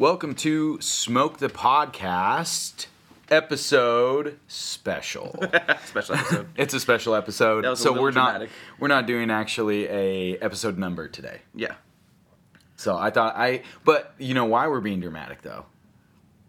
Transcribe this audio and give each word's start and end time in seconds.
Welcome 0.00 0.34
to 0.36 0.80
Smoke 0.80 1.40
the 1.40 1.48
Podcast 1.50 2.86
episode 3.30 4.38
special. 4.48 5.34
Special 5.84 6.14
episode. 6.14 6.48
it's 6.56 6.72
a 6.72 6.80
special 6.80 7.14
episode, 7.14 7.64
That 7.64 7.68
was 7.70 7.80
so 7.80 7.92
we're 7.92 8.10
dramatic. 8.10 8.48
not 8.48 8.80
we're 8.80 8.88
not 8.88 9.06
doing 9.06 9.30
actually 9.30 9.86
a 9.90 10.38
episode 10.38 10.78
number 10.78 11.06
today. 11.06 11.40
yeah, 11.54 11.74
So 12.76 12.96
I 12.96 13.10
thought 13.10 13.36
I, 13.36 13.62
but 13.84 14.14
you 14.16 14.32
know 14.32 14.46
why 14.46 14.68
we're 14.68 14.80
being 14.80 15.00
dramatic 15.00 15.42
though? 15.42 15.66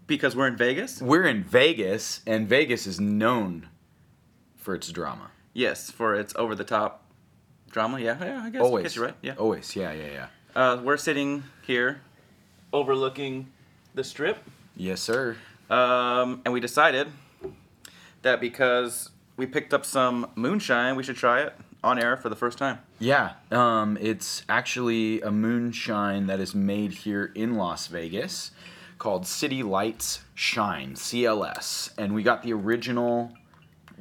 because 0.08 0.34
we're 0.34 0.48
in 0.48 0.56
Vegas. 0.56 1.02
We're 1.02 1.26
in 1.26 1.44
Vegas, 1.44 2.22
and 2.26 2.48
Vegas 2.48 2.88
is 2.88 3.02
known 3.02 3.68
for 4.56 4.76
its 4.76 4.90
drama. 4.94 5.32
Yes, 5.54 5.92
for 5.92 6.16
its 6.16 6.34
over 6.38 6.56
the 6.56 6.64
top 6.64 7.04
drama. 7.70 8.00
Yeah, 8.00 8.18
yeah. 8.24 8.44
I 8.46 8.50
guess. 8.50 8.62
Always, 8.62 8.82
I 8.82 8.84
guess 8.84 8.96
you're 8.96 9.06
right. 9.08 9.16
Yeah. 9.22 9.34
Always, 9.38 9.76
yeah, 9.76 9.92
yeah, 9.92 10.08
yeah. 10.08 10.28
Uh, 10.56 10.82
we're 10.82 10.96
sitting 10.98 11.44
here, 11.66 12.00
overlooking 12.74 13.48
the 13.94 14.04
strip, 14.04 14.38
Yes, 14.76 15.02
sir. 15.02 15.36
um, 15.70 16.42
and 16.46 16.54
we 16.54 16.60
decided 16.60 17.08
that 18.22 18.40
because 18.40 19.10
we 19.38 19.46
picked 19.46 19.74
up 19.74 19.86
some 19.86 20.30
moonshine, 20.36 20.96
we 20.96 21.04
should 21.04 21.18
try 21.18 21.42
it 21.42 21.54
on 21.84 21.98
air 22.00 22.16
for 22.16 22.30
the 22.30 22.36
first 22.36 22.58
time. 22.58 22.80
Yeah, 23.00 23.34
um, 23.52 23.98
it's 24.00 24.44
actually 24.48 25.22
a 25.22 25.32
moonshine 25.32 26.28
that 26.28 26.40
is 26.40 26.54
made 26.54 26.92
here 26.94 27.32
in 27.36 27.56
Las 27.56 27.88
Vegas 27.88 28.52
called 29.00 29.26
City 29.26 29.64
Lights 29.64 30.22
Shine, 30.36 30.94
CLS. 30.94 31.92
And 31.98 32.14
we 32.14 32.22
got 32.22 32.44
the 32.44 32.54
original 32.54 33.32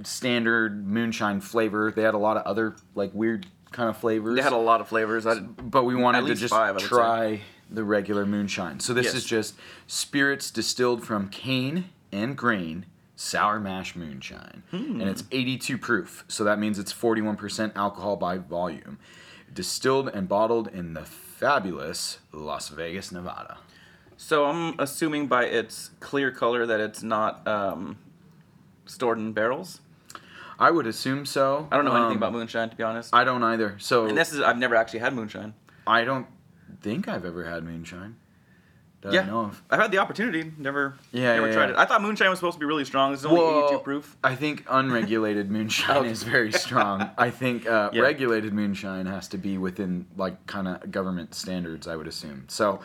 standard 0.02 0.86
moonshine 0.86 1.40
flavor. 1.40 1.90
They 1.90 2.02
had 2.02 2.14
a 2.14 2.18
lot 2.18 2.36
of 2.36 2.44
other 2.44 2.76
like 2.94 3.10
weird 3.14 3.46
kind 3.72 3.88
of 3.88 3.96
flavors. 3.96 4.36
They 4.36 4.42
had 4.42 4.52
a 4.52 4.56
lot 4.58 4.80
of 4.82 4.88
flavors. 4.88 5.26
I, 5.26 5.40
but 5.40 5.84
we 5.84 5.94
wanted 5.94 6.26
to 6.26 6.34
just 6.34 6.52
five, 6.52 6.76
try 6.78 7.40
the 7.70 7.84
regular 7.84 8.26
moonshine. 8.26 8.80
So 8.80 8.92
this 8.94 9.06
Yes. 9.06 9.14
is 9.14 9.24
just 9.24 9.54
spirits 9.86 10.50
distilled 10.50 11.04
from 11.04 11.28
cane 11.28 11.90
and 12.12 12.36
grain 12.36 12.86
sour 13.16 13.60
mash 13.60 13.94
moonshine. 13.94 14.62
Hmm. 14.70 15.00
And 15.00 15.08
it's 15.10 15.24
82 15.30 15.78
proof. 15.78 16.24
So 16.28 16.42
that 16.44 16.58
means 16.58 16.78
it's 16.78 16.92
41% 16.92 17.72
alcohol 17.76 18.16
by 18.16 18.38
volume. 18.38 18.98
Distilled 19.52 20.08
and 20.08 20.28
bottled 20.28 20.68
in 20.68 20.94
the 20.94 21.04
fabulous 21.04 22.18
Las 22.32 22.68
Vegas, 22.68 23.10
Nevada. 23.12 23.58
so 24.16 24.44
I'm 24.46 24.74
assuming 24.78 25.26
by 25.28 25.44
its 25.44 25.90
clear 26.00 26.30
color 26.30 26.66
that 26.66 26.78
it's 26.80 27.02
not 27.02 27.46
um, 27.48 27.98
stored 28.86 29.18
in 29.18 29.32
barrels. 29.32 29.80
I 30.58 30.70
would 30.70 30.86
assume 30.86 31.24
so. 31.24 31.66
I 31.72 31.76
don't 31.76 31.86
know 31.86 31.92
anything 31.96 32.10
Um, 32.12 32.16
about 32.18 32.32
moonshine 32.32 32.68
to 32.68 32.76
be 32.76 32.82
honest. 32.82 33.14
I 33.14 33.24
don't 33.24 33.42
either. 33.42 33.76
So 33.78 34.06
and 34.06 34.16
this 34.16 34.32
is 34.32 34.40
I've 34.42 34.58
never 34.58 34.76
actually 34.76 34.98
had 35.00 35.14
moonshine. 35.14 35.54
I 35.86 36.04
don't 36.04 36.26
think 36.82 37.08
I've 37.08 37.24
ever 37.24 37.44
had 37.44 37.64
moonshine. 37.64 38.16
That 39.02 39.14
yeah, 39.14 39.22
I 39.22 39.26
know 39.26 39.40
of. 39.46 39.62
I've 39.70 39.80
had 39.80 39.90
the 39.92 39.96
opportunity, 39.98 40.52
never, 40.58 40.94
Yeah, 41.10 41.34
never 41.36 41.46
yeah, 41.48 41.52
tried 41.54 41.64
yeah. 41.66 41.70
it. 41.70 41.78
I 41.78 41.86
thought 41.86 42.02
moonshine 42.02 42.28
was 42.28 42.38
supposed 42.38 42.56
to 42.56 42.60
be 42.60 42.66
really 42.66 42.84
strong. 42.84 43.14
It's 43.14 43.24
only 43.24 43.40
Well, 43.40 43.64
82 43.68 43.78
proof. 43.82 44.16
I 44.22 44.34
think 44.34 44.64
unregulated 44.68 45.50
moonshine 45.50 45.96
Okay. 45.96 46.10
is 46.10 46.22
very 46.22 46.52
strong. 46.52 47.08
I 47.16 47.30
think 47.30 47.66
uh, 47.66 47.88
Yeah. 47.94 48.02
regulated 48.02 48.52
moonshine 48.52 49.06
has 49.06 49.26
to 49.28 49.38
be 49.38 49.56
within 49.56 50.04
like 50.18 50.46
kind 50.46 50.68
of 50.68 50.90
government 50.90 51.34
standards. 51.34 51.88
I 51.88 51.96
would 51.96 52.08
assume. 52.08 52.44
So, 52.48 52.80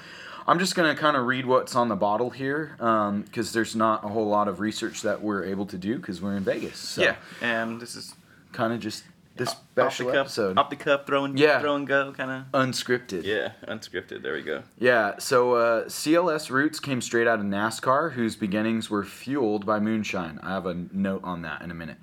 I'm 0.47 0.58
just 0.59 0.73
gonna 0.75 0.95
kind 0.95 1.17
of 1.17 1.25
read 1.25 1.45
what's 1.45 1.75
on 1.75 1.89
the 1.89 1.95
bottle 1.97 2.30
here 2.30 2.75
because 2.78 3.52
there's 3.52 3.75
not 3.75 4.06
a 4.06 4.08
whole 4.08 4.28
lot 4.28 4.47
of 4.47 4.59
research 4.61 5.02
that 5.02 5.22
we're 5.22 5.44
able 5.44 5.66
to 5.66 5.78
do 5.78 5.97
because 5.97 6.22
we're 6.22 6.38
in 6.38 6.44
Vegas. 6.44 6.78
So 6.78 7.02
yeah, 7.02 7.16
and 7.41 7.81
this 7.81 7.95
is 7.95 8.13
kind 8.53 8.72
of 8.72 8.79
just 8.79 9.03
this 9.35 9.50
special 9.50 10.07
cup, 10.07 10.16
episode, 10.16 10.57
off 10.57 10.69
the 10.69 10.75
cup, 10.75 11.06
throwing, 11.06 11.38
Yeah. 11.38 11.59
throw 11.59 11.75
and 11.75 11.85
go, 11.85 12.13
kind 12.13 12.31
of. 12.31 12.51
unscripted. 12.53 13.23
Yeah, 13.23 13.51
unscripted. 13.68 14.22
There 14.23 14.34
we 14.34 14.41
go. 14.41 14.63
Yeah, 14.79 15.18
so 15.19 15.53
uh, 15.56 15.85
CLS 15.85 16.50
roots 16.50 16.79
came 16.79 17.01
straight 17.01 17.28
out 17.28 17.40
of 17.40 17.45
NASCAR, 17.45 18.13
whose 18.13 18.35
beginnings 18.35 18.90
were 18.90 19.03
fueled 19.03 19.66
by 19.66 19.79
moonshine. 19.79 20.40
I 20.41 20.51
have 20.51 20.66
a 20.66 20.74
note 20.94 21.22
on 21.24 21.41
that 21.41 21.62
in 21.62 21.69
a 21.72 21.74
minute. 21.74 21.97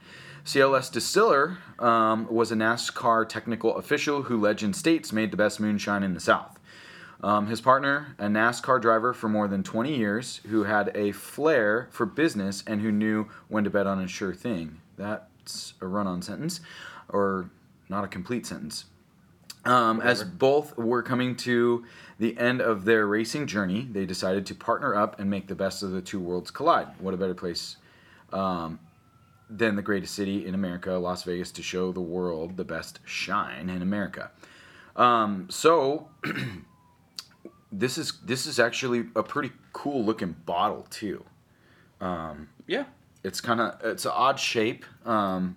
CLS 0.44 0.90
Distiller 0.92 1.58
um, 1.78 2.26
was 2.28 2.50
a 2.52 2.56
NASCAR 2.56 3.28
technical 3.28 3.76
official 3.76 4.22
who 4.24 4.38
legend 4.40 4.74
states 4.76 5.12
made 5.12 5.30
the 5.30 5.36
best 5.36 5.60
moonshine 5.60 6.02
in 6.02 6.14
the 6.14 6.20
South. 6.20 6.58
Um, 7.22 7.46
his 7.46 7.60
partner, 7.60 8.16
a 8.18 8.26
NASCAR 8.26 8.82
driver 8.82 9.14
for 9.14 9.28
more 9.28 9.46
than 9.46 9.62
20 9.62 9.96
years, 9.96 10.40
who 10.48 10.64
had 10.64 10.90
a 10.96 11.12
flair 11.12 11.86
for 11.92 12.04
business 12.04 12.64
and 12.66 12.80
who 12.80 12.90
knew 12.90 13.28
when 13.46 13.62
to 13.62 13.70
bet 13.70 13.86
on 13.86 14.00
a 14.00 14.08
sure 14.08 14.34
thing. 14.34 14.80
That's 14.96 15.74
a 15.80 15.86
run 15.86 16.08
on 16.08 16.20
sentence, 16.20 16.60
or 17.12 17.50
not 17.88 18.04
a 18.04 18.08
complete 18.08 18.46
sentence. 18.46 18.86
Um, 19.64 20.00
as 20.00 20.24
both 20.24 20.76
were 20.76 21.02
coming 21.02 21.36
to 21.36 21.84
the 22.18 22.36
end 22.36 22.60
of 22.60 22.84
their 22.84 23.06
racing 23.06 23.46
journey, 23.46 23.88
they 23.90 24.06
decided 24.06 24.44
to 24.46 24.54
partner 24.56 24.94
up 24.94 25.20
and 25.20 25.30
make 25.30 25.46
the 25.46 25.54
best 25.54 25.84
of 25.84 25.92
the 25.92 26.00
two 26.00 26.18
worlds 26.18 26.50
collide. 26.50 26.88
What 26.98 27.14
a 27.14 27.16
better 27.16 27.34
place 27.34 27.76
um, 28.32 28.80
than 29.48 29.76
the 29.76 29.82
greatest 29.82 30.14
city 30.14 30.46
in 30.46 30.54
America, 30.54 30.92
Las 30.94 31.22
Vegas, 31.22 31.52
to 31.52 31.62
show 31.62 31.92
the 31.92 32.00
world 32.00 32.56
the 32.56 32.64
best 32.64 32.98
shine 33.04 33.68
in 33.68 33.82
America. 33.82 34.32
Um, 34.96 35.46
so 35.48 36.08
this 37.72 37.98
is 37.98 38.14
this 38.24 38.46
is 38.46 38.58
actually 38.58 39.04
a 39.14 39.22
pretty 39.22 39.52
cool 39.72 40.04
looking 40.04 40.34
bottle 40.44 40.86
too. 40.90 41.24
Yeah, 42.00 42.84
It's 43.22 43.40
kind 43.40 43.60
of 43.60 43.80
it's 43.84 44.04
an 44.04 44.12
odd 44.12 44.40
shape. 44.40 44.84
Um, 45.06 45.56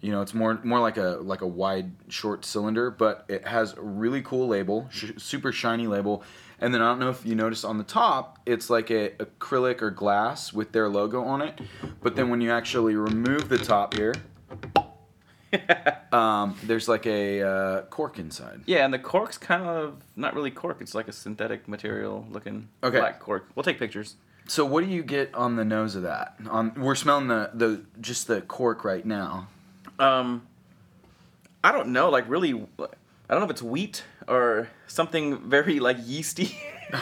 you 0.00 0.12
know, 0.12 0.20
it's 0.22 0.34
more 0.34 0.60
more 0.62 0.80
like 0.80 0.96
a 0.96 1.18
like 1.22 1.40
a 1.40 1.46
wide 1.46 1.90
short 2.08 2.44
cylinder, 2.44 2.90
but 2.90 3.24
it 3.28 3.46
has 3.46 3.72
a 3.74 3.80
really 3.82 4.22
cool 4.22 4.46
label, 4.46 4.88
sh- 4.90 5.12
super 5.16 5.52
shiny 5.52 5.86
label. 5.86 6.22
And 6.58 6.72
then 6.72 6.80
I 6.80 6.86
don't 6.88 6.98
know 7.00 7.10
if 7.10 7.24
you 7.26 7.34
noticed 7.34 7.64
on 7.66 7.76
the 7.76 7.84
top, 7.84 8.38
it's 8.46 8.70
like 8.70 8.90
a 8.90 9.10
acrylic 9.18 9.82
or 9.82 9.90
glass 9.90 10.52
with 10.54 10.72
their 10.72 10.88
logo 10.88 11.22
on 11.22 11.42
it. 11.42 11.60
But 12.02 12.16
then 12.16 12.30
when 12.30 12.40
you 12.40 12.50
actually 12.50 12.96
remove 12.96 13.48
the 13.50 13.58
top 13.58 13.92
here, 13.94 14.14
um, 16.12 16.56
there's 16.62 16.88
like 16.88 17.06
a 17.06 17.42
uh, 17.42 17.82
cork 17.82 18.18
inside. 18.18 18.62
yeah, 18.66 18.84
and 18.84 18.92
the 18.92 18.98
cork's 18.98 19.38
kind 19.38 19.64
of 19.64 20.02
not 20.16 20.34
really 20.34 20.50
cork. 20.50 20.78
It's 20.80 20.94
like 20.94 21.08
a 21.08 21.12
synthetic 21.12 21.68
material 21.68 22.26
looking 22.30 22.68
Okay. 22.82 22.98
black 22.98 23.20
cork. 23.20 23.48
We'll 23.54 23.64
take 23.64 23.78
pictures. 23.78 24.16
So 24.48 24.64
what 24.64 24.84
do 24.84 24.90
you 24.90 25.02
get 25.02 25.34
on 25.34 25.56
the 25.56 25.64
nose 25.64 25.94
of 25.96 26.02
that? 26.02 26.36
On 26.48 26.72
we're 26.74 26.94
smelling 26.94 27.28
the 27.28 27.50
the 27.52 27.82
just 28.00 28.28
the 28.28 28.40
cork 28.40 28.84
right 28.84 29.04
now. 29.04 29.48
Um, 29.98 30.46
I 31.64 31.72
don't 31.72 31.88
know. 31.88 32.10
Like 32.10 32.28
really, 32.28 32.52
I 32.52 32.54
don't 33.30 33.40
know 33.40 33.44
if 33.44 33.50
it's 33.50 33.62
wheat 33.62 34.04
or 34.28 34.68
something 34.86 35.38
very 35.48 35.80
like 35.80 35.96
yeasty. 36.04 36.56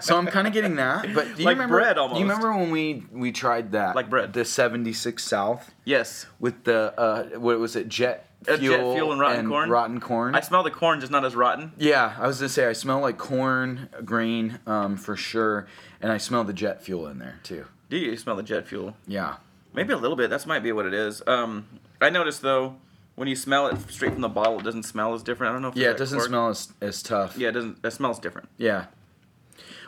So 0.00 0.16
I'm 0.18 0.26
kind 0.26 0.48
of 0.48 0.52
getting 0.52 0.76
that, 0.76 1.14
but 1.14 1.36
do 1.36 1.42
you 1.42 1.46
Like 1.46 1.54
remember? 1.54 1.76
bread 1.76 1.94
Do 1.94 2.02
almost. 2.02 2.18
you 2.18 2.26
remember 2.26 2.56
when 2.56 2.70
we 2.72 3.04
we 3.12 3.30
tried 3.30 3.72
that? 3.72 3.94
Like 3.94 4.10
bread. 4.10 4.32
The 4.32 4.44
'76 4.44 5.22
South 5.22 5.72
yes, 5.84 6.26
with 6.40 6.64
the 6.64 6.92
uh, 6.98 7.38
what 7.38 7.58
was 7.60 7.76
it? 7.76 7.88
Jet 7.88 8.26
Uh, 8.48 8.52
jet 8.52 8.58
fuel, 8.60 8.94
fuel 8.94 9.12
and 9.12 9.20
rotten 9.20 9.48
corn? 9.48 9.70
Rotten 9.70 10.00
corn. 10.00 10.34
I 10.34 10.40
smell 10.40 10.64
the 10.64 10.72
corn, 10.72 10.98
just 10.98 11.12
not 11.12 11.24
as 11.24 11.36
rotten. 11.36 11.72
yeah, 11.78 12.16
I 12.18 12.26
was 12.26 12.38
gonna 12.38 12.48
say 12.48 12.66
I 12.66 12.72
smell 12.72 12.98
like 13.00 13.16
corn 13.16 13.88
grain 14.04 14.58
um, 14.66 14.96
for 14.96 15.14
sure, 15.14 15.68
and 16.00 16.10
I 16.10 16.18
smell 16.18 16.42
the 16.42 16.52
jet 16.54 16.82
fuel 16.82 17.06
in 17.06 17.18
there 17.20 17.38
too. 17.44 17.66
Do 17.88 17.96
you 17.96 18.16
smell 18.16 18.34
the 18.34 18.42
jet 18.42 18.66
fuel? 18.66 18.96
Yeah. 19.06 19.36
Maybe 19.74 19.92
a 19.92 19.96
little 19.96 20.16
bit. 20.16 20.30
That 20.30 20.46
might 20.46 20.60
be 20.62 20.72
what 20.72 20.86
it 20.86 20.94
is. 20.94 21.22
Um, 21.26 21.66
I 22.00 22.10
noticed 22.10 22.42
though, 22.42 22.76
when 23.14 23.28
you 23.28 23.36
smell 23.36 23.66
it 23.68 23.78
straight 23.90 24.12
from 24.12 24.20
the 24.22 24.28
bottle, 24.28 24.58
it 24.58 24.64
doesn't 24.64 24.82
smell 24.84 25.14
as 25.14 25.22
different. 25.22 25.50
I 25.50 25.52
don't 25.54 25.62
know 25.62 25.68
if 25.68 25.76
Yeah, 25.76 25.90
it 25.90 25.98
doesn't 25.98 26.18
cork. 26.18 26.28
smell 26.28 26.48
as, 26.48 26.72
as 26.80 27.02
tough. 27.02 27.36
Yeah, 27.36 27.48
it 27.48 27.52
doesn't. 27.52 27.78
It 27.84 27.90
smells 27.92 28.18
different. 28.18 28.48
Yeah. 28.58 28.86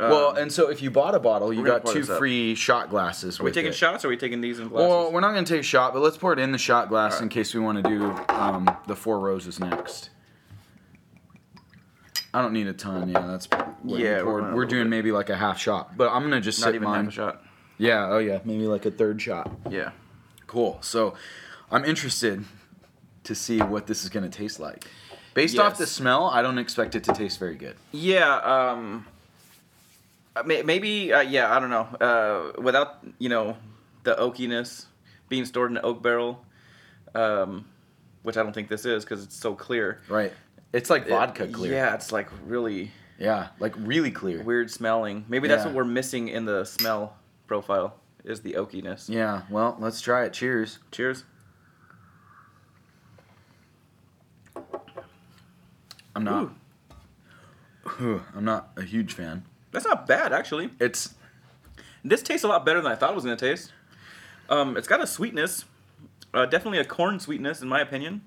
Um, 0.00 0.11
well, 0.11 0.31
and 0.35 0.53
so 0.53 0.70
if 0.70 0.82
you 0.82 0.91
bought 0.91 1.14
a 1.14 1.20
bottle, 1.20 1.53
you 1.53 1.64
got 1.64 1.87
two 1.87 2.03
free 2.03 2.55
shot 2.55 2.91
glasses. 2.91 3.38
Are 3.38 3.44
we 3.44 3.53
taking 3.53 3.73
shots 3.73 4.05
or 4.05 4.09
are 4.09 4.11
we 4.11 4.17
taking 4.17 4.41
these 4.41 4.59
in 4.59 4.69
glasses? 4.69 4.88
Well, 4.88 5.12
we're 5.12 5.20
not 5.20 5.35
gonna 5.35 5.47
take 5.47 5.61
a 5.61 5.64
shot, 5.64 5.93
but 5.93 6.03
let's 6.03 6.17
pour 6.17 6.32
it 6.32 6.38
in 6.38 6.50
the 6.53 6.59
shot 6.59 6.88
glass 6.88 7.12
Alright. 7.14 7.23
in 7.23 7.29
case 7.29 7.55
we 7.55 7.61
want 7.61 7.82
to 7.82 7.88
do 7.88 8.05
um, 8.35 8.69
the 8.88 8.97
four 8.97 9.20
roses 9.20 9.61
next. 9.61 10.11
I 12.32 12.43
don't 12.43 12.53
need 12.53 12.67
a 12.67 12.73
ton. 12.73 13.09
Yeah, 13.09 13.20
that's 13.20 13.47
Yeah, 13.85 14.23
we're 14.23 14.41
going 14.41 14.55
we're, 14.55 14.64
doing 14.67 14.85
bit. 14.85 14.91
maybe 14.91 15.12
like 15.12 15.31
a 15.31 15.37
half 15.37 15.61
shot, 15.61 15.97
but 15.97 16.11
I'm 16.11 16.23
gonna 16.25 16.41
just 16.41 16.61
not 16.61 16.67
sip 16.67 16.75
even 16.75 16.88
mine. 16.88 17.05
half 17.05 17.12
a 17.12 17.17
shot. 17.17 17.43
Yeah. 17.79 18.09
Oh 18.11 18.19
yeah. 18.19 18.38
Maybe 18.44 18.67
like 18.67 18.87
a 18.87 18.91
third 18.91 19.21
shot. 19.21 19.50
Yeah. 19.71 19.91
Cool. 20.47 20.79
So, 20.82 21.15
I'm 21.71 21.85
interested 21.85 22.44
to 23.25 23.35
see 23.35 23.59
what 23.61 23.87
this 23.87 24.05
is 24.05 24.11
gonna 24.11 24.29
taste 24.29 24.61
like. 24.61 24.87
Based 25.35 25.59
off 25.59 25.79
the 25.79 25.87
smell, 25.87 26.26
I 26.26 26.43
don't 26.43 26.59
expect 26.59 26.94
it 26.94 27.03
to 27.05 27.12
taste 27.12 27.38
very 27.41 27.56
good. 27.56 27.75
Yeah. 27.93 28.37
Um. 28.37 29.06
uh, 30.37 30.43
Maybe. 30.44 31.12
Uh, 31.12 31.21
yeah. 31.23 31.55
I 31.55 31.59
don't 31.61 31.71
know. 31.71 31.88
Uh, 32.00 32.61
without 32.62 32.99
you 33.19 33.29
know 33.29 33.56
the 34.05 34.15
oakiness 34.15 34.87
being 35.29 35.44
stored 35.44 35.71
in 35.71 35.79
an 35.79 35.85
oak 35.85 36.03
barrel, 36.03 36.44
um, 37.15 37.65
which 38.23 38.37
I 38.37 38.43
don't 38.43 38.53
think 38.53 38.69
this 38.69 38.85
is 38.85 39.05
because 39.05 39.25
it's 39.25 39.35
so 39.37 39.55
clear. 39.55 40.00
Right. 40.09 40.32
It's 40.73 40.91
like 40.91 41.06
It- 41.06 41.11
vodka 41.11 41.49
clear. 41.49 41.73
Yeah, 41.73 41.94
it's 41.94 42.12
like 42.12 42.29
really 42.47 42.93
Yeah. 43.19 43.49
Like 43.59 43.75
really 43.79 44.11
clear. 44.11 44.43
weird 44.43 44.71
smelling. 44.71 45.25
Maybe 45.29 45.49
that's 45.49 45.62
Yeah. 45.62 45.67
what 45.69 45.75
we're 45.76 45.85
missing 45.85 46.29
in 46.29 46.44
the 46.44 46.65
smell 46.65 47.17
profile 47.46 47.96
is 48.25 48.41
the 48.43 48.55
oakiness. 48.55 49.08
Yeah. 49.08 49.43
Well, 49.50 49.76
let's 49.79 50.00
try 50.00 50.25
it. 50.25 50.32
Cheers. 50.32 50.79
Cheers. 50.91 51.25
I'm 56.17 56.25
not. 56.25 56.50
Ooh. 58.00 58.23
I'm 58.35 58.44
not 58.44 58.70
a 58.76 58.82
huge 58.82 59.12
fan. 59.12 59.44
That's 59.73 59.85
not 59.85 60.06
bad 60.06 60.32
actually. 60.32 60.70
It's 60.81 61.14
This 62.05 62.23
tastes 62.23 62.44
a 62.44 62.49
lot 62.49 62.64
better 62.64 62.81
than 62.81 62.91
I 62.91 62.94
thought 62.94 63.11
it 63.11 63.14
was 63.14 63.25
gonna 63.25 63.37
taste. 63.37 63.73
Um, 64.49 64.76
it's 64.76 64.87
got 64.88 65.00
a 65.00 65.06
sweetness, 65.06 65.64
uh, 66.32 66.47
definitely 66.47 66.79
a 66.79 66.85
corn 66.85 67.19
sweetness 67.19 67.62
in 67.62 67.69
my 67.69 67.81
opinion. 67.81 68.23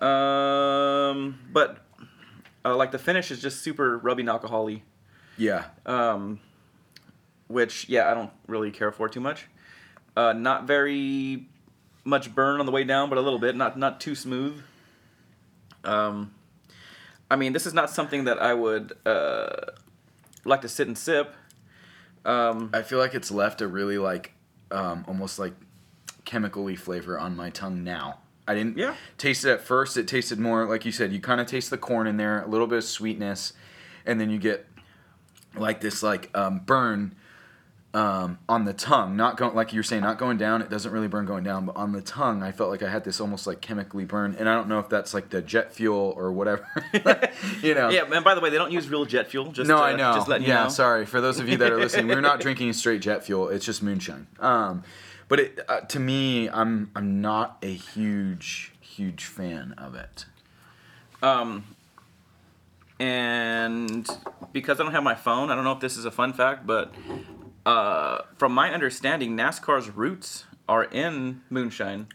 Um, 0.00 1.40
but 1.52 1.78
uh, 2.64 2.76
like 2.76 2.92
the 2.92 2.98
finish 2.98 3.30
is 3.30 3.40
just 3.42 3.62
super 3.62 3.98
rubbing 3.98 4.28
alcohol-y. 4.28 4.82
yeah. 5.36 5.64
um, 5.86 6.40
which 7.48 7.88
yeah 7.88 8.10
I 8.10 8.14
don't 8.14 8.30
really 8.46 8.70
care 8.70 8.92
for 8.92 9.08
too 9.08 9.20
much. 9.20 9.46
Uh, 10.16 10.32
not 10.32 10.66
very 10.66 11.46
much 12.04 12.34
burn 12.34 12.60
on 12.60 12.66
the 12.66 12.72
way 12.72 12.84
down, 12.84 13.08
but 13.08 13.18
a 13.18 13.20
little 13.20 13.38
bit. 13.38 13.56
Not 13.56 13.78
not 13.78 14.00
too 14.00 14.14
smooth. 14.14 14.62
Um, 15.84 16.32
I 17.30 17.36
mean, 17.36 17.52
this 17.52 17.66
is 17.66 17.74
not 17.74 17.90
something 17.90 18.24
that 18.24 18.40
I 18.40 18.54
would 18.54 18.94
uh, 19.06 19.48
like 20.44 20.62
to 20.62 20.68
sit 20.68 20.86
and 20.88 20.96
sip. 20.96 21.34
Um, 22.24 22.70
I 22.74 22.82
feel 22.82 22.98
like 22.98 23.14
it's 23.14 23.30
left 23.30 23.60
a 23.60 23.68
really 23.68 23.98
like 23.98 24.32
um, 24.70 25.04
almost 25.06 25.38
like 25.38 25.52
chemically 26.24 26.76
flavor 26.76 27.18
on 27.18 27.36
my 27.36 27.50
tongue 27.50 27.84
now. 27.84 28.18
I 28.46 28.54
didn't 28.54 28.76
Yeah. 28.78 28.94
taste 29.18 29.44
it 29.44 29.50
at 29.50 29.60
first. 29.60 29.96
It 29.96 30.08
tasted 30.08 30.38
more 30.38 30.66
like 30.66 30.84
you 30.84 30.92
said. 30.92 31.12
You 31.12 31.20
kind 31.20 31.40
of 31.40 31.46
taste 31.46 31.70
the 31.70 31.78
corn 31.78 32.06
in 32.06 32.16
there, 32.16 32.42
a 32.42 32.48
little 32.48 32.66
bit 32.66 32.78
of 32.78 32.84
sweetness, 32.84 33.52
and 34.06 34.20
then 34.20 34.30
you 34.30 34.38
get 34.38 34.66
like 35.54 35.80
this 35.80 36.02
like 36.02 36.36
um, 36.36 36.60
burn 36.60 37.14
um, 37.98 38.38
on 38.48 38.64
the 38.64 38.72
tongue. 38.72 39.16
Not 39.16 39.36
going 39.36 39.56
like 39.56 39.72
you're 39.72 39.82
saying, 39.82 40.02
not 40.02 40.18
going 40.18 40.38
down. 40.38 40.62
It 40.62 40.70
doesn't 40.70 40.92
really 40.92 41.08
burn 41.08 41.26
going 41.26 41.42
down, 41.42 41.66
but 41.66 41.74
on 41.74 41.90
the 41.90 42.00
tongue, 42.00 42.44
I 42.44 42.52
felt 42.52 42.70
like 42.70 42.80
I 42.80 42.88
had 42.88 43.02
this 43.02 43.20
almost 43.20 43.44
like 43.44 43.60
chemically 43.60 44.04
burn. 44.04 44.36
And 44.38 44.48
I 44.48 44.54
don't 44.54 44.68
know 44.68 44.78
if 44.78 44.88
that's 44.88 45.14
like 45.14 45.30
the 45.30 45.42
jet 45.42 45.74
fuel 45.74 46.14
or 46.16 46.30
whatever. 46.30 46.64
you 47.60 47.74
know. 47.74 47.88
yeah, 47.88 48.04
and 48.08 48.24
by 48.24 48.36
the 48.36 48.40
way, 48.40 48.50
they 48.50 48.56
don't 48.56 48.70
use 48.70 48.88
real 48.88 49.04
jet 49.04 49.28
fuel. 49.28 49.50
Just 49.50 49.66
No, 49.66 49.78
uh, 49.78 49.82
I 49.82 49.96
know. 49.96 50.14
Just 50.14 50.28
letting 50.28 50.46
yeah, 50.46 50.58
you 50.58 50.64
know. 50.64 50.70
sorry 50.70 51.06
for 51.06 51.20
those 51.20 51.40
of 51.40 51.48
you 51.48 51.56
that 51.56 51.72
are 51.72 51.76
listening. 51.76 52.06
We're 52.06 52.20
not 52.20 52.38
drinking 52.40 52.72
straight 52.74 53.02
jet 53.02 53.24
fuel. 53.24 53.48
It's 53.48 53.66
just 53.66 53.82
moonshine. 53.82 54.28
Um, 54.38 54.84
but 55.26 55.40
it, 55.40 55.60
uh, 55.68 55.80
to 55.80 55.98
me, 55.98 56.48
I'm 56.48 56.92
I'm 56.94 57.20
not 57.20 57.58
a 57.62 57.74
huge 57.74 58.74
huge 58.80 59.24
fan 59.24 59.74
of 59.76 59.96
it. 59.96 60.24
Um, 61.20 61.64
and 63.00 64.08
because 64.52 64.78
I 64.78 64.84
don't 64.84 64.92
have 64.92 65.02
my 65.02 65.16
phone, 65.16 65.50
I 65.50 65.56
don't 65.56 65.64
know 65.64 65.72
if 65.72 65.80
this 65.80 65.96
is 65.96 66.04
a 66.04 66.12
fun 66.12 66.32
fact, 66.32 66.64
but 66.64 66.94
uh, 67.68 68.22
from 68.36 68.52
my 68.52 68.72
understanding, 68.72 69.36
NASCAR's 69.36 69.90
roots 69.90 70.44
are 70.68 70.84
in 70.84 71.40
moonshine. 71.48 72.06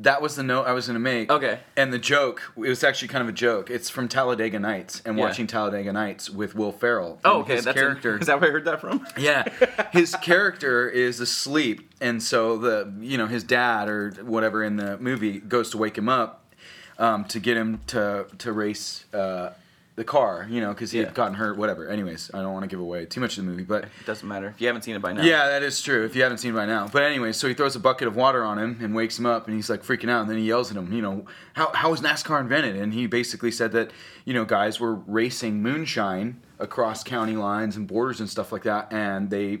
That 0.00 0.20
was 0.20 0.34
the 0.34 0.42
note 0.42 0.66
I 0.66 0.72
was 0.72 0.88
gonna 0.88 0.98
make. 0.98 1.30
Okay. 1.30 1.60
And 1.76 1.92
the 1.92 2.00
joke, 2.00 2.42
it 2.56 2.68
was 2.68 2.82
actually 2.82 3.06
kind 3.08 3.22
of 3.22 3.28
a 3.28 3.32
joke. 3.32 3.70
It's 3.70 3.88
from 3.88 4.08
Talladega 4.08 4.58
Nights 4.58 5.02
and 5.04 5.16
Yeah. 5.16 5.24
watching 5.24 5.46
Talladega 5.46 5.92
Nights 5.92 6.28
with 6.28 6.56
Will 6.56 6.72
Ferrell. 6.72 7.20
Oh, 7.24 7.40
okay. 7.40 7.54
His 7.54 7.64
That's 7.64 7.78
character. 7.78 8.18
is 8.20 8.26
that 8.26 8.40
where 8.40 8.50
I 8.50 8.52
heard 8.52 8.64
that 8.64 8.80
from? 8.80 9.06
Yeah, 9.16 9.44
his 9.92 10.16
character 10.16 10.88
is 10.88 11.20
asleep, 11.20 11.88
and 12.00 12.20
so 12.22 12.56
the 12.58 12.92
you 13.00 13.16
know 13.18 13.26
his 13.28 13.44
dad 13.44 13.88
or 13.88 14.10
whatever 14.24 14.64
in 14.64 14.76
the 14.76 14.98
movie 14.98 15.38
goes 15.38 15.70
to 15.70 15.78
wake 15.78 15.96
him 15.96 16.08
up 16.08 16.52
um, 16.98 17.24
to 17.26 17.38
get 17.38 17.56
him 17.56 17.80
to 17.88 18.26
to 18.38 18.52
race 18.52 19.04
uh, 19.14 19.50
the 19.96 20.04
car, 20.04 20.46
you 20.50 20.60
know, 20.60 20.68
because 20.74 20.90
he 20.90 20.98
Yeah. 20.98 21.06
had 21.06 21.14
gotten 21.14 21.34
hurt. 21.34 21.56
Whatever. 21.56 21.88
Anyways, 21.88 22.30
I 22.34 22.42
don't 22.42 22.52
want 22.52 22.64
to 22.64 22.68
give 22.68 22.80
away 22.80 23.06
too 23.06 23.20
much 23.20 23.38
of 23.38 23.44
the 23.44 23.50
movie, 23.50 23.62
but 23.64 23.84
It 23.84 23.90
doesn't 24.06 24.28
matter 24.28 24.46
if 24.48 24.60
you 24.60 24.66
haven't 24.66 24.82
seen 24.82 24.94
it 24.94 25.00
by 25.02 25.12
now. 25.14 25.22
yeah, 25.22 25.48
that 25.48 25.62
is 25.62 25.80
true. 25.80 26.04
If 26.04 26.14
you 26.14 26.22
haven't 26.22 26.36
seen 26.38 26.50
it 26.52 26.54
by 26.54 26.66
now, 26.66 26.86
but 26.92 27.02
anyway, 27.02 27.32
so 27.32 27.48
he 27.48 27.54
throws 27.54 27.74
a 27.76 27.80
bucket 27.80 28.06
of 28.06 28.14
water 28.14 28.44
on 28.44 28.58
him 28.58 28.78
and 28.82 28.94
wakes 28.94 29.18
him 29.18 29.24
up, 29.26 29.46
and 29.46 29.56
he's 29.56 29.70
like 29.70 29.82
freaking 29.82 30.10
out, 30.10 30.20
and 30.20 30.30
then 30.30 30.36
he 30.36 30.44
yells 30.44 30.70
at 30.70 30.76
him, 30.76 30.92
you 30.92 31.00
know, 31.02 31.24
how 31.54 31.72
how 31.74 31.90
was 31.90 32.00
NASCAR 32.02 32.40
invented? 32.40 32.76
And 32.76 32.92
he 32.92 33.06
basically 33.06 33.50
said 33.50 33.72
that 33.72 33.90
you 34.26 34.34
know 34.34 34.44
guys 34.44 34.78
were 34.78 34.94
racing 34.94 35.62
moonshine 35.62 36.40
across 36.58 37.02
county 37.02 37.36
lines 37.36 37.76
and 37.76 37.86
borders 37.86 38.20
and 38.20 38.28
stuff 38.28 38.52
like 38.52 38.64
that, 38.64 38.92
and 38.92 39.30
they 39.30 39.60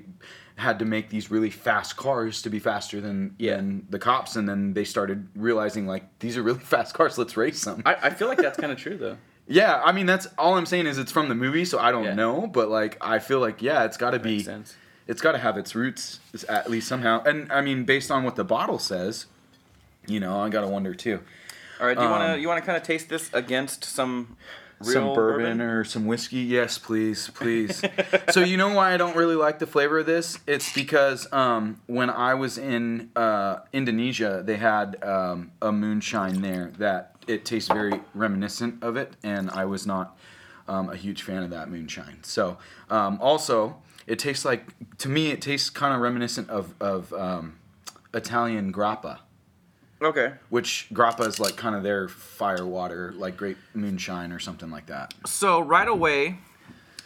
had 0.56 0.78
to 0.78 0.84
make 0.86 1.10
these 1.10 1.30
really 1.30 1.50
fast 1.50 1.96
cars 1.96 2.40
to 2.42 2.48
be 2.50 2.58
faster 2.58 2.98
than 3.00 3.34
Yeah. 3.38 3.56
than 3.56 3.86
the 3.90 3.98
cops, 3.98 4.36
and 4.36 4.46
then 4.48 4.72
they 4.74 4.84
started 4.84 5.28
realizing 5.34 5.86
like 5.86 6.04
these 6.18 6.36
are 6.36 6.42
really 6.42 6.58
fast 6.74 6.94
cars, 6.94 7.16
let's 7.18 7.36
race 7.38 7.64
them. 7.64 7.82
I, 7.86 7.94
I 8.04 8.10
feel 8.10 8.28
like 8.28 8.38
that's 8.38 8.58
kind 8.58 8.72
of 8.72 8.78
true 8.78 8.96
though. 8.98 9.16
Yeah, 9.48 9.80
I 9.84 9.92
mean 9.92 10.06
that's 10.06 10.26
all 10.38 10.56
I'm 10.56 10.66
saying 10.66 10.86
is 10.86 10.98
it's 10.98 11.12
from 11.12 11.28
the 11.28 11.34
movie, 11.34 11.64
so 11.64 11.78
I 11.78 11.90
don't 11.92 12.04
Yeah. 12.04 12.14
know, 12.14 12.46
but 12.46 12.68
like 12.68 12.96
I 13.00 13.18
feel 13.18 13.40
like 13.40 13.62
yeah, 13.62 13.84
it's 13.84 13.96
got 13.96 14.10
to 14.10 14.18
be 14.18 14.42
sense. 14.42 14.74
it's 15.06 15.20
got 15.20 15.32
to 15.32 15.38
have 15.38 15.56
its 15.56 15.74
roots 15.74 16.20
at 16.48 16.68
least 16.70 16.88
somehow. 16.88 17.22
And 17.24 17.50
I 17.52 17.60
mean, 17.60 17.84
based 17.84 18.10
on 18.10 18.24
what 18.24 18.36
the 18.36 18.44
bottle 18.44 18.78
says, 18.78 19.26
you 20.06 20.20
know, 20.20 20.40
I 20.40 20.48
gotta 20.48 20.68
wonder 20.68 20.94
too. 20.94 21.20
All 21.80 21.86
right, 21.86 21.96
do 21.96 22.02
you 22.02 22.08
want 22.10 22.22
to 22.22 22.34
Um, 22.34 22.40
you 22.40 22.48
want 22.48 22.62
to 22.62 22.66
kind 22.66 22.76
of 22.76 22.82
taste 22.82 23.08
this 23.08 23.28
against 23.34 23.84
some 23.84 24.36
real 24.80 24.92
some 24.92 25.14
bourbon, 25.14 25.60
or 25.60 25.84
some 25.84 26.06
whiskey, 26.06 26.38
yes, 26.38 26.78
please, 26.78 27.28
please. 27.34 27.82
so 28.30 28.40
you 28.40 28.56
know 28.56 28.68
why 28.74 28.92
I 28.94 28.96
don't 28.96 29.16
really 29.16 29.34
like 29.34 29.58
the 29.58 29.66
flavor 29.66 29.98
of 29.98 30.06
this? 30.06 30.38
It's 30.46 30.72
because 30.72 31.30
um, 31.32 31.80
when 31.86 32.08
I 32.10 32.34
was 32.34 32.56
in 32.58 33.10
uh, 33.16 33.58
Indonesia, 33.72 34.42
they 34.44 34.56
had 34.56 35.02
um, 35.02 35.50
a 35.60 35.70
moonshine 35.72 36.40
there 36.42 36.72
that 36.78 37.15
it 37.26 37.44
tastes 37.44 37.68
very 37.68 38.00
reminiscent 38.14 38.82
of 38.82 38.96
it, 38.96 39.14
and 39.22 39.50
I 39.50 39.64
was 39.64 39.86
not 39.86 40.16
um, 40.68 40.90
a 40.90 40.96
huge 40.96 41.22
fan 41.22 41.42
of 41.42 41.50
that 41.50 41.70
moonshine. 41.70 42.18
So 42.22 42.58
um, 42.90 43.18
also, 43.20 43.76
it 44.06 44.18
tastes 44.18 44.44
like 44.44 44.66
to 44.98 45.08
me, 45.08 45.30
it 45.30 45.40
tastes 45.40 45.70
kind 45.70 45.94
of 45.94 46.00
reminiscent 46.00 46.50
of 46.50 46.74
of 46.80 47.12
um, 47.12 47.58
Italian 48.14 48.72
grappa. 48.72 49.20
Okay. 50.02 50.34
Which 50.50 50.88
grappa 50.92 51.26
is 51.26 51.40
like 51.40 51.56
kind 51.56 51.74
of 51.74 51.82
their 51.82 52.08
fire 52.08 52.66
water, 52.66 53.14
like 53.16 53.36
great 53.36 53.56
moonshine 53.74 54.30
or 54.30 54.38
something 54.38 54.70
like 54.70 54.86
that. 54.86 55.14
So 55.24 55.60
right 55.60 55.88
away, 55.88 56.38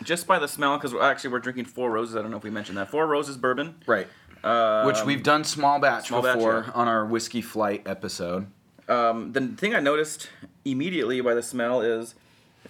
just 0.02 0.26
by 0.26 0.38
the 0.38 0.49
smell, 0.49 0.76
because 0.76 0.94
actually 0.94 1.31
we're 1.31 1.38
drinking 1.38 1.66
Four 1.66 1.90
Roses. 1.90 2.16
I 2.16 2.23
don't 2.23 2.31
know 2.32 2.37
if 2.37 2.43
we 2.43 2.50
mentioned 2.50 2.78
that. 2.78 2.90
Four 2.90 3.06
Roses 3.06 3.37
bourbon. 3.37 3.76
Right. 3.87 4.08
Um, 4.43 4.87
Which 4.87 5.05
we've 5.05 5.23
done 5.23 5.44
small 5.44 5.78
batch 5.78 6.08
small 6.08 6.23
batch, 6.23 6.37
before 6.37 6.64
yeah. 6.66 6.73
on 6.73 6.88
our 6.88 7.05
whiskey 7.05 7.43
flight 7.43 7.82
episode. 7.87 8.46
Um, 8.90 9.32
the 9.32 9.46
thing 9.48 9.75
I 9.75 9.81
noticed 9.81 10.28
immediately 10.64 11.20
by 11.20 11.34
the 11.34 11.42
smell 11.42 11.81
is 11.81 12.14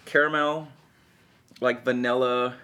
caramel, 0.05 0.69
like 1.61 1.85
vanilla 1.85 2.55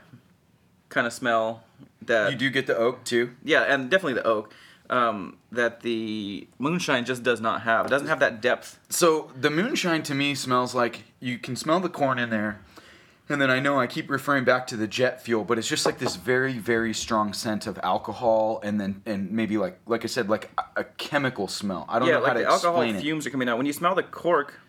kind 0.88 1.06
of 1.06 1.12
smell. 1.12 1.62
That 2.02 2.30
You 2.30 2.38
do 2.38 2.50
get 2.50 2.66
the 2.68 2.76
oak 2.76 3.02
too. 3.04 3.32
yeah, 3.42 3.62
and 3.62 3.90
definitely 3.90 4.14
the 4.14 4.26
oak. 4.26 4.54
Um, 4.88 5.38
that 5.50 5.80
the 5.80 6.46
moonshine 6.60 7.04
just 7.04 7.24
does 7.24 7.40
not 7.40 7.62
have. 7.62 7.86
It 7.86 7.88
doesn't 7.88 8.06
have 8.06 8.20
that 8.20 8.40
depth. 8.40 8.78
So 8.88 9.32
the 9.34 9.50
moonshine 9.50 10.04
to 10.04 10.14
me 10.14 10.36
smells 10.36 10.72
like 10.76 11.02
you 11.18 11.38
can 11.38 11.56
smell 11.56 11.80
the 11.80 11.88
corn 11.88 12.20
in 12.20 12.30
there. 12.30 12.60
And 13.28 13.40
then 13.40 13.50
I 13.50 13.58
know 13.58 13.78
I 13.80 13.88
keep 13.88 14.08
referring 14.08 14.44
back 14.44 14.68
to 14.68 14.76
the 14.76 14.86
jet 14.86 15.20
fuel, 15.20 15.42
but 15.44 15.58
it's 15.58 15.66
just 15.66 15.84
like 15.84 15.98
this 15.98 16.14
very, 16.14 16.52
very 16.58 16.94
strong 16.94 17.32
scent 17.32 17.66
of 17.66 17.76
alcohol, 17.82 18.60
and 18.62 18.80
then 18.80 19.02
and 19.04 19.32
maybe 19.32 19.58
like 19.58 19.80
like 19.86 20.04
I 20.04 20.06
said, 20.06 20.28
like 20.28 20.50
a, 20.56 20.80
a 20.82 20.84
chemical 20.84 21.48
smell. 21.48 21.86
I 21.88 21.98
don't 21.98 22.06
Yeah, 22.08 22.14
know 22.14 22.20
how 22.20 22.26
like 22.28 22.34
to 22.34 22.42
the 22.44 22.48
alcohol 22.50 22.82
explain 22.82 22.96
it. 22.96 23.00
fumes 23.00 23.26
are 23.26 23.30
coming 23.30 23.48
out. 23.48 23.56
When 23.56 23.66
you 23.66 23.72
smell 23.72 23.94
the 23.96 24.04
cork, 24.04 24.60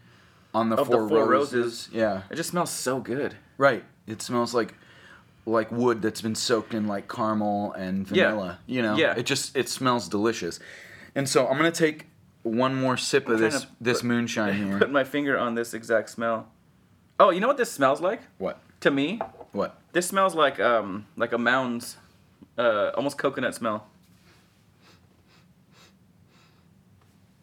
on 0.55 0.69
the 0.69 0.75
of 0.77 0.87
the 0.89 0.93
four, 0.97 1.07
Four 1.07 1.27
roses. 1.29 1.53
Roses. 1.53 1.89
Yeah, 1.93 2.21
it 2.31 2.35
just 2.35 2.49
smells 2.49 2.71
so 2.71 2.99
good. 2.99 3.35
right. 3.57 3.83
It 4.07 4.21
smells 4.23 4.53
like 4.55 4.73
like 5.45 5.71
wood 5.71 6.01
that's 6.01 6.21
been 6.21 6.33
soaked 6.35 6.73
in 6.73 6.87
like 6.87 7.07
caramel 7.07 7.73
and 7.73 8.07
vanilla. 8.07 8.57
Yeah. 8.65 8.75
You 8.75 8.81
know, 8.81 8.97
Yeah. 8.97 9.13
It 9.17 9.25
just 9.27 9.55
it 9.55 9.69
smells 9.69 10.09
delicious. 10.09 10.59
And 11.13 11.29
so 11.29 11.47
I'm 11.47 11.57
gonna 11.57 11.71
take 11.71 12.07
one 12.43 12.73
more 12.73 12.97
sip 12.97 13.29
of 13.29 13.37
this 13.39 13.67
this 13.79 14.01
moonshine 14.03 14.53
here. 14.67 14.79
Put 14.79 14.89
my 14.91 15.03
finger 15.03 15.37
on 15.37 15.53
this 15.55 15.73
exact 15.75 16.09
smell. 16.09 16.47
Oh, 17.19 17.31
you 17.31 17.39
know 17.39 17.47
what 17.47 17.57
this 17.57 17.71
smells 17.71 17.99
like? 18.01 18.21
what? 18.37 18.59
To 18.81 18.91
me, 18.91 19.19
What? 19.53 19.79
this 19.91 20.07
smells 20.07 20.35
like 20.35 20.59
um 20.59 21.07
like 21.15 21.33
a 21.33 21.37
mounds, 21.37 21.97
uh, 22.57 22.91
almost 22.95 23.17
coconut 23.17 23.55
smell. 23.55 23.87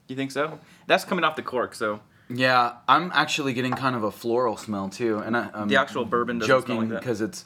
You 0.08 0.16
think 0.16 0.30
so? 0.30 0.58
That's 0.86 1.04
coming 1.04 1.24
off 1.24 1.34
the 1.36 1.42
cork, 1.42 1.74
so 1.74 2.00
Yeah, 2.28 2.74
I'm 2.86 3.10
actually 3.14 3.52
getting 3.52 3.72
kind 3.72 3.96
of 3.96 4.04
a 4.04 4.10
floral 4.12 4.56
smell 4.56 4.88
too, 4.88 5.18
and 5.18 5.36
I, 5.36 5.50
I'm 5.52 5.68
the 5.68 5.76
actual 5.76 6.04
bourbon 6.04 6.38
doesn't 6.38 6.64
smell 6.64 6.76
joking 6.78 6.90
like 6.90 7.00
because 7.00 7.20
it's 7.20 7.44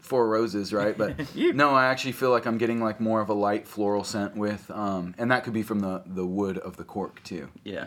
four 0.00 0.26
roses, 0.28 0.72
right? 0.72 0.96
But 0.98 1.14
no, 1.36 1.70
I 1.70 1.86
actually 1.86 2.12
feel 2.12 2.30
like 2.30 2.46
I'm 2.46 2.58
getting 2.58 2.80
like 2.82 2.98
more 3.00 3.20
of 3.20 3.28
a 3.28 3.34
light 3.34 3.68
floral 3.68 4.04
scent 4.04 4.36
with, 4.36 4.68
um, 4.70 5.14
and 5.18 5.30
that 5.30 5.44
could 5.44 5.52
be 5.52 5.62
from 5.62 5.80
the 5.80 6.02
the 6.06 6.26
wood 6.26 6.58
of 6.58 6.76
the 6.76 6.84
cork 6.84 7.22
too. 7.22 7.48
Yeah. 7.62 7.86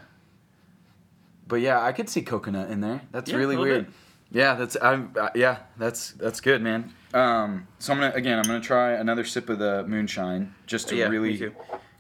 But 1.48 1.58
yeah, 1.62 1.82
I 1.82 1.92
could 1.92 2.10
see 2.10 2.22
coconut 2.22 2.70
in 2.70 2.82
there. 2.82 3.02
That's 3.12 3.30
Yeah, 3.32 3.38
really 3.38 3.58
weird. 3.58 3.86
bit. 3.88 3.94
Yeah, 4.32 4.56
that's 4.56 4.78
I'm 4.82 5.14
uh, 5.20 5.30
yeah, 5.36 5.58
that's 5.78 6.12
that's 6.12 6.40
good, 6.40 6.62
man. 6.62 6.94
Um, 7.14 7.68
so 7.80 7.92
I'm 7.94 8.00
gonna 8.00 8.14
again, 8.16 8.38
I'm 8.38 8.44
gonna 8.46 8.62
try 8.62 8.94
another 8.94 9.26
sip 9.26 9.50
of 9.50 9.60
the 9.60 9.84
moonshine 9.86 10.56
just 10.68 10.88
to 10.90 10.96
Yeah, 10.96 11.08
really 11.08 11.52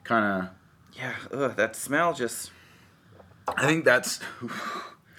kind 0.06 0.44
of. 0.44 0.50
Yeah. 0.94 1.14
Ugh, 1.32 1.56
that 1.58 1.76
smell 1.76 2.14
just. 2.14 2.52
I 3.48 3.66
think 3.68 3.84
that's. 3.86 4.20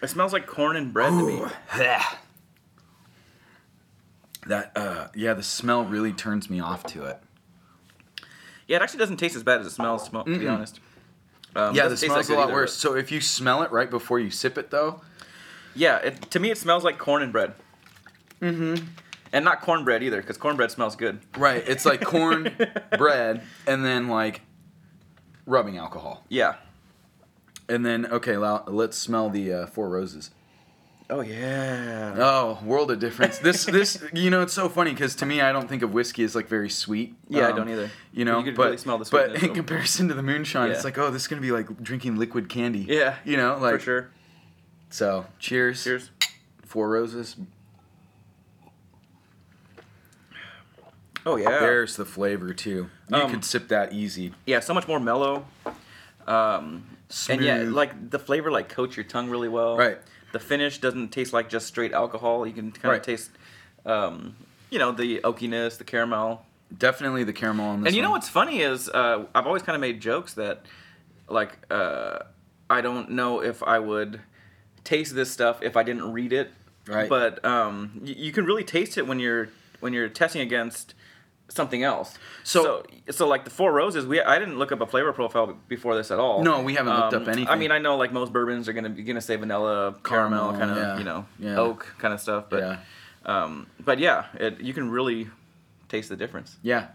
It 0.03 0.09
smells 0.09 0.33
like 0.33 0.47
corn 0.47 0.77
and 0.77 0.93
bread 0.93 1.11
to 1.11 1.27
me. 1.27 1.45
that 4.47 4.73
uh, 4.75 5.09
yeah, 5.15 5.35
the 5.35 5.43
smell 5.43 5.85
really 5.85 6.13
turns 6.13 6.51
me 6.51 6.61
off 6.61 6.85
to 6.85 7.05
it. 7.05 7.21
Yeah, 8.67 8.77
it 8.79 8.83
actually 8.83 8.99
doesn't 9.01 9.19
taste 9.19 9.37
as 9.37 9.43
bad 9.43 9.61
as 9.61 9.67
it 9.67 9.71
smells. 9.71 10.09
To, 10.09 10.25
to 10.25 10.39
be 10.39 10.49
honest. 10.49 10.81
Um, 11.55 11.75
yeah, 11.75 11.85
the 11.85 11.91
doesn't 11.91 12.09
smell's 12.09 12.29
that 12.29 12.35
a 12.35 12.37
lot 12.37 12.45
either, 12.45 12.55
worse. 12.55 12.75
So 12.75 12.95
if 12.95 13.13
you 13.13 13.21
smell 13.21 13.63
it 13.63 13.71
right 13.73 13.91
before 13.91 14.19
you 14.19 14.31
sip 14.31 14.57
it, 14.57 14.71
though, 14.71 15.03
Yeah, 15.75 15.99
it, 15.99 16.31
to 16.31 16.41
me 16.41 16.51
it 16.51 16.59
smells 16.59 16.85
like 16.85 16.99
corn 16.99 17.23
and 17.23 17.33
bread. 17.33 17.55
Mm-hmm. 18.41 18.85
And 19.35 19.45
not 19.45 19.63
cornbread 19.63 20.03
either, 20.03 20.21
because 20.21 20.37
cornbread 20.37 20.71
smells 20.71 20.95
good. 20.95 21.21
Right. 21.39 21.65
It's 21.67 21.87
like 21.87 22.03
corn 22.03 22.55
bread 22.99 23.43
and 23.67 23.85
then 23.85 24.09
like 24.09 24.43
rubbing 25.47 25.79
alcohol. 25.79 26.25
Yeah. 26.29 26.57
And 27.69 27.87
then 27.87 28.07
okay, 28.07 28.37
let's 28.37 28.99
smell 28.99 29.31
the 29.31 29.53
uh, 29.53 29.67
Four 29.67 29.89
Roses. 29.89 30.31
Oh 31.15 31.21
yeah. 31.21 32.15
Oh, 32.17 32.59
world 32.65 32.91
of 32.91 32.99
difference. 32.99 33.37
This 33.39 33.67
this 33.67 34.03
you 34.15 34.31
know 34.31 34.41
it's 34.41 34.55
so 34.55 34.71
funny 34.71 34.93
because 34.93 35.15
to 35.17 35.27
me 35.27 35.43
I 35.43 35.53
don't 35.53 35.69
think 35.69 35.83
of 35.83 35.93
whiskey 35.93 36.25
as 36.25 36.35
like 36.35 36.49
very 36.49 36.71
sweet. 36.71 37.15
Yeah, 37.29 37.49
I 37.49 37.51
Um, 37.51 37.57
don't 37.57 37.69
either. 37.69 37.91
You 38.13 38.25
know, 38.25 38.39
You 38.39 38.45
could 38.47 38.57
but 38.57 38.65
really 38.65 38.77
smell 38.79 38.97
the 38.97 39.07
but 39.11 39.43
in 39.43 39.53
comparison 39.55 40.09
to 40.09 40.15
the 40.15 40.23
moonshine, 40.23 40.71
it's 40.71 40.85
like 40.85 40.97
oh 40.97 41.11
this 41.11 41.23
is 41.23 41.29
gonna 41.29 41.43
be 41.43 41.53
like 41.53 41.83
drinking 41.83 42.17
liquid 42.17 42.49
candy. 42.49 42.87
Yeah. 42.89 43.17
You 43.27 43.37
know, 43.37 43.59
like 43.61 43.75
for 43.75 43.79
sure. 43.81 44.11
So 44.89 45.27
cheers. 45.39 45.85
Cheers. 45.85 46.11
Four 46.65 46.89
Roses. 46.89 47.37
Oh 51.27 51.37
yeah. 51.37 51.51
There's 51.61 51.97
the 51.97 52.07
flavor 52.07 52.55
too. 52.55 52.89
You 53.11 53.17
Um, 53.17 53.31
could 53.31 53.45
sip 53.45 53.69
that 53.69 53.93
easy. 53.93 54.33
yeah, 54.47 54.61
so 54.61 54.73
much 54.73 54.89
more 54.89 54.99
mellow. 54.99 55.45
Um, 56.27 56.85
and 57.29 57.43
yeah, 57.43 57.65
like 57.67 58.11
the 58.11 58.19
flavor 58.19 58.51
like 58.51 58.71
coats 58.71 58.97
your 58.97 59.05
tongue 59.05 59.29
really 59.29 59.49
well. 59.51 59.77
Right. 59.77 59.99
The 60.33 60.41
finish 60.41 60.79
doesn't 60.79 61.09
taste 61.11 61.33
like 61.33 61.49
just 61.49 61.67
straight 61.67 61.93
alcohol. 61.93 62.47
You 62.47 62.53
can 62.53 62.73
kind 62.73 62.91
Right. 62.91 63.01
of 63.01 63.07
taste, 63.07 63.31
um, 63.87 64.35
you 64.71 64.79
know, 64.79 64.93
the 64.93 65.21
oakiness, 65.21 65.79
the 65.79 65.85
caramel. 65.85 66.45
Definitely 66.77 67.25
the 67.25 67.35
caramel 67.35 67.67
on 67.67 67.81
this. 67.83 67.89
and 67.89 67.97
you 67.97 68.03
know 68.03 68.11
what's 68.11 68.31
funny 68.31 68.61
is 68.63 68.89
uh, 68.89 69.27
I've 69.35 69.47
always 69.47 69.63
kind 69.63 69.75
of 69.77 69.81
made 69.83 70.01
jokes 70.01 70.35
that, 70.35 70.65
like, 71.29 71.59
uh, 71.71 72.21
I 72.71 72.81
don't 72.81 73.11
know 73.11 73.43
if 73.43 73.63
I 73.63 73.79
would 73.79 74.21
taste 74.83 75.15
this 75.15 75.31
stuff 75.31 75.59
if 75.63 75.77
I 75.77 75.83
didn't 75.83 76.11
read 76.13 76.33
it. 76.33 76.51
Right. 76.89 77.09
But 77.09 77.45
um, 77.45 78.01
y- 78.03 78.15
you 78.17 78.33
can 78.33 78.45
really 78.47 78.65
taste 78.65 78.97
it 78.97 79.07
when 79.07 79.21
you're 79.21 79.51
when 79.81 79.93
you're 79.93 80.09
testing 80.09 80.41
against 80.41 80.95
something 81.53 81.83
else. 81.83 82.19
So- 82.45 82.63
so, 82.63 83.13
so 83.13 83.29
like 83.29 83.45
the 83.45 83.51
Four 83.51 83.73
Roses, 83.73 84.07
we 84.07 84.21
I 84.21 84.39
didn't 84.39 84.59
look 84.59 84.73
up 84.73 84.81
a 84.81 84.87
flavor 84.87 85.13
profile 85.13 85.57
before 85.69 85.95
this 85.97 86.11
at 86.11 86.19
all. 86.19 86.43
No, 86.43 86.63
we 86.63 86.75
haven't 86.75 86.95
looked 86.99 87.15
up 87.15 87.29
anything. 87.29 87.49
I 87.49 87.57
mean, 87.57 87.71
I 87.71 87.79
know 87.79 87.97
like 87.97 88.13
most 88.13 88.33
bourbons 88.33 88.69
are 88.69 88.73
gonna 88.73 88.91
be 88.91 89.03
gonna 89.03 89.21
say 89.21 89.37
vanilla, 89.37 89.95
caramel, 90.05 90.53
Caramel, 90.53 90.59
kind 90.59 90.71
of 90.71 90.77
yeah. 90.77 90.99
you 90.99 91.05
know 91.05 91.27
Yeah. 91.39 91.59
oak 91.59 91.95
kind 91.99 92.13
of 92.15 92.21
stuff. 92.21 92.47
But 92.51 92.61
Yeah. 92.61 92.77
um, 93.27 93.67
but 93.85 93.99
yeah, 93.99 94.27
it, 94.35 94.61
you 94.61 94.73
can 94.75 94.91
really 94.91 95.29
taste 95.89 96.09
the 96.09 96.17
difference. 96.17 96.57
Yeah. 96.63 96.89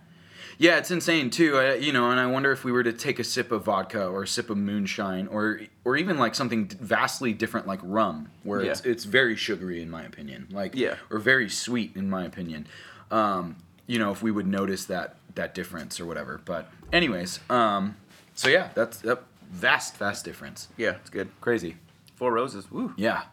Yeah, 0.59 0.77
it's 0.77 0.89
insane 0.89 1.29
too. 1.29 1.55
I, 1.57 1.75
you 1.75 1.93
know, 1.93 2.09
and 2.09 2.19
I 2.19 2.25
wonder 2.25 2.51
if 2.51 2.63
we 2.63 2.71
were 2.71 2.81
to 2.83 2.91
take 2.93 3.19
a 3.19 3.23
sip 3.23 3.51
of 3.51 3.65
vodka 3.65 4.07
or 4.07 4.23
a 4.23 4.27
sip 4.27 4.49
of 4.49 4.57
moonshine 4.57 5.27
or 5.27 5.61
or 5.85 5.95
even 5.97 6.17
like 6.17 6.33
something 6.33 6.67
vastly 6.81 7.31
different 7.33 7.67
like 7.67 7.79
rum, 7.83 8.29
where 8.43 8.61
it's 8.61 8.81
it's 8.81 9.03
very 9.03 9.35
sugary 9.35 9.81
in 9.83 9.89
my 9.91 10.03
opinion, 10.03 10.47
like 10.51 10.73
Yeah. 10.75 10.95
or 11.11 11.19
very 11.19 11.47
sweet 11.49 11.95
in 11.95 12.09
my 12.09 12.25
opinion. 12.25 12.65
Um, 13.11 13.57
you 13.87 13.97
know, 13.97 14.11
if 14.11 14.21
we 14.21 14.29
would 14.31 14.45
notice 14.45 14.85
that 14.85 15.15
that 15.35 15.55
difference 15.55 15.99
or 15.99 16.05
whatever. 16.05 16.39
But 16.43 16.69
anyways, 16.93 17.39
um, 17.49 17.95
so 18.35 18.49
yeah, 18.49 18.69
that's 18.75 18.99
that 18.99 19.23
vast 19.49 19.97
vast 19.97 20.25
difference. 20.25 20.67
Yeah, 20.77 20.97
it's 21.01 21.09
good. 21.09 21.29
Crazy. 21.41 21.77
Four 22.15 22.33
Roses. 22.33 22.69
Woo. 22.69 22.93
Yeah. 22.97 23.23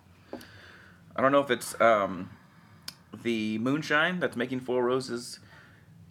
I 1.17 1.23
don't 1.23 1.33
know 1.33 1.41
if 1.41 1.51
it's 1.51 1.81
um, 1.81 2.31
the 3.23 3.59
moonshine 3.59 4.19
that's 4.21 4.37
making 4.37 4.61
Four 4.61 4.85
Roses 4.85 5.39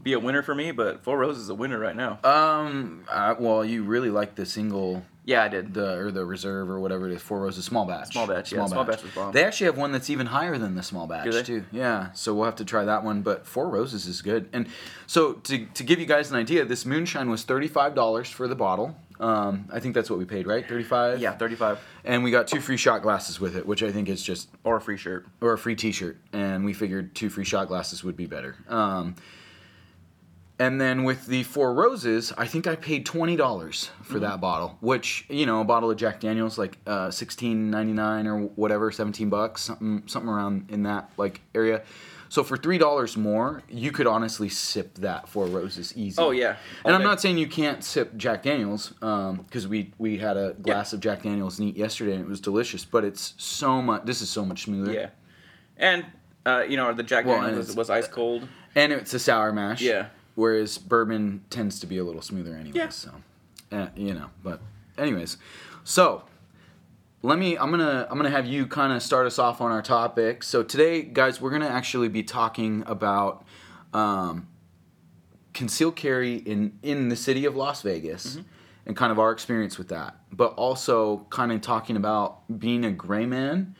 be 0.01 0.13
a 0.13 0.19
winner 0.19 0.41
for 0.41 0.55
me, 0.55 0.71
but 0.71 1.03
Four 1.03 1.17
Roses 1.17 1.43
is 1.43 1.49
a 1.49 1.55
winner 1.55 1.79
right 1.79 1.95
now. 1.95 2.19
Um. 2.23 3.05
Uh, 3.09 3.35
well, 3.39 3.63
you 3.63 3.83
really 3.83 4.09
like 4.09 4.35
the 4.35 4.45
single 4.45 5.05
Yeah, 5.25 5.43
I 5.43 5.47
did. 5.47 5.73
the 5.73 5.97
or 5.97 6.11
the 6.11 6.25
reserve 6.25 6.69
or 6.69 6.79
whatever 6.79 7.07
it 7.09 7.13
is, 7.13 7.21
Four 7.21 7.41
Roses 7.41 7.63
small 7.65 7.85
batch. 7.85 8.11
Small 8.11 8.27
batch, 8.27 8.51
yeah, 8.51 8.65
small 8.65 8.83
batch 8.83 9.03
was 9.03 9.11
bomb. 9.13 9.31
They 9.31 9.43
actually 9.45 9.67
have 9.67 9.77
one 9.77 9.91
that's 9.93 10.09
even 10.09 10.27
higher 10.27 10.57
than 10.57 10.75
the 10.75 10.83
small 10.83 11.07
batch 11.07 11.45
too. 11.45 11.63
Yeah, 11.71 12.11
so 12.13 12.33
we'll 12.33 12.45
have 12.45 12.57
to 12.57 12.65
try 12.65 12.83
that 12.85 13.03
one. 13.03 13.21
But 13.21 13.45
Four 13.47 13.69
Roses 13.69 14.05
is 14.05 14.21
good. 14.21 14.49
And 14.51 14.67
so 15.07 15.33
to 15.33 15.65
to 15.65 15.83
give 15.83 15.99
you 15.99 16.05
guys 16.05 16.29
an 16.29 16.35
idea, 16.37 16.65
this 16.65 16.85
moonshine 16.85 17.29
was 17.29 17.43
thirty 17.43 17.67
five 17.69 17.95
dollars 17.95 18.29
for 18.29 18.47
the 18.47 18.55
bottle. 18.55 18.95
Um, 19.19 19.69
I 19.71 19.79
think 19.79 19.95
that's 19.95 20.09
what 20.09 20.19
we 20.19 20.25
paid, 20.25 20.45
right? 20.47 20.67
Thirty 20.67 20.83
five. 20.83 21.21
Yeah, 21.21 21.37
35 21.37 21.79
And 22.03 22.23
we 22.25 22.31
got 22.31 22.47
two 22.47 22.59
free 22.59 22.75
shot 22.77 23.03
glasses 23.03 23.39
with 23.39 23.55
it, 23.55 23.65
which 23.65 23.81
I 23.83 23.91
think 23.91 24.09
is 24.09 24.21
just 24.21 24.49
or 24.65 24.75
a 24.77 24.81
free 24.81 24.97
shirt. 24.97 25.25
or 25.39 25.53
a 25.53 25.57
free 25.57 25.75
T-shirt, 25.75 26.17
and 26.33 26.65
we 26.65 26.73
figured 26.73 27.15
two 27.15 27.29
free 27.29 27.45
shot 27.45 27.67
glasses 27.69 28.03
would 28.03 28.17
be 28.17 28.25
better. 28.25 28.55
Um, 28.67 29.15
and 30.59 30.79
then 30.79 31.03
with 31.03 31.25
the 31.25 31.43
Four 31.43 31.73
Roses, 31.73 32.31
I 32.37 32.45
think 32.45 32.67
I 32.67 32.75
paid 32.75 33.05
twenty 33.05 33.35
dollars 33.35 33.89
for 34.03 34.19
that 34.19 34.39
bottle, 34.39 34.77
which 34.81 35.25
you 35.29 35.45
know, 35.45 35.61
a 35.61 35.63
bottle 35.63 35.89
of 35.89 35.97
Jack 35.97 36.19
Daniels 36.19 36.57
like 36.57 36.77
uh, 36.85 37.09
sixteen 37.09 37.71
ninety 37.71 37.93
nine 37.93 38.27
or 38.27 38.41
whatever, 38.41 38.91
seventeen 38.91 39.29
bucks, 39.29 39.63
something 39.63 40.03
something 40.05 40.29
around 40.29 40.69
in 40.69 40.83
that 40.83 41.09
like 41.17 41.41
area. 41.55 41.83
So 42.29 42.43
for 42.43 42.57
three 42.57 42.77
dollars 42.77 43.15
more, 43.15 43.61
you 43.69 43.91
could 43.91 44.07
honestly 44.07 44.49
sip 44.49 44.95
that 44.95 45.27
Four 45.27 45.45
Roses 45.47 45.95
easy. 45.95 46.19
Oh, 46.19 46.31
yeah. 46.31 46.55
and 46.83 46.95
I'm 46.95 47.03
not 47.03 47.21
saying 47.21 47.37
you 47.37 47.47
can't 47.47 47.83
sip 47.83 48.15
Jack 48.17 48.43
Daniels 48.43 48.89
because 48.89 49.67
we 49.67 49.91
we 49.97 50.17
had 50.17 50.37
a 50.37 50.53
glass 50.53 50.93
of 50.93 50.99
Jack 50.99 51.23
Daniels 51.23 51.59
neat 51.59 51.75
yesterday 51.75 52.13
and 52.13 52.21
it 52.21 52.27
was 52.27 52.41
delicious, 52.41 52.85
but 52.85 53.03
it's 53.03 53.33
so 53.37 53.81
much. 53.81 54.05
This 54.05 54.21
is 54.21 54.29
so 54.29 54.45
much 54.45 54.63
smoother. 54.63 54.93
Yeah, 54.93 55.09
and 55.77 56.05
uh, 56.45 56.63
you 56.67 56.77
know 56.77 56.93
the 56.93 57.03
Jack 57.03 57.25
Well, 57.25 57.41
Daniels 57.41 57.67
was, 57.67 57.75
was 57.75 57.89
ice 57.89 58.07
cold. 58.07 58.47
And 58.75 58.91
it's 58.91 59.13
a 59.13 59.19
sour 59.19 59.51
mash. 59.51 59.81
Yeah. 59.81 60.07
Whereas 60.35 60.77
bourbon 60.77 61.43
tends 61.49 61.79
to 61.81 61.87
be 61.87 61.97
a 61.97 62.03
little 62.03 62.21
smoother 62.21 62.55
anyway. 62.55 62.77
Yeah. 62.77 62.89
So, 62.89 63.11
eh, 63.71 63.87
you 63.95 64.13
know. 64.13 64.29
But, 64.43 64.61
anyways, 64.97 65.37
so 65.83 66.23
let 67.21 67.37
me. 67.37 67.57
I'm 67.57 67.69
gonna. 67.71 68.07
I'm 68.09 68.17
gonna 68.17 68.29
have 68.29 68.45
you 68.45 68.65
kind 68.67 68.93
of 68.93 69.01
start 69.03 69.27
us 69.27 69.37
off 69.39 69.61
on 69.61 69.71
our 69.71 69.81
topic. 69.81 70.43
So 70.43 70.63
today, 70.63 71.01
guys, 71.03 71.39
we're 71.39 71.51
gonna 71.51 71.67
actually 71.67 72.09
be 72.09 72.23
talking 72.23 72.83
about 72.87 73.45
um, 73.93 74.47
concealed 75.53 75.95
carry 75.95 76.37
in 76.37 76.77
in 76.81 77.09
the 77.09 77.15
city 77.15 77.45
of 77.45 77.55
Las 77.55 77.81
Vegas. 77.81 78.39
And 78.85 78.97
kind 78.97 79.13
of 79.13 79.19
our 79.19 79.31
experience 79.31 79.77
with 79.77 79.87
that, 79.87 80.17
but 80.29 80.55
also 80.55 81.25
kind 81.29 81.53
of 81.53 81.61
talking 81.61 81.95
about 81.95 82.41
being 82.59 82.83
a 82.83 82.91
gray 82.91 83.25
man, 83.25 83.77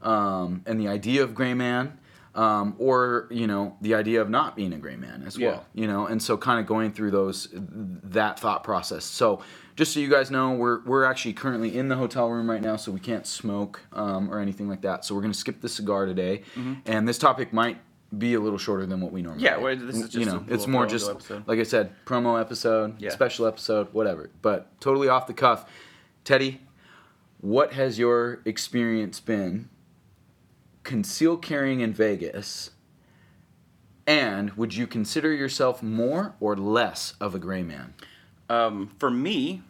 um, 0.00 0.62
and 0.64 0.80
the 0.80 0.88
idea 0.88 1.22
of 1.22 1.34
gray 1.34 1.52
man, 1.52 1.98
um, 2.36 2.76
or 2.78 3.26
you 3.30 3.46
know 3.46 3.76
the 3.80 3.94
idea 3.94 4.20
of 4.20 4.30
not 4.30 4.54
being 4.54 4.72
a 4.72 4.78
gray 4.78 4.94
man 4.96 5.24
as 5.26 5.36
Yeah. 5.36 5.48
well. 5.48 5.66
You 5.74 5.86
know, 5.88 6.06
and 6.06 6.22
so 6.22 6.36
kind 6.36 6.60
of 6.60 6.66
going 6.66 6.92
through 6.92 7.10
those 7.10 7.48
that 7.52 8.38
thought 8.38 8.62
process. 8.62 9.04
So 9.04 9.40
just 9.74 9.92
so 9.92 10.00
you 10.00 10.08
guys 10.08 10.30
know, 10.30 10.52
we're 10.52 10.80
we're 10.84 11.04
actually 11.04 11.32
currently 11.34 11.76
in 11.76 11.88
the 11.88 11.96
hotel 11.96 12.28
room 12.30 12.48
right 12.48 12.62
now, 12.62 12.76
so 12.76 12.92
we 12.92 13.00
can't 13.00 13.26
smoke 13.26 13.80
um, 13.92 14.30
or 14.30 14.38
anything 14.38 14.68
like 14.68 14.82
that. 14.82 15.04
So 15.04 15.14
we're 15.14 15.22
gonna 15.22 15.34
skip 15.34 15.60
the 15.60 15.68
cigar 15.68 16.06
today, 16.06 16.42
and 16.86 17.08
this 17.08 17.18
topic 17.18 17.52
might 17.52 17.78
be 18.16 18.34
a 18.34 18.40
little 18.40 18.58
shorter 18.58 18.86
than 18.86 19.00
what 19.00 19.10
we 19.12 19.20
normally. 19.20 19.42
Yeah, 19.42 19.56
well, 19.56 19.74
this 19.76 19.96
is 19.96 20.02
just 20.02 20.14
you 20.14 20.24
know, 20.26 20.44
a 20.48 20.54
it's 20.54 20.66
more 20.68 20.86
just 20.86 21.10
episode. 21.10 21.42
like 21.48 21.58
I 21.58 21.64
said, 21.64 21.90
promo 22.06 22.40
episode, 22.40 23.00
Yeah. 23.02 23.10
special 23.10 23.46
episode, 23.46 23.88
whatever. 23.92 24.30
But 24.42 24.80
totally 24.80 25.08
off 25.08 25.26
the 25.26 25.34
cuff, 25.34 25.68
Teddy. 26.24 26.60
What 27.40 27.72
has 27.74 27.98
your 27.98 28.40
experience 28.44 29.20
been 29.20 29.68
concealed 30.86 31.42
carrying 31.42 31.80
in 31.80 31.92
Vegas? 31.92 32.70
And 34.06 34.52
would 34.52 34.74
you 34.74 34.86
consider 34.86 35.32
yourself 35.32 35.82
more 35.82 36.34
or 36.38 36.56
less 36.56 37.14
of 37.20 37.34
a 37.34 37.40
gray 37.40 37.64
man? 37.64 37.94
Um, 38.48 38.92
for 39.00 39.10
me, 39.10 39.62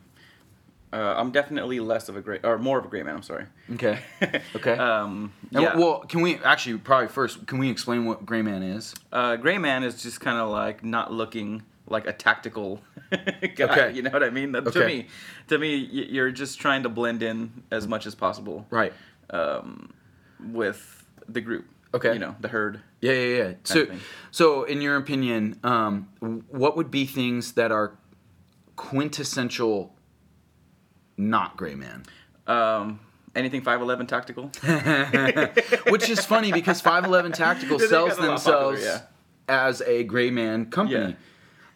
uh, 0.93 1.15
I'm 1.17 1.31
definitely 1.31 1.81
less 1.81 2.11
of 2.11 2.17
a 2.17 2.21
gray 2.21 2.39
or 2.45 2.59
more 2.59 2.79
of 2.79 2.85
a 2.85 2.89
gray 2.89 3.03
man. 3.03 3.17
I'm 3.17 3.23
sorry. 3.23 3.47
Okay. 3.73 3.99
Okay. 4.55 4.73
um, 4.73 5.33
And. 5.53 5.75
Well, 5.75 6.01
can 6.01 6.21
we 6.21 6.37
actually 6.37 6.77
probably 6.79 7.09
first 7.09 7.47
can 7.47 7.59
we 7.59 7.71
explain 7.71 8.05
what 8.05 8.27
gray 8.27 8.43
man 8.43 8.63
is? 8.63 8.95
uh, 9.11 9.37
gray 9.37 9.57
man 9.57 9.85
is 9.85 10.03
just 10.03 10.21
kind 10.21 10.39
of 10.39 10.51
like 10.51 10.85
not 10.85 11.13
looking 11.13 11.63
like 11.89 12.07
a 12.07 12.13
tactical 12.13 12.83
guy. 13.11 13.19
Okay. 13.59 13.93
You 13.95 14.03
know 14.03 14.11
what 14.11 14.23
I 14.23 14.29
mean? 14.31 14.53
To 14.53 14.87
me, 14.87 15.07
to 15.49 15.57
me, 15.57 15.77
you're 15.77 16.31
just 16.31 16.61
trying 16.61 16.83
to 16.83 16.91
blend 16.91 17.23
in 17.23 17.63
as 17.71 17.89
much 17.89 18.05
as 18.07 18.15
possible. 18.15 18.67
Right. 18.71 18.93
Um, 19.31 19.95
with 20.53 20.96
the 21.29 21.41
group. 21.41 21.67
Okay. 21.95 22.13
You 22.13 22.19
know, 22.19 22.37
the 22.41 22.49
herd. 22.49 22.81
Yeah, 23.01 23.13
yeah, 23.13 23.37
yeah. 23.37 23.53
So, 23.65 23.87
so 24.31 24.65
in 24.65 24.83
your 24.83 24.97
opinion, 24.97 25.59
um, 25.63 26.09
what 26.21 26.77
would 26.77 26.91
be 26.91 27.07
things 27.07 27.53
that 27.53 27.73
are 27.73 27.97
quintessential 28.75 29.95
not 31.17 31.57
gray 31.57 31.75
man? 31.75 32.05
Um, 32.47 33.01
anything 33.35 33.63
511 33.63 34.07
tactical? 34.07 34.51
Which 35.93 36.09
is 36.09 36.25
funny 36.25 36.53
because 36.53 36.81
511 36.81 37.33
Tactical 37.33 37.79
sells 37.79 37.93
lot 37.93 38.09
popular, 38.11 38.29
themselves 38.29 38.83
yeah. 38.83 39.01
as 39.49 39.83
a 39.83 40.05
gray 40.05 40.31
man 40.31 40.67
company. 40.67 41.17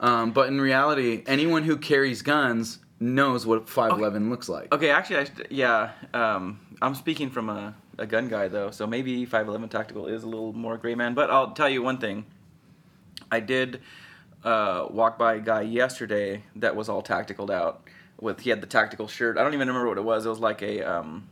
Um, 0.01 0.33
but 0.33 0.49
in 0.49 0.61
reality, 0.61 1.23
anyone 1.27 1.63
who 1.63 1.77
carries 1.77 2.23
guns 2.23 2.79
knows 2.99 3.47
what 3.47 3.69
511 3.69 4.31
looks 4.31 4.49
like. 4.49 4.73
Okay, 4.75 4.91
actually, 4.91 5.19
I, 5.19 5.27
yeah. 5.51 5.91
Um, 6.15 6.61
I'm 6.83 6.95
speaking 6.95 7.31
from 7.31 7.49
a, 7.49 7.75
a 8.01 8.07
gun 8.07 8.29
guy 8.29 8.49
though, 8.49 8.71
so 8.71 8.87
maybe 8.87 9.25
511 9.25 9.69
tactical 9.69 10.07
is 10.07 10.23
a 10.23 10.27
little 10.27 10.53
more 10.53 10.77
gray 10.77 10.95
man. 10.95 11.15
But 11.15 11.31
I'll 11.31 11.53
tell 11.53 11.69
you 11.69 11.83
one 11.83 11.99
thing. 11.99 12.25
I 13.31 13.41
did 13.41 13.81
uh, 14.45 14.87
walk 14.91 15.19
by 15.19 15.35
a 15.35 15.41
guy 15.41 15.63
yesterday 15.63 16.45
that 16.57 16.75
was 16.75 16.89
all 16.89 17.03
tacticaled 17.03 17.51
out. 17.51 17.83
With 18.21 18.41
he 18.41 18.51
had 18.51 18.61
the 18.61 18.67
tactical 18.67 19.09
shirt. 19.09 19.39
I 19.39 19.43
don't 19.43 19.55
even 19.55 19.69
remember 19.69 19.89
what 19.89 19.99
it 19.99 20.05
was. 20.05 20.27
It 20.27 20.29
was 20.29 20.41
like 20.41 20.63
a 20.63 20.83
um, 20.83 21.29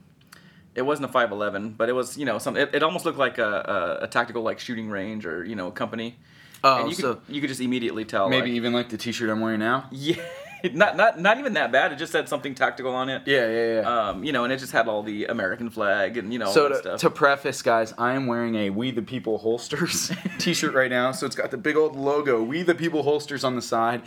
It 0.74 0.82
wasn't 0.82 1.10
a 1.10 1.12
511, 1.12 1.74
but 1.74 1.88
it 1.88 1.92
was 1.92 2.16
you 2.16 2.24
know 2.24 2.38
some. 2.38 2.56
It, 2.56 2.74
it 2.74 2.82
almost 2.82 3.04
looked 3.04 3.18
like 3.18 3.38
a, 3.38 3.98
a, 4.00 4.04
a 4.04 4.08
tactical 4.08 4.42
like 4.42 4.58
shooting 4.58 4.88
range 4.88 5.26
or 5.26 5.44
you 5.44 5.54
know 5.54 5.68
a 5.68 5.72
company. 5.72 6.16
Oh, 6.64 6.80
and 6.80 6.88
you 6.88 6.94
so 6.94 7.16
could 7.16 7.34
you 7.34 7.40
could 7.40 7.48
just 7.48 7.60
immediately 7.60 8.04
tell. 8.04 8.28
maybe 8.28 8.50
like, 8.50 8.56
even 8.56 8.72
like 8.72 8.88
the 8.88 8.96
T-shirt 8.96 9.28
I'm 9.28 9.40
wearing 9.40 9.60
now. 9.60 9.88
yeah, 9.92 10.16
not 10.72 10.96
not 10.96 11.18
not 11.18 11.38
even 11.38 11.54
that 11.54 11.72
bad. 11.72 11.92
It 11.92 11.96
just 11.96 12.12
said 12.12 12.28
something 12.28 12.54
tactical 12.54 12.94
on 12.94 13.08
it. 13.08 13.22
Yeah, 13.26 13.48
yeah, 13.48 13.74
yeah. 13.80 14.08
Um, 14.08 14.24
you 14.24 14.32
know, 14.32 14.44
and 14.44 14.52
it 14.52 14.58
just 14.58 14.72
had 14.72 14.88
all 14.88 15.02
the 15.02 15.26
American 15.26 15.70
flag 15.70 16.16
and 16.16 16.32
you 16.32 16.38
know 16.38 16.46
all 16.46 16.52
so 16.52 16.68
that 16.68 16.74
to, 16.74 16.80
stuff. 16.80 17.00
to 17.00 17.10
preface, 17.10 17.62
guys, 17.62 17.94
I 17.98 18.12
am 18.12 18.26
wearing 18.26 18.54
a 18.54 18.70
We 18.70 18.90
the 18.90 19.02
People 19.02 19.38
holsters 19.38 20.12
T-shirt 20.38 20.74
right 20.74 20.90
now. 20.90 21.12
So 21.12 21.26
it's 21.26 21.36
got 21.36 21.50
the 21.50 21.56
big 21.56 21.76
old 21.76 21.96
logo 21.96 22.42
We 22.42 22.62
the 22.62 22.74
People 22.74 23.02
holsters 23.02 23.44
on 23.44 23.56
the 23.56 23.62
side. 23.62 24.02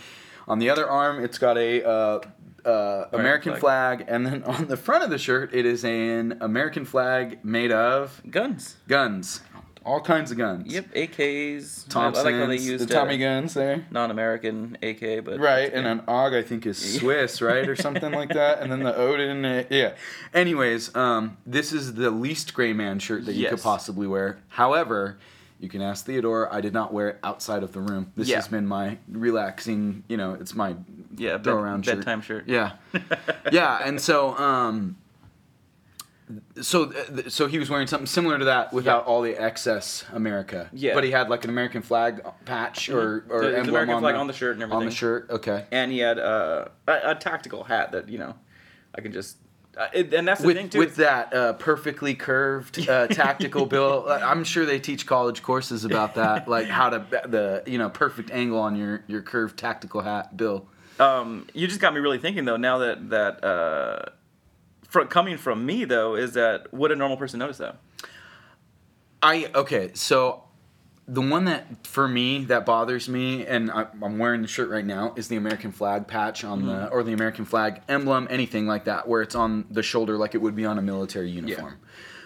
On 0.48 0.60
the 0.60 0.70
other 0.70 0.90
arm, 0.90 1.24
it's 1.24 1.38
got 1.38 1.58
a 1.58 1.88
uh, 1.88 2.20
uh, 2.66 3.06
American 3.14 3.56
flag. 3.56 4.06
and 4.08 4.26
then 4.26 4.44
on 4.44 4.68
the 4.68 4.78
front 4.78 5.04
of 5.04 5.10
the 5.10 5.18
shirt, 5.18 5.54
it 5.54 5.66
is 5.66 5.84
an 5.86 6.38
American 6.42 6.86
flag 6.86 7.44
made 7.44 7.72
of 7.72 8.22
Guns. 8.30 8.78
guns, 8.88 9.42
all 9.84 10.00
kinds 10.00 10.32
of 10.32 10.38
guns. 10.38 10.72
Yep, 10.72 10.94
AKs. 10.94 11.88
Thompsons, 11.90 12.26
I 12.26 12.30
like 12.32 12.40
how 12.40 12.46
they 12.48 12.58
used 12.58 12.88
the 12.88 12.94
Tommy 12.94 13.18
guns 13.18 13.54
there. 13.54 13.86
non-American 13.92 14.78
AK, 14.84 15.24
but 15.26 15.40
Right, 15.40 15.74
and 15.74 15.88
an 15.88 16.02
AUG 16.08 16.34
I 16.38 16.42
think 16.44 16.66
is 16.66 16.78
Swiss, 17.00 17.42
right, 17.42 17.68
or 17.68 17.76
something 17.76 18.12
like 18.12 18.30
that, 18.30 18.62
and 18.62 18.72
then 18.72 18.84
the 18.84 18.96
Odin, 18.96 19.44
uh, 19.44 19.64
yeah. 19.70 19.94
Anyways, 20.34 20.96
um, 20.96 21.38
this 21.46 21.74
is 21.74 21.96
the 21.96 22.12
least 22.12 22.54
gray 22.54 22.74
man 22.74 23.00
shirt 23.00 23.26
that 23.26 23.34
you 23.34 23.50
could 23.50 23.62
possibly 23.62 24.08
wear. 24.08 24.40
However, 24.50 25.18
you 25.60 25.70
can 25.70 25.82
ask 25.82 26.06
Theodore. 26.06 26.52
I 26.52 26.60
did 26.62 26.74
not 26.74 26.92
wear 26.94 27.10
it 27.10 27.20
outside 27.24 27.62
of 27.62 27.72
the 27.74 27.82
room. 27.82 28.12
This 28.16 28.28
Yeah. 28.30 28.38
has 28.38 28.48
been 28.48 28.66
my 28.68 28.98
relaxing, 29.12 30.04
you 30.08 30.18
know, 30.18 30.34
it's 30.34 30.56
my 30.56 30.76
yeah, 31.16 31.34
bed, 31.38 31.44
throw 31.44 31.58
around 31.58 31.86
shirt. 31.86 31.98
bedtime 31.98 32.22
shirt. 32.22 32.48
Yeah, 32.48 32.74
yeah, 33.52 33.80
and 33.84 34.00
so 34.02 34.36
um, 34.38 34.98
so 36.62 36.92
so 37.28 37.48
he 37.48 37.58
was 37.60 37.70
wearing 37.70 37.88
something 37.88 38.06
similar 38.08 38.38
to 38.40 38.46
that 38.46 38.72
without 38.74 39.06
all 39.06 39.22
the 39.22 39.36
excess 39.36 40.06
America. 40.14 40.70
Yeah. 40.74 40.94
but 40.94 41.04
he 41.04 41.12
had 41.12 41.30
like 41.30 41.44
an 41.44 41.50
American 41.50 41.82
flag 41.82 42.22
patch 42.46 42.90
or 42.90 43.26
or 43.30 43.42
The- 43.42 43.58
emblem 43.58 43.70
American 43.70 43.96
on 43.96 44.02
flag 44.02 44.16
the, 44.16 44.20
on 44.20 44.28
the 44.28 44.34
shirt 44.34 44.58
and 44.58 44.72
On 44.74 44.86
the 44.86 44.92
shirt, 44.92 45.28
okay. 45.30 45.66
and 45.72 45.92
he 45.92 46.00
had 46.00 46.20
uh, 46.20 46.66
a, 46.88 47.00
a 47.12 47.16
tactical 47.16 47.64
hat 47.64 47.92
that 47.94 48.10
you 48.10 48.18
know, 48.18 48.36
I 48.96 49.02
can 49.02 49.12
just. 49.12 49.38
Uh, 49.78 49.88
it, 49.94 50.14
and 50.14 50.28
that's 50.28 50.42
the 50.42 50.48
with, 50.48 50.58
thing 50.58 50.70
too. 50.70 50.80
with 50.80 50.98
that 50.98 51.34
uh, 51.34 51.54
perfectly 51.54 52.14
curved 52.14 52.90
uh, 52.90 53.08
tactical 53.24 53.66
bill. 53.66 54.04
uh, 54.06 54.20
I'm 54.22 54.44
sure 54.44 54.66
they 54.66 54.80
teach 54.82 55.06
college 55.08 55.42
courses 55.42 55.86
about 55.86 56.16
that, 56.16 56.46
like 56.56 56.68
how 56.68 56.90
to 56.90 57.06
the 57.26 57.64
you 57.66 57.78
know 57.78 57.90
perfect 57.90 58.32
angle 58.32 58.60
on 58.60 58.76
your 58.76 59.02
your 59.08 59.22
curved 59.22 59.58
tactical 59.58 60.02
hat 60.02 60.36
bill. 60.36 60.68
um, 61.00 61.48
you 61.54 61.68
just 61.68 61.80
got 61.80 61.94
me 61.94 62.02
really 62.02 62.18
thinking 62.18 62.44
though. 62.44 62.58
Now 62.58 62.80
that 62.80 63.10
that 63.12 64.12
uh, 64.92 64.94
fro- 64.94 65.08
coming 65.08 65.38
from 65.38 65.66
me 65.66 65.86
though, 65.86 66.16
is 66.16 66.34
that 66.34 66.74
would 66.74 66.92
a 66.92 66.96
normal 66.96 67.18
person 67.18 67.40
notice 67.40 67.58
that? 67.58 67.78
I 69.24 69.50
okay, 69.54 69.92
so 69.94 70.44
the 71.08 71.22
one 71.22 71.46
that 71.46 71.86
for 71.86 72.08
me 72.08 72.46
that 72.46 72.66
bothers 72.66 73.10
me, 73.10 73.46
and 73.46 73.70
I, 73.70 73.88
I'm 74.02 74.18
wearing 74.18 74.42
the 74.42 74.48
shirt 74.48 74.70
right 74.70 74.86
now, 74.86 75.14
is 75.16 75.28
the 75.28 75.36
American 75.36 75.72
flag 75.72 76.08
patch 76.08 76.44
on 76.44 76.66
the 76.66 76.90
or 76.90 77.04
the 77.04 77.14
American 77.14 77.46
flag 77.46 77.82
emblem, 77.90 78.28
anything 78.30 78.68
like 78.68 78.86
that, 78.86 79.08
where 79.08 79.22
it's 79.22 79.36
on 79.36 79.66
the 79.70 79.84
shoulder 79.84 80.18
like 80.18 80.36
it 80.36 80.40
would 80.40 80.56
be 80.56 80.66
on 80.66 80.78
a 80.78 80.82
military 80.82 81.30
uniform. 81.30 81.80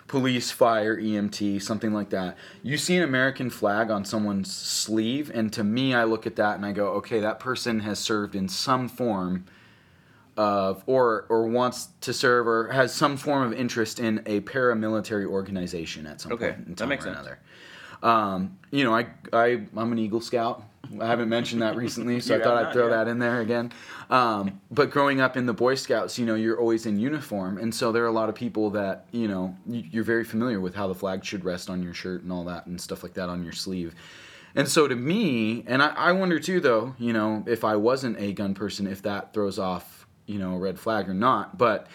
Police, 0.07 0.51
fire, 0.51 0.95
EMT, 0.95 1.63
something 1.63 1.91
like 1.91 2.11
that. 2.11 2.37
You 2.61 2.77
see 2.77 2.95
an 2.95 3.01
American 3.01 3.49
flag 3.49 3.89
on 3.89 4.05
someone's 4.05 4.55
sleeve, 4.55 5.31
and 5.33 5.51
to 5.53 5.63
me, 5.63 5.95
I 5.95 6.03
look 6.03 6.27
at 6.27 6.35
that 6.35 6.57
and 6.57 6.65
I 6.65 6.73
go, 6.73 6.89
okay, 6.89 7.19
that 7.21 7.39
person 7.39 7.79
has 7.79 7.97
served 7.97 8.35
in 8.35 8.47
some 8.47 8.87
form 8.87 9.45
of, 10.37 10.83
or 10.85 11.25
or 11.29 11.47
wants 11.47 11.89
to 12.01 12.13
serve, 12.13 12.47
or 12.47 12.67
has 12.69 12.93
some 12.93 13.17
form 13.17 13.43
of 13.43 13.53
interest 13.57 13.99
in 13.99 14.21
a 14.25 14.41
paramilitary 14.41 15.25
organization 15.25 16.05
at 16.05 16.21
some 16.21 16.31
Okay, 16.33 16.51
point 16.53 16.67
in 16.67 16.73
that 16.73 16.77
time 16.77 16.89
makes 16.89 17.05
or 17.05 17.09
sense. 17.09 17.17
another. 17.17 17.39
Um, 18.03 18.57
you 18.71 18.83
know, 18.83 18.93
I, 18.93 19.07
I 19.33 19.61
I'm 19.75 19.91
an 19.91 19.99
Eagle 19.99 20.21
Scout. 20.21 20.63
I 21.01 21.07
haven't 21.07 21.29
mentioned 21.29 21.61
that 21.63 21.75
recently, 21.75 22.19
so 22.19 22.35
I 22.39 22.41
thought 22.43 22.63
I'd 22.63 22.73
throw 22.73 22.89
that 22.89 23.07
in 23.07 23.17
there 23.17 23.41
again. 23.41 23.71
Um, 24.09 24.61
but 24.69 24.91
growing 24.91 25.19
up 25.19 25.35
in 25.35 25.47
the 25.47 25.53
Boy 25.53 25.73
Scouts, 25.75 26.19
you 26.19 26.25
know, 26.27 26.35
you're 26.35 26.59
always 26.59 26.85
in 26.85 26.99
uniform, 26.99 27.57
and 27.57 27.73
so 27.73 27.91
there 27.91 28.03
are 28.03 28.07
a 28.07 28.11
lot 28.11 28.29
of 28.29 28.35
people 28.35 28.69
that 28.71 29.05
you 29.11 29.27
know 29.27 29.55
you're 29.65 30.03
very 30.03 30.23
familiar 30.23 30.59
with 30.59 30.75
how 30.75 30.87
the 30.87 30.93
flag 30.93 31.25
should 31.25 31.43
rest 31.43 31.69
on 31.69 31.81
your 31.81 31.93
shirt 31.93 32.21
and 32.21 32.31
all 32.31 32.43
that 32.43 32.67
and 32.67 32.79
stuff 32.79 33.01
like 33.01 33.13
that 33.15 33.29
on 33.29 33.43
your 33.43 33.53
sleeve. 33.53 33.95
And 34.57 34.69
so 34.69 34.87
to 34.87 34.95
me, 34.95 35.63
and 35.67 35.81
I, 35.83 35.87
I 35.87 36.11
wonder 36.13 36.39
too, 36.39 36.61
though, 36.61 36.95
you 36.97 37.11
know, 37.11 37.43
if 37.45 37.65
I 37.65 37.75
wasn't 37.75 38.17
a 38.19 38.31
gun 38.31 38.53
person, 38.53 38.87
if 38.87 39.01
that 39.01 39.33
throws 39.33 39.59
off, 39.59 40.07
you 40.25 40.39
know, 40.39 40.55
a 40.55 40.57
red 40.57 40.79
flag 40.79 41.09
or 41.09 41.13
not. 41.13 41.57
But 41.57 41.87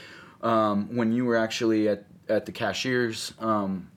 um, 0.43 0.95
when 0.95 1.13
you 1.13 1.25
were 1.25 1.37
actually 1.37 1.89
at, 1.89 2.05
at 2.29 2.47
the 2.47 2.53
cashier's 2.53 3.35
um, 3.39 3.91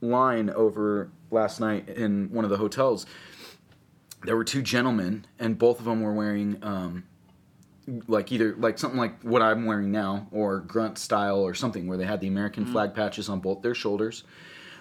line 0.00 0.50
over 0.50 1.10
last 1.30 1.60
night 1.60 1.88
in 1.88 2.30
one 2.30 2.44
of 2.44 2.50
the 2.50 2.56
hotels, 2.56 3.06
there 4.24 4.36
were 4.36 4.44
two 4.44 4.62
gentlemen, 4.62 5.26
and 5.38 5.58
both 5.58 5.78
of 5.78 5.84
them 5.84 6.00
were 6.00 6.12
wearing 6.12 6.58
um, 6.62 7.04
like 8.08 8.32
either 8.32 8.54
like 8.56 8.78
something 8.78 8.98
like 8.98 9.22
what 9.22 9.42
I'm 9.42 9.66
wearing 9.66 9.90
now, 9.92 10.28
or 10.30 10.60
grunt 10.60 10.98
style, 10.98 11.40
or 11.40 11.54
something 11.54 11.86
where 11.86 11.98
they 11.98 12.06
had 12.06 12.20
the 12.20 12.28
American 12.28 12.64
flag 12.64 12.94
patches 12.94 13.28
on 13.28 13.40
both 13.40 13.60
their 13.62 13.74
shoulders. 13.74 14.24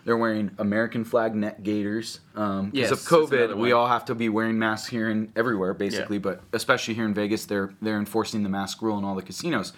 They're 0.05 0.17
wearing 0.17 0.51
American 0.57 1.03
flag 1.05 1.33
neck 1.33 1.63
gaiters 1.63 2.19
because 2.33 2.69
Yes, 2.73 2.91
of 2.91 2.99
COVID. 2.99 3.55
We 3.57 3.71
all 3.71 3.87
have 3.87 4.05
to 4.05 4.15
be 4.15 4.27
wearing 4.29 4.59
masks 4.59 4.89
here 4.89 5.09
and 5.09 5.31
everywhere, 5.35 5.73
basically. 5.73 6.17
But 6.17 6.41
especially 6.51 6.93
here 6.93 7.05
in 7.05 7.13
Vegas, 7.13 7.45
they're 7.45 7.73
they're 7.81 7.97
enforcing 7.99 8.43
the 8.43 8.49
mask 8.49 8.81
rule 8.81 8.97
in 8.97 9.05
all 9.05 9.15
the 9.15 9.21
casinos. 9.21 9.71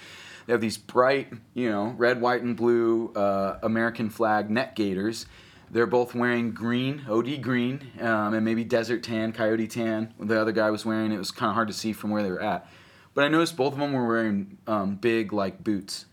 They 0.47 0.53
have 0.53 0.61
these 0.61 0.77
bright, 0.77 1.31
you 1.53 1.69
know, 1.71 1.95
red, 1.97 2.21
white, 2.21 2.41
and 2.43 2.55
blue 2.55 3.11
uh, 3.15 3.57
American 3.63 4.09
flag 4.09 4.49
neck 4.49 4.75
gaiters. 4.75 5.25
They're 5.71 5.87
both 5.87 6.13
wearing 6.13 6.51
green, 6.51 7.03
OD 7.09 7.41
green, 7.41 7.81
um, 7.99 8.35
and 8.35 8.45
maybe 8.45 8.63
desert 8.63 9.01
tan, 9.03 9.31
coyote 9.31 9.67
tan. 9.67 10.13
The 10.19 10.39
other 10.39 10.51
guy 10.51 10.69
was 10.69 10.85
wearing 10.85 11.11
it 11.11 11.17
was 11.17 11.31
kind 11.31 11.49
of 11.49 11.55
hard 11.55 11.67
to 11.69 11.73
see 11.73 11.93
from 11.93 12.11
where 12.11 12.21
they 12.21 12.29
were 12.31 12.41
at. 12.41 12.69
But 13.15 13.25
I 13.25 13.27
noticed 13.29 13.57
both 13.57 13.73
of 13.73 13.79
them 13.79 13.91
were 13.93 14.05
wearing 14.07 14.57
um, 14.67 14.95
big 14.97 15.33
like 15.33 15.63
boots, 15.63 16.05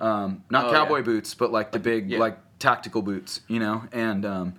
um, 0.00 0.42
not 0.50 0.66
Oh, 0.66 0.72
cowboy 0.72 0.96
yeah. 0.98 1.02
boots, 1.02 1.34
but 1.34 1.52
like 1.52 1.70
the 1.70 1.78
big 1.78 2.10
yeah. 2.10 2.18
like 2.18 2.38
tactical 2.58 3.02
boots, 3.02 3.40
you 3.48 3.58
know. 3.58 3.84
And 3.92 4.24
um, 4.24 4.54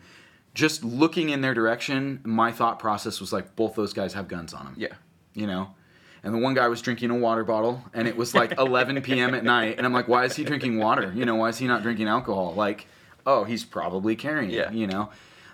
just 0.54 0.84
looking 0.84 1.30
in 1.30 1.42
their 1.42 1.54
direction, 1.54 2.22
my 2.24 2.52
thought 2.52 2.80
process 2.80 3.20
was 3.20 3.32
like 3.34 3.56
both 3.56 3.76
those 3.76 3.94
guys 3.94 4.14
have 4.14 4.28
guns 4.28 4.54
on 4.54 4.66
them 4.66 4.76
Yeah. 4.78 4.94
you 5.34 5.48
know. 5.48 5.76
And 6.24 6.34
the 6.34 6.40
one 6.40 6.56
guy 6.56 6.68
was 6.68 6.82
drinking 6.82 7.12
a 7.12 7.16
water 7.16 7.44
bottle, 7.44 7.84
and 7.94 8.08
it 8.08 8.18
was 8.18 8.34
like 8.34 8.52
11 8.58 9.02
p.m. 9.04 9.34
at 9.36 9.44
night, 9.44 9.76
and 9.78 9.86
I'm 9.86 9.94
like, 9.94 10.08
why 10.08 10.26
is 10.26 10.36
he 10.36 10.44
drinking 10.44 10.78
water? 10.80 11.14
You 11.16 11.26
know, 11.26 11.36
why 11.36 11.50
is 11.50 11.58
he 11.60 11.68
not 11.68 11.84
drinking 11.84 12.08
alcohol? 12.08 12.54
Like, 12.56 12.88
oh, 13.26 13.44
he's 13.44 13.64
probably 13.64 14.16
carrying 14.16 14.50
Yeah. 14.50 14.70
it, 14.70 14.74
you 14.74 14.88
know. 14.88 15.10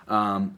Um, 0.08 0.56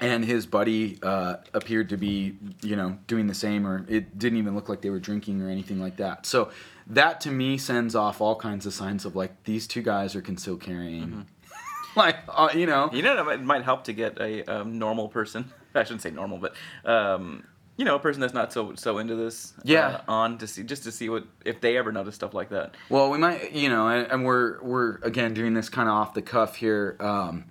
and 0.00 0.24
his 0.24 0.44
buddy 0.46 0.98
uh, 1.02 1.36
appeared 1.54 1.88
to 1.90 1.96
be, 1.96 2.36
you 2.62 2.76
know, 2.76 2.98
doing 3.06 3.26
the 3.26 3.34
same, 3.34 3.66
or 3.66 3.84
it 3.88 4.18
didn't 4.18 4.38
even 4.38 4.54
look 4.54 4.68
like 4.68 4.80
they 4.80 4.90
were 4.90 5.00
drinking 5.00 5.40
or 5.42 5.48
anything 5.50 5.80
like 5.80 5.96
that. 5.96 6.26
So 6.26 6.50
that 6.88 7.20
to 7.22 7.30
me 7.30 7.58
sends 7.58 7.94
off 7.94 8.20
all 8.20 8.36
kinds 8.36 8.66
of 8.66 8.72
signs 8.72 9.04
of 9.04 9.14
like 9.14 9.44
these 9.44 9.66
two 9.66 9.82
guys 9.82 10.14
are 10.16 10.22
concealed 10.22 10.60
carrying, 10.60 11.26
like 11.96 12.16
uh, 12.28 12.48
you 12.54 12.66
know, 12.66 12.90
You 12.92 13.02
know, 13.02 13.18
it 13.18 13.24
might, 13.24 13.42
might 13.42 13.64
help 13.64 13.84
to 13.84 13.92
get 13.92 14.18
a 14.20 14.44
um, 14.44 14.78
normal 14.78 15.08
person. 15.08 15.52
I 15.74 15.84
shouldn't 15.84 16.02
say 16.02 16.10
normal, 16.10 16.38
but 16.38 16.54
um, 16.84 17.44
you 17.76 17.84
know, 17.84 17.94
a 17.94 17.98
person 17.98 18.20
that's 18.20 18.34
not 18.34 18.52
so 18.52 18.74
so 18.74 18.98
into 18.98 19.14
this. 19.14 19.54
Yeah. 19.62 20.00
Uh, 20.08 20.12
on 20.12 20.38
to 20.38 20.46
see 20.46 20.64
just 20.64 20.82
to 20.84 20.92
see 20.92 21.08
what 21.08 21.24
if 21.44 21.60
they 21.60 21.76
ever 21.76 21.92
notice 21.92 22.14
stuff 22.14 22.34
like 22.34 22.50
that. 22.50 22.74
Well, 22.88 23.10
we 23.10 23.18
might, 23.18 23.52
you 23.52 23.68
know, 23.68 23.88
and, 23.88 24.10
and 24.10 24.24
we're 24.24 24.60
we're 24.62 24.96
again 25.02 25.34
doing 25.34 25.54
this 25.54 25.68
kind 25.68 25.88
of 25.88 25.94
off 25.94 26.14
the 26.14 26.22
cuff 26.22 26.56
here, 26.56 26.96
um, 27.00 27.44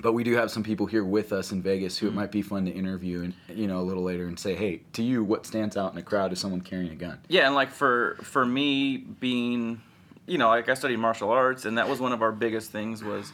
but 0.00 0.12
we 0.12 0.24
do 0.24 0.34
have 0.34 0.50
some 0.50 0.62
people 0.62 0.86
here 0.86 1.04
with 1.04 1.32
us 1.32 1.52
in 1.52 1.62
Vegas 1.62 1.98
who 1.98 2.08
it 2.08 2.14
might 2.14 2.32
be 2.32 2.42
fun 2.42 2.64
to 2.66 2.70
interview, 2.72 3.22
and 3.22 3.34
you 3.48 3.66
know, 3.66 3.78
a 3.80 3.82
little 3.82 4.02
later 4.02 4.26
and 4.26 4.38
say, 4.38 4.54
hey, 4.54 4.80
to 4.94 5.02
you, 5.02 5.22
what 5.24 5.46
stands 5.46 5.76
out 5.76 5.92
in 5.92 5.98
a 5.98 6.02
crowd 6.02 6.32
is 6.32 6.38
someone 6.40 6.60
carrying 6.60 6.92
a 6.92 6.96
gun? 6.96 7.18
Yeah, 7.28 7.46
and 7.46 7.54
like 7.54 7.70
for 7.70 8.16
for 8.22 8.44
me 8.44 8.96
being, 8.96 9.80
you 10.26 10.38
know, 10.38 10.48
like 10.48 10.68
I 10.68 10.74
studied 10.74 10.98
martial 10.98 11.30
arts, 11.30 11.64
and 11.64 11.78
that 11.78 11.88
was 11.88 12.00
one 12.00 12.12
of 12.12 12.22
our 12.22 12.32
biggest 12.32 12.70
things 12.70 13.02
was, 13.04 13.32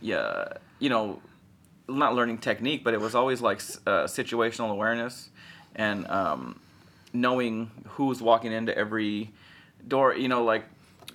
yeah, 0.00 0.48
you 0.78 0.88
know, 0.88 1.20
not 1.88 2.14
learning 2.14 2.38
technique, 2.38 2.84
but 2.84 2.94
it 2.94 3.00
was 3.00 3.14
always 3.14 3.40
like 3.40 3.60
uh, 3.86 4.04
situational 4.04 4.70
awareness, 4.70 5.30
and 5.76 6.06
um, 6.08 6.60
knowing 7.12 7.70
who's 7.88 8.20
walking 8.20 8.52
into 8.52 8.76
every 8.76 9.30
door. 9.86 10.14
You 10.14 10.28
know, 10.28 10.44
like 10.44 10.64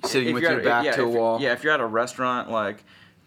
Sitting 0.04 0.34
with 0.34 0.44
your 0.44 0.60
at- 0.60 0.64
back 0.64 0.86
yeah, 0.86 0.92
to 0.94 1.04
a 1.04 1.10
wall. 1.10 1.42
Yeah, 1.42 1.54
if 1.54 1.64
you're 1.64 1.74
at 1.74 1.80
a 1.80 1.86
restaurant, 1.86 2.50
like 2.50 2.84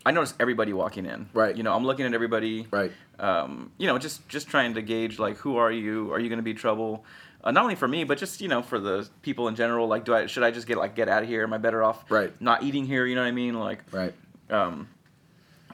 I 0.09 0.11
notice 0.11 0.33
everybody 0.41 0.73
walking 0.73 1.05
in. 1.05 1.29
Right. 1.35 1.55
You 1.55 1.63
know, 1.63 1.75
I'm 1.75 1.85
looking 1.85 2.07
at 2.07 2.15
everybody 2.15 2.67
Right. 2.71 2.91
um, 3.19 3.71
you 3.77 3.87
know, 3.87 3.99
just 3.99 4.27
just 4.29 4.49
trying 4.49 4.73
to 4.75 4.81
gauge 4.83 5.19
like 5.19 5.37
who 5.37 5.57
are 5.59 5.71
you? 5.71 6.11
Are 6.15 6.19
you 6.19 6.31
going 6.31 6.39
to 6.39 6.43
be 6.43 6.55
trouble? 6.55 7.05
Uh, 7.45 7.51
not 7.51 7.63
only 7.63 7.75
for 7.75 7.87
me, 7.87 8.05
but 8.05 8.17
just 8.17 8.41
you 8.41 8.49
know 8.49 8.63
for 8.63 8.79
the 8.79 9.07
people 9.21 9.49
in 9.49 9.55
general. 9.55 9.87
Like, 9.87 10.05
do 10.07 10.15
I 10.15 10.25
should 10.27 10.43
I 10.45 10.51
just 10.51 10.67
get 10.67 10.79
like 10.79 10.95
get 10.97 11.09
out 11.11 11.23
of 11.25 11.29
here? 11.29 11.43
Am 11.43 11.53
I 11.53 11.59
better 11.59 11.85
off 11.85 12.11
Right. 12.11 12.33
not 12.41 12.63
eating 12.63 12.87
here? 12.87 13.05
You 13.05 13.17
know 13.17 13.21
what 13.21 13.29
I 13.29 13.33
mean? 13.33 13.55
Like, 13.55 13.81
Right. 13.93 14.15
um, 14.49 14.89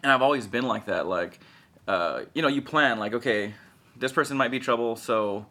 and 0.02 0.10
I've 0.10 0.20
always 0.22 0.48
been 0.48 0.66
like 0.66 0.86
that. 0.86 1.06
Like, 1.06 1.38
uh, 1.86 2.22
you 2.34 2.42
know, 2.42 2.48
you 2.48 2.60
plan 2.60 2.98
like, 2.98 3.14
okay, 3.14 3.54
this 3.96 4.10
person 4.12 4.36
might 4.36 4.50
be 4.50 4.58
trouble, 4.58 4.96
so 4.96 5.46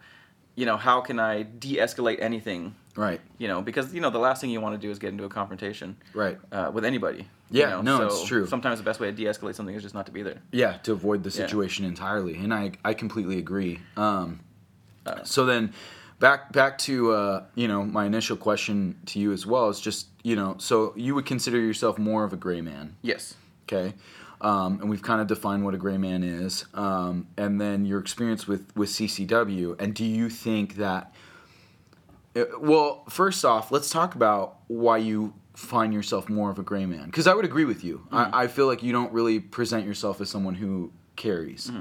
you 0.56 0.66
know, 0.68 0.76
how 0.78 1.00
can 1.02 1.20
I 1.20 1.44
de-escalate 1.44 2.22
anything? 2.22 2.76
Right. 2.96 3.20
You 3.40 3.48
know, 3.48 3.62
because 3.62 3.94
you 3.94 4.02
know 4.02 4.10
the 4.12 4.20
last 4.20 4.42
thing 4.42 4.50
you 4.52 4.62
want 4.62 4.76
to 4.80 4.88
do 4.88 4.92
is 4.92 5.00
get 5.00 5.10
into 5.10 5.24
a 5.24 5.30
confrontation 5.30 5.96
Right. 6.14 6.38
uh, 6.52 6.70
with 6.74 6.84
anybody. 6.86 7.28
Yeah, 7.54 7.82
no, 7.82 8.06
it's 8.08 8.26
true. 8.26 8.48
Sometimes 8.48 8.80
the 8.80 8.84
best 8.86 9.00
way 9.00 9.08
to 9.08 9.14
de-escalate 9.14 9.56
something 9.56 9.76
is 9.76 9.84
just 9.84 9.94
not 9.96 10.06
to 10.08 10.12
be 10.12 10.24
there. 10.24 10.40
Yeah, 10.52 10.78
to 10.84 10.92
avoid 10.92 11.24
the 11.24 11.30
Yeah. 11.30 11.46
situation 11.46 11.86
entirely, 11.86 12.36
and 12.36 12.54
I 12.54 12.72
I 12.84 12.94
completely 12.94 13.38
agree. 13.38 13.80
Um, 13.96 14.40
Uh, 15.06 15.22
so 15.24 15.46
then, 15.46 15.74
back 16.20 16.52
back 16.54 16.78
to 16.80 17.12
uh, 17.12 17.44
you 17.56 17.68
know 17.68 17.84
my 17.86 18.06
initial 18.06 18.38
question 18.38 18.96
to 19.08 19.20
you 19.20 19.32
as 19.34 19.46
well 19.46 19.70
is 19.70 19.80
just 19.82 20.08
you 20.24 20.36
know 20.36 20.56
so 20.58 20.94
you 20.96 21.14
would 21.16 21.26
consider 21.26 21.60
yourself 21.60 21.98
more 22.00 22.24
of 22.24 22.32
a 22.34 22.38
gray 22.38 22.62
man, 22.62 22.96
Yes. 23.02 23.36
okay? 23.66 23.94
Um, 24.42 24.80
and 24.82 24.90
we've 24.90 25.02
kind 25.04 25.22
of 25.22 25.28
defined 25.28 25.64
what 25.66 25.74
a 25.74 25.78
gray 25.78 25.98
man 25.98 26.22
is, 26.24 26.66
um, 26.74 27.28
and 27.38 27.62
then 27.62 27.86
your 27.86 28.00
experience 28.00 28.48
with 28.48 28.64
with 28.76 28.90
CCW, 28.90 29.76
and 29.80 29.94
do 29.94 30.04
you 30.06 30.30
think 30.30 30.76
that? 30.78 31.14
uh, 32.36 32.46
Well, 32.60 33.04
first 33.10 33.46
off, 33.46 33.72
let's 33.72 33.90
talk 33.90 34.16
about 34.16 34.58
why 34.68 34.98
you 34.98 35.34
find 35.54 35.94
yourself 35.94 36.30
more 36.30 36.50
of 36.50 36.60
a 36.60 36.64
gray 36.64 36.86
man. 36.86 37.06
Because 37.06 37.28
I 37.28 37.34
would 37.34 37.46
agree 37.46 37.66
with 37.66 37.84
you. 37.84 38.08
I, 38.12 38.44
I 38.44 38.48
feel 38.48 38.68
like 38.68 38.84
you 38.84 38.92
don't 38.92 39.14
really 39.14 39.40
present 39.40 39.86
yourself 39.86 40.20
as 40.22 40.30
someone 40.30 40.56
who 40.56 40.92
carries. 41.16 41.72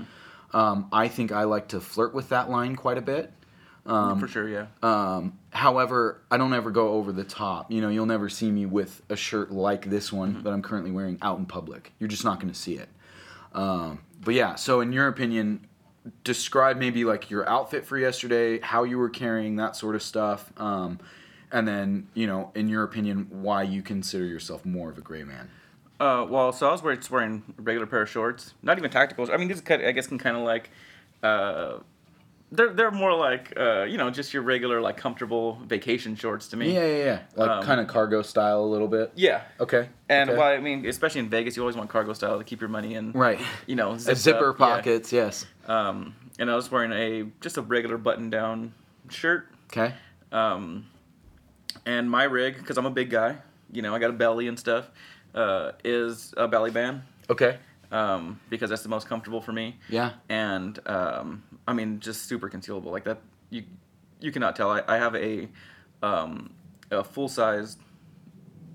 Um, 0.53 0.89
I 0.93 1.09
think 1.09 1.33
I 1.33 1.45
like 1.45 1.69
to 1.69 1.81
flirt 1.81 2.15
with 2.15 2.29
that 2.29 2.51
line 2.51 2.77
quite 2.77 2.99
a 2.99 3.03
bit. 3.03 3.33
For 4.21 4.29
sure. 4.29 4.49
Yeah. 4.49 4.67
Um, 4.83 5.39
however, 5.51 6.23
I 6.31 6.37
don't 6.37 6.53
ever 6.53 6.71
go 6.71 6.91
over 6.91 7.11
the 7.13 7.25
top. 7.25 7.73
You 7.73 7.81
know, 7.81 7.89
you'll 7.89 8.07
never 8.07 8.29
see 8.29 8.51
me 8.51 8.67
with 8.67 9.03
a 9.09 9.17
shirt 9.17 9.51
like 9.51 9.89
this 9.91 10.13
one 10.13 10.43
that 10.45 10.53
I'm 10.53 10.63
currently 10.63 10.91
wearing 10.91 11.19
out 11.23 11.39
in 11.39 11.47
public. 11.47 11.93
You're 11.99 12.09
just 12.09 12.25
not 12.25 12.39
going 12.39 12.53
to 12.53 12.59
see 12.59 12.75
it. 12.75 12.89
Um, 13.55 14.01
but 14.21 14.35
yeah, 14.35 14.55
so 14.55 14.81
in 14.83 14.93
your 14.93 15.09
opinion, 15.09 15.67
describe 16.25 16.77
maybe 16.77 17.05
like 17.05 17.31
your 17.31 17.49
outfit 17.49 17.85
for 17.85 17.99
yesterday, 17.99 18.61
how 18.61 18.85
you 18.85 18.99
were 18.99 19.11
carrying 19.11 19.57
that 19.57 19.75
sort 19.77 19.95
of 19.95 20.03
stuff, 20.03 20.53
um, 20.59 20.99
and 21.53 21.69
then 21.69 22.09
you 22.15 22.27
know, 22.27 22.51
in 22.55 22.69
your 22.69 22.83
opinion, 22.83 23.29
why 23.31 23.63
you 23.63 23.83
consider 23.83 24.25
yourself 24.25 24.65
more 24.65 24.91
of 24.91 24.99
a 24.99 25.03
gray 25.03 25.25
man. 25.25 25.51
Uh, 26.01 26.27
well, 26.29 26.53
so 26.53 26.69
I 26.69 26.73
was 26.73 26.83
wearing, 26.83 27.01
wearing 27.11 27.43
a 27.57 27.63
regular 27.63 27.87
pair 27.87 28.03
of 28.03 28.11
shorts, 28.11 28.55
not 28.61 28.77
even 28.77 28.91
tacticals. 28.91 29.33
I 29.33 29.37
mean, 29.37 29.47
these 29.47 29.61
kind 29.61 29.81
of, 29.81 29.87
I 29.87 29.93
guess 29.93 30.09
can 30.09 30.19
kind 30.19 30.37
of 30.37 30.43
like, 30.43 30.71
uh, 31.23 31.79
they're 32.51 32.73
they're 32.73 32.91
more 32.91 33.15
like 33.15 33.53
uh, 33.57 33.85
you 33.85 33.97
know 33.97 34.11
just 34.11 34.35
your 34.35 34.43
regular 34.43 34.81
like 34.81 34.97
comfortable 34.97 35.59
vacation 35.67 36.17
shorts 36.17 36.49
to 36.49 36.57
me. 36.57 36.75
Yeah, 36.75 36.87
yeah, 36.87 37.05
yeah. 37.05 37.19
Like 37.37 37.51
Um, 37.51 37.63
kind 37.63 37.81
of 37.81 37.87
cargo 37.87 38.23
style 38.23 38.61
a 38.61 38.67
little 38.67 38.89
bit. 38.89 39.13
Yeah. 39.15 39.43
Okay. 39.59 39.89
And 40.09 40.31
okay. 40.31 40.39
well, 40.39 40.49
I 40.49 40.59
mean, 40.59 40.87
especially 40.87 41.21
in 41.21 41.31
Vegas, 41.31 41.57
you 41.57 41.63
always 41.63 41.77
want 41.77 41.89
cargo 41.89 42.13
style 42.13 42.37
to 42.37 42.45
keep 42.45 42.61
your 42.61 42.69
money 42.69 42.95
in. 42.95 43.13
right, 43.13 43.41
You 43.67 43.77
know, 43.77 43.97
zipper 43.99 44.51
up, 44.51 44.59
yeah. 44.59 44.67
pockets. 44.67 45.13
Yes. 45.13 45.47
Um, 45.67 46.15
and 46.39 46.51
I 46.51 46.55
was 46.55 46.71
wearing 46.71 46.93
a 46.93 47.31
just 47.41 47.57
a 47.57 47.63
regular 47.63 47.97
button 47.97 48.29
down 48.29 48.75
shirt. 49.09 49.49
Okay. 49.71 49.95
Um, 50.31 50.87
and 51.87 52.11
my 52.11 52.25
rig, 52.25 52.57
because 52.59 52.77
I'm 52.79 52.87
a 52.87 52.91
big 52.91 53.11
guy, 53.11 53.37
you 53.73 53.83
know, 53.83 53.95
I 53.95 53.99
got 53.99 54.11
a 54.11 54.15
belly 54.15 54.49
and 54.49 54.59
stuff, 54.59 54.91
uh, 55.35 55.73
is 55.85 56.33
a 56.37 56.47
belly 56.49 56.71
band. 56.71 57.03
Okay. 57.31 57.59
Um, 57.91 58.41
because 58.49 58.71
that's 58.71 58.83
the 58.83 58.89
most 58.89 59.07
comfortable 59.07 59.41
for 59.41 59.53
me. 59.53 59.79
Yeah. 59.89 60.13
and 60.29 60.79
um, 60.87 61.43
I 61.69 61.73
mean 61.75 62.01
just 62.01 62.23
super 62.27 62.49
concealable 62.49 62.87
like 62.93 63.05
that. 63.05 63.19
You 63.51 63.65
you 64.21 64.33
cannot 64.33 64.57
tell. 64.57 64.71
I, 64.71 64.83
I 64.89 64.97
have 64.99 65.15
a 65.17 65.49
um, 66.03 66.51
a 66.91 67.05
full 67.05 67.29
size 67.29 67.77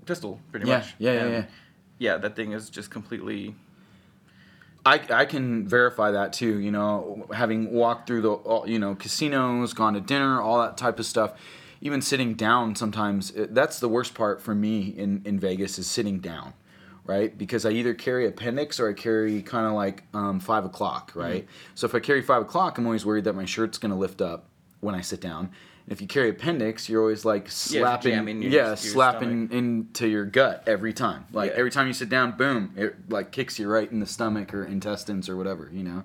pistol 0.06 0.40
pretty 0.50 0.66
Yeah, 0.68 0.78
much. 0.78 0.94
yeah, 0.98 1.12
yeah, 1.12 1.20
And, 1.22 1.32
yeah. 1.32 1.44
yeah, 1.98 2.16
That 2.18 2.36
thing 2.36 2.52
is 2.52 2.70
just 2.70 2.90
completely. 2.90 3.54
I, 4.86 5.00
I 5.10 5.24
can 5.26 5.66
verify 5.68 6.12
that 6.12 6.32
too. 6.32 6.58
You 6.60 6.70
know, 6.70 7.26
having 7.34 7.72
walked 7.72 8.06
through 8.06 8.22
the 8.22 8.62
you 8.70 8.78
know 8.78 8.94
casinos, 8.94 9.72
gone 9.74 9.94
to 9.94 10.00
dinner, 10.00 10.40
all 10.40 10.60
that 10.62 10.76
type 10.76 10.98
of 10.98 11.06
stuff. 11.06 11.32
Even 11.80 12.02
sitting 12.02 12.34
down 12.34 12.74
sometimes 12.74 13.32
that's 13.34 13.78
the 13.80 13.88
worst 13.88 14.14
part 14.14 14.40
for 14.42 14.54
me 14.54 14.88
in 14.96 15.22
in 15.24 15.38
Vegas 15.38 15.78
is 15.78 15.86
sitting 15.86 16.18
down, 16.18 16.52
right? 17.04 17.36
Because 17.38 17.64
I 17.64 17.70
either 17.70 17.94
carry 17.94 18.26
appendix 18.26 18.80
or 18.80 18.88
I 18.88 18.92
carry 18.94 19.42
kind 19.42 19.66
of 19.66 19.72
like 19.74 20.02
um, 20.12 20.40
five 20.40 20.64
o'clock, 20.64 21.12
right? 21.14 21.46
So 21.74 21.86
if 21.86 21.94
I 21.94 22.00
carry 22.00 22.22
five 22.22 22.42
o'clock, 22.42 22.78
I'm 22.78 22.86
always 22.86 23.06
worried 23.06 23.24
that 23.24 23.34
my 23.34 23.44
shirt's 23.44 23.78
gonna 23.78 23.96
lift 23.98 24.20
up 24.20 24.46
when 24.80 24.94
I 24.94 25.00
sit 25.02 25.20
down. 25.20 25.50
And 25.84 25.92
if 25.92 26.00
you 26.02 26.06
carry 26.06 26.28
appendix, 26.30 26.88
you're 26.88 27.00
always 27.00 27.24
like 27.24 27.48
slapping, 27.50 28.12
jamming 28.12 28.42
your- 28.42 28.50
yeah, 28.52 28.66
your 28.68 28.76
slapping 28.76 29.50
into 29.52 30.06
your 30.08 30.24
gut 30.26 30.64
every 30.66 30.92
time. 30.92 31.26
Like 31.32 31.52
Yeah. 31.52 31.58
every 31.58 31.70
time 31.70 31.86
you 31.86 31.92
sit 31.94 32.08
down, 32.08 32.32
boom, 32.36 32.72
it 32.76 32.96
like 33.08 33.30
kicks 33.32 33.58
you 33.58 33.68
right 33.68 33.90
in 33.90 34.00
the 34.00 34.06
stomach 34.06 34.52
or 34.52 34.64
intestines 34.64 35.28
or 35.28 35.36
whatever, 35.36 35.70
you 35.72 35.84
know. 35.84 36.02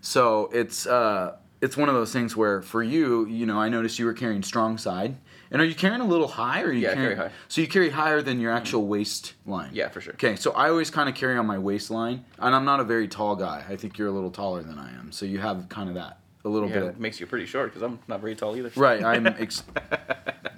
So 0.00 0.50
it's 0.52 0.86
uh, 0.86 1.36
it's 1.60 1.76
one 1.76 1.88
of 1.88 1.94
those 1.94 2.12
things 2.12 2.36
where 2.36 2.62
for 2.62 2.82
you, 2.82 3.26
you 3.26 3.46
know, 3.46 3.58
I 3.58 3.68
noticed 3.68 3.98
you 3.98 4.04
were 4.06 4.12
carrying 4.14 4.42
strong 4.42 4.78
side. 4.78 5.16
And 5.50 5.62
are 5.62 5.64
you 5.64 5.74
carrying 5.76 6.00
a 6.00 6.04
little 6.06 6.26
high 6.26 6.62
or 6.62 6.66
are 6.66 6.72
you 6.72 6.80
Yeah, 6.80 6.94
carrying 6.94 7.16
carry 7.16 7.28
high. 7.30 7.34
So 7.48 7.60
you 7.60 7.68
carry 7.68 7.90
higher 7.90 8.20
than 8.20 8.40
your 8.40 8.50
actual 8.52 8.80
mm-hmm. 8.82 8.90
waist 8.90 9.34
line. 9.46 9.70
Yeah, 9.72 9.88
for 9.88 10.00
sure. 10.00 10.14
Okay, 10.14 10.34
so 10.36 10.50
I 10.52 10.68
always 10.70 10.90
kind 10.90 11.08
of 11.08 11.14
carry 11.14 11.36
on 11.36 11.46
my 11.46 11.56
waistline, 11.58 12.24
and 12.38 12.54
I'm 12.54 12.64
not 12.64 12.80
a 12.80 12.84
very 12.84 13.06
tall 13.06 13.36
guy. 13.36 13.64
I 13.68 13.76
think 13.76 13.96
you're 13.96 14.08
a 14.08 14.12
little 14.12 14.32
taller 14.32 14.62
than 14.64 14.78
I 14.78 14.90
am, 14.98 15.12
so 15.12 15.24
you 15.24 15.38
have 15.38 15.68
kind 15.68 15.88
of 15.88 15.94
that 15.94 16.18
a 16.44 16.48
little 16.48 16.68
Yeah, 16.68 16.80
bit. 16.80 16.84
it 16.90 17.00
makes 17.00 17.20
you 17.20 17.26
pretty 17.26 17.46
short 17.46 17.70
because 17.70 17.82
I'm 17.82 18.00
not 18.08 18.20
very 18.20 18.34
tall 18.34 18.56
either. 18.56 18.72
Right, 18.74 19.02
I'm 19.04 19.26
ex- 19.38 19.62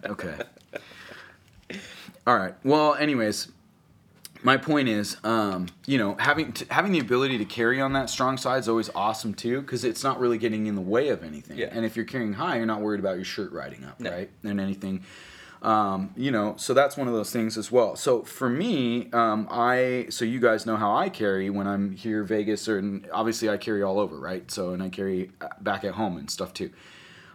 okay. 0.06 0.36
All 2.26 2.36
right. 2.36 2.54
Well, 2.64 2.94
anyways, 2.94 3.48
my 4.42 4.56
point 4.56 4.88
is, 4.88 5.16
um, 5.24 5.66
you 5.86 5.98
know, 5.98 6.16
having 6.18 6.52
t- 6.52 6.66
having 6.70 6.92
the 6.92 6.98
ability 7.00 7.38
to 7.38 7.44
carry 7.44 7.80
on 7.80 7.92
that 7.94 8.08
strong 8.10 8.36
side 8.36 8.60
is 8.60 8.68
always 8.68 8.90
awesome 8.94 9.34
too, 9.34 9.60
because 9.60 9.84
it's 9.84 10.04
not 10.04 10.20
really 10.20 10.38
getting 10.38 10.66
in 10.66 10.74
the 10.74 10.80
way 10.80 11.08
of 11.08 11.24
anything. 11.24 11.58
Yeah. 11.58 11.68
And 11.72 11.84
if 11.84 11.96
you're 11.96 12.04
carrying 12.04 12.34
high, 12.34 12.56
you're 12.56 12.66
not 12.66 12.80
worried 12.80 13.00
about 13.00 13.16
your 13.16 13.24
shirt 13.24 13.52
riding 13.52 13.84
up, 13.84 13.98
No. 14.00 14.10
right? 14.10 14.30
And 14.44 14.60
anything. 14.60 15.02
Um, 15.60 16.10
you 16.16 16.30
know, 16.30 16.54
so 16.56 16.72
that's 16.72 16.96
one 16.96 17.08
of 17.08 17.14
those 17.14 17.32
things 17.32 17.58
as 17.58 17.72
well. 17.72 17.96
So 17.96 18.22
for 18.22 18.48
me, 18.48 19.10
um, 19.12 19.48
I 19.50 20.06
so 20.10 20.24
you 20.24 20.38
guys 20.38 20.66
know 20.66 20.76
how 20.76 20.94
I 20.94 21.08
carry 21.08 21.50
when 21.50 21.66
I'm 21.66 21.90
here 21.92 22.22
Vegas, 22.22 22.68
or 22.68 23.00
obviously 23.12 23.48
I 23.50 23.56
carry 23.56 23.82
all 23.82 23.98
over, 23.98 24.16
right? 24.20 24.48
So 24.50 24.70
and 24.70 24.80
I 24.82 24.88
carry 24.88 25.32
uh, 25.40 25.48
back 25.60 25.82
at 25.82 25.94
home 25.94 26.16
and 26.16 26.30
stuff 26.30 26.54
too. 26.54 26.70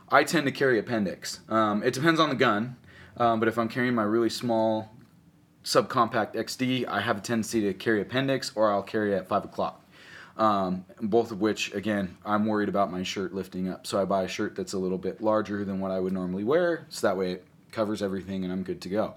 I 0.10 0.24
tend 0.24 0.46
to 0.46 0.52
carry 0.52 0.80
appendix. 0.80 1.42
Um, 1.50 1.84
it 1.84 1.94
depends 1.94 2.20
on 2.20 2.30
the 2.30 2.36
gun, 2.36 2.78
um, 3.18 3.40
but 3.40 3.50
if 3.50 3.58
I'm 3.58 3.68
carrying 3.68 3.94
my 3.96 4.04
really 4.04 4.30
small 4.30 4.90
subcompact 5.64 6.36
XD, 6.36 6.88
I 6.88 7.02
have 7.02 7.18
a 7.18 7.22
tendency 7.22 7.62
to 7.62 7.74
carry 7.74 8.02
appendix, 8.02 8.52
or 8.56 8.72
I'll 8.72 8.84
carry 8.84 9.16
at 9.16 9.28
five 9.28 9.46
o'clock. 9.46 9.82
Um, 10.38 10.86
both 11.00 11.32
of 11.32 11.42
which, 11.42 11.74
again, 11.74 12.18
I'm 12.26 12.46
worried 12.46 12.70
about 12.70 12.92
my 12.92 13.04
shirt 13.04 13.34
lifting 13.34 13.70
up, 13.70 13.86
so 13.86 14.02
I 14.02 14.06
buy 14.06 14.24
a 14.24 14.28
shirt 14.28 14.56
that's 14.56 14.74
a 14.74 14.80
little 14.80 14.98
bit 14.98 15.22
larger 15.22 15.64
than 15.64 15.80
what 15.80 15.92
I 15.92 16.00
would 16.00 16.14
normally 16.14 16.44
wear, 16.44 16.86
so 16.90 17.08
that 17.08 17.18
way 17.18 17.34
it 17.34 17.46
covers 17.72 18.02
everything 18.02 18.44
and 18.44 18.52
I'm 18.52 18.64
good 18.64 18.82
to 18.82 18.90
go. 18.90 19.16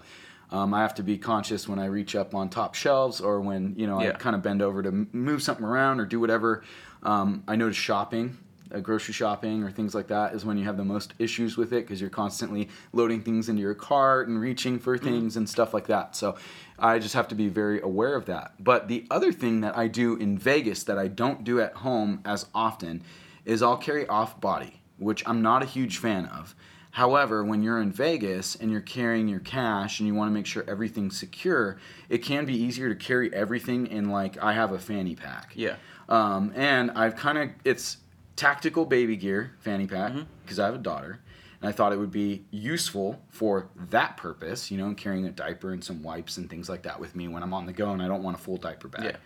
Um, 0.51 0.73
I 0.73 0.81
have 0.81 0.95
to 0.95 1.03
be 1.03 1.17
conscious 1.17 1.67
when 1.67 1.79
I 1.79 1.85
reach 1.85 2.15
up 2.15 2.33
on 2.33 2.49
top 2.49 2.73
shelves 2.73 3.19
or 3.19 3.41
when 3.41 3.73
you 3.77 3.85
know 3.85 3.99
I 3.99 4.11
kind 4.11 4.35
of 4.35 4.41
bend 4.41 4.61
over 4.61 4.81
to 4.81 4.91
move 4.91 5.43
something 5.43 5.65
around 5.65 5.99
or 5.99 6.05
do 6.05 6.19
whatever. 6.19 6.63
Um, 7.03 7.43
I 7.47 7.57
notice 7.57 7.75
shopping, 7.75 8.37
grocery 8.81 9.13
shopping 9.13 9.63
or 9.63 9.71
things 9.71 9.95
like 9.95 10.07
that 10.07 10.33
is 10.33 10.45
when 10.45 10.57
you 10.57 10.65
have 10.65 10.77
the 10.77 10.85
most 10.85 11.13
issues 11.19 11.57
with 11.57 11.73
it 11.73 11.85
because 11.85 12.01
you're 12.01 12.09
constantly 12.09 12.69
loading 12.93 13.21
things 13.21 13.49
into 13.49 13.61
your 13.61 13.73
cart 13.73 14.27
and 14.27 14.39
reaching 14.39 14.79
for 14.79 14.97
things 14.97 15.37
and 15.37 15.49
stuff 15.49 15.73
like 15.73 15.87
that. 15.87 16.15
So 16.15 16.37
I 16.79 16.99
just 16.99 17.13
have 17.13 17.27
to 17.29 17.35
be 17.35 17.49
very 17.49 17.81
aware 17.81 18.15
of 18.15 18.25
that. 18.25 18.53
But 18.59 18.87
the 18.87 19.05
other 19.09 19.31
thing 19.31 19.61
that 19.61 19.77
I 19.77 19.87
do 19.87 20.15
in 20.15 20.37
Vegas 20.37 20.83
that 20.83 20.97
I 20.97 21.07
don't 21.07 21.43
do 21.43 21.59
at 21.61 21.73
home 21.73 22.21
as 22.25 22.45
often 22.53 23.01
is 23.45 23.61
I'll 23.61 23.77
carry 23.77 24.07
off 24.07 24.39
body, 24.41 24.81
which 24.97 25.23
I'm 25.25 25.41
not 25.41 25.63
a 25.63 25.65
huge 25.65 25.97
fan 25.97 26.25
of. 26.25 26.55
However, 26.97 27.43
when 27.43 27.61
you're 27.61 27.79
in 27.79 27.91
Vegas 27.91 28.55
and 28.55 28.71
you're 28.71 28.81
carrying 28.81 29.27
your 29.27 29.39
cash 29.39 29.99
and 29.99 30.07
you 30.07 30.15
want 30.15 30.29
to 30.29 30.33
make 30.33 30.47
sure 30.47 30.63
everything's 30.67 31.15
secure, 31.15 31.77
it 32.09 32.19
can 32.23 32.45
be 32.45 32.55
easier 32.55 32.89
to 32.89 32.95
carry 32.95 33.31
everything 33.35 33.85
in 33.85 34.09
like 34.09 34.41
I 34.41 34.53
have 34.53 34.71
a 34.71 34.79
fanny 34.79 35.13
pack. 35.13 35.51
Yeah. 35.53 35.75
Um, 36.09 36.51
and 36.55 36.89
I've 36.91 37.15
kind 37.15 37.37
of 37.37 37.49
it's 37.63 37.97
tactical 38.37 38.85
baby 38.85 39.17
gear 39.17 39.51
fanny 39.59 39.85
pack 39.87 40.13
Mm-hmm. 40.13 40.21
because 40.43 40.59
I 40.59 40.65
have 40.67 40.75
a 40.75 40.79
daughter, 40.79 41.19
and 41.59 41.67
I 41.67 41.73
thought 41.73 41.91
it 41.91 41.97
would 41.97 42.11
be 42.11 42.45
useful 42.51 43.19
for 43.29 43.67
that 43.89 44.15
purpose. 44.15 44.71
You 44.71 44.77
know, 44.77 44.85
and 44.85 44.95
carrying 44.97 45.25
a 45.25 45.31
diaper 45.31 45.73
and 45.73 45.83
some 45.83 46.01
wipes 46.03 46.37
and 46.37 46.49
things 46.49 46.69
like 46.69 46.83
that 46.83 46.99
with 46.99 47.15
me 47.15 47.27
when 47.27 47.43
I'm 47.43 47.53
on 47.53 47.65
the 47.65 47.73
go 47.73 47.89
and 47.91 48.01
I 48.01 48.07
don't 48.07 48.23
want 48.23 48.37
a 48.37 48.41
full 48.41 48.57
diaper 48.57 48.87
bag. 48.87 49.03
Yeah. 49.03 49.17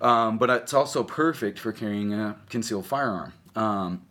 Um, 0.00 0.38
but 0.38 0.48
it's 0.50 0.74
also 0.74 1.02
perfect 1.02 1.58
for 1.58 1.72
carrying 1.72 2.12
a 2.14 2.36
concealed 2.48 2.86
firearm. 2.86 3.32
Um, 3.56 4.02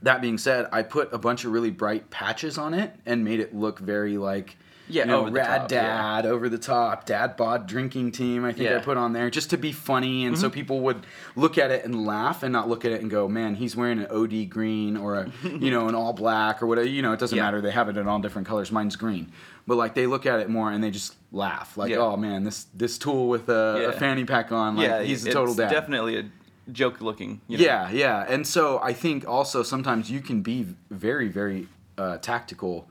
that 0.00 0.22
being 0.22 0.38
said, 0.38 0.68
I 0.72 0.82
put 0.82 1.12
a 1.12 1.18
bunch 1.18 1.44
of 1.44 1.52
really 1.52 1.70
bright 1.70 2.08
patches 2.10 2.56
on 2.56 2.72
it 2.72 2.94
and 3.04 3.22
made 3.22 3.38
it 3.38 3.54
look 3.54 3.78
very 3.78 4.16
like 4.16 4.56
Yeah, 4.92 5.02
you 5.02 5.08
know, 5.08 5.24
the 5.26 5.32
rad 5.32 5.62
top, 5.62 5.72
yeah. 5.72 5.82
dad 5.82 6.26
over 6.26 6.48
the 6.48 6.58
top 6.58 7.06
dad 7.06 7.36
bod 7.36 7.66
drinking 7.66 8.12
team. 8.12 8.44
I 8.44 8.52
think 8.52 8.70
I 8.70 8.78
put 8.78 8.96
on 8.96 9.12
there 9.12 9.30
just 9.30 9.50
to 9.50 9.56
be 9.56 9.72
funny 9.72 10.24
and 10.26 10.38
so 10.38 10.50
people 10.50 10.80
would 10.80 11.06
look 11.34 11.58
at 11.58 11.70
it 11.70 11.84
and 11.84 12.06
laugh 12.06 12.42
and 12.42 12.52
not 12.52 12.68
look 12.68 12.84
at 12.84 12.92
it 12.92 13.00
and 13.00 13.10
go, 13.10 13.26
man, 13.28 13.54
he's 13.54 13.74
wearing 13.74 13.98
an 13.98 14.06
OD 14.10 14.48
green 14.50 14.96
or 14.96 15.16
a 15.16 15.32
you 15.44 15.70
know 15.70 15.88
an 15.88 15.94
all 15.94 16.12
black 16.12 16.62
or 16.62 16.66
whatever. 16.66 16.86
You 16.88 17.02
know, 17.02 17.12
it 17.12 17.18
doesn't 17.20 17.36
Yeah. 17.36 17.44
matter. 17.44 17.60
They 17.60 17.70
have 17.70 17.88
it 17.88 17.96
in 17.96 18.06
all 18.06 18.18
different 18.20 18.46
colors. 18.46 18.70
Mine's 18.70 18.96
green, 18.96 19.32
but 19.66 19.76
like 19.76 19.94
they 19.94 20.06
look 20.06 20.26
at 20.26 20.40
it 20.40 20.48
more 20.50 20.70
and 20.70 20.82
they 20.84 20.90
just 20.90 21.14
laugh 21.32 21.76
like, 21.76 21.90
Yeah. 21.90 21.98
oh 21.98 22.16
man, 22.16 22.44
this 22.44 22.66
this 22.74 22.98
tool 22.98 23.28
with 23.28 23.48
a, 23.48 23.88
a 23.88 23.92
fanny 23.92 24.24
pack 24.24 24.52
on, 24.52 24.76
like 24.76 24.86
yeah, 24.88 25.02
he's 25.02 25.24
a 25.26 25.32
total 25.32 25.54
dad. 25.54 25.70
Definitely 25.70 26.16
a 26.18 26.24
joke 26.70 27.00
looking. 27.00 27.40
You 27.48 27.58
know? 27.58 27.64
Yeah, 27.64 27.90
yeah, 27.90 28.24
and 28.28 28.46
so 28.46 28.78
I 28.82 28.92
think 28.92 29.26
also 29.26 29.62
sometimes 29.62 30.10
you 30.10 30.20
can 30.20 30.42
be 30.42 30.66
very, 30.90 31.28
very 31.28 31.66
uh, 31.98 32.18
tactical, 32.18 32.88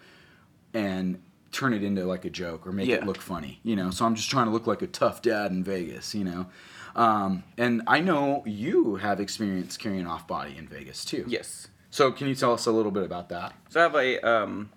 and 0.74 1.20
turn 1.52 1.74
it 1.74 1.84
into 1.84 2.06
like 2.06 2.26
a 2.26 2.30
joke 2.30 2.66
or 2.66 2.72
make 2.72 2.88
Yeah. 2.88 2.96
it 2.98 3.06
look 3.06 3.18
funny, 3.22 3.60
you 3.64 3.76
know. 3.76 3.92
So 3.92 4.06
I'm 4.06 4.16
just 4.16 4.30
trying 4.30 4.46
to 4.46 4.52
look 4.52 4.68
like 4.68 4.82
a 4.82 4.88
tough 4.88 5.22
dad 5.22 5.52
in 5.52 5.64
Vegas, 5.64 6.16
you 6.16 6.24
know. 6.24 6.48
Um, 6.96 7.44
and 7.58 7.82
I 7.88 8.00
know 8.02 8.44
you 8.46 8.96
have 8.96 9.20
experience 9.20 9.78
carrying 9.78 10.08
off 10.08 10.28
body 10.28 10.56
in 10.58 10.68
Vegas 10.68 11.06
too. 11.06 11.26
Yes. 11.28 11.68
So 11.90 12.12
can 12.12 12.28
you 12.28 12.36
tell 12.36 12.54
us 12.54 12.66
a 12.66 12.72
little 12.72 12.92
bit 12.92 13.04
about 13.04 13.30
that? 13.30 13.54
So 13.70 13.80
I 13.80 13.84
have 13.84 13.96
a 13.96 14.20
um, 14.28 14.70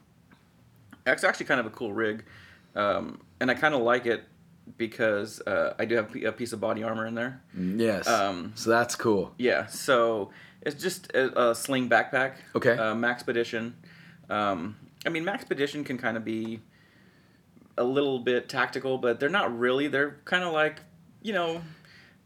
it's 1.06 1.24
actually 1.24 1.46
kind 1.46 1.60
of 1.60 1.66
a 1.66 1.70
cool 1.70 1.92
rig, 1.92 2.24
um, 2.74 3.20
and 3.40 3.50
I 3.50 3.54
kind 3.54 3.74
of 3.74 3.82
like 3.82 4.06
it 4.06 4.24
because 4.78 5.40
uh, 5.46 5.74
I 5.78 5.84
do 5.84 5.96
have 5.96 6.14
a 6.16 6.32
piece 6.32 6.52
of 6.52 6.60
body 6.60 6.82
armor 6.82 7.06
in 7.06 7.14
there. 7.14 7.40
Yes. 7.56 8.08
Um, 8.08 8.52
so 8.54 8.70
that's 8.70 8.96
cool. 8.96 9.34
Yeah, 9.38 9.66
so 9.66 10.30
it's 10.62 10.80
just 10.82 11.12
a, 11.12 11.50
a 11.50 11.54
sling 11.54 11.88
backpack. 11.90 12.34
Okay. 12.56 12.72
Uh, 12.72 12.94
Maxpedition. 12.94 13.72
Um, 14.30 14.76
I 15.06 15.08
mean, 15.10 15.24
Maxpedition 15.24 15.84
can 15.84 15.98
kind 15.98 16.16
of 16.16 16.24
be 16.24 16.60
a 17.76 17.84
little 17.84 18.18
bit 18.18 18.48
tactical, 18.48 18.98
but 18.98 19.20
they're 19.20 19.28
not 19.28 19.56
really. 19.58 19.88
They're 19.88 20.16
kind 20.24 20.44
of 20.44 20.52
like, 20.52 20.80
you 21.22 21.32
know, 21.32 21.62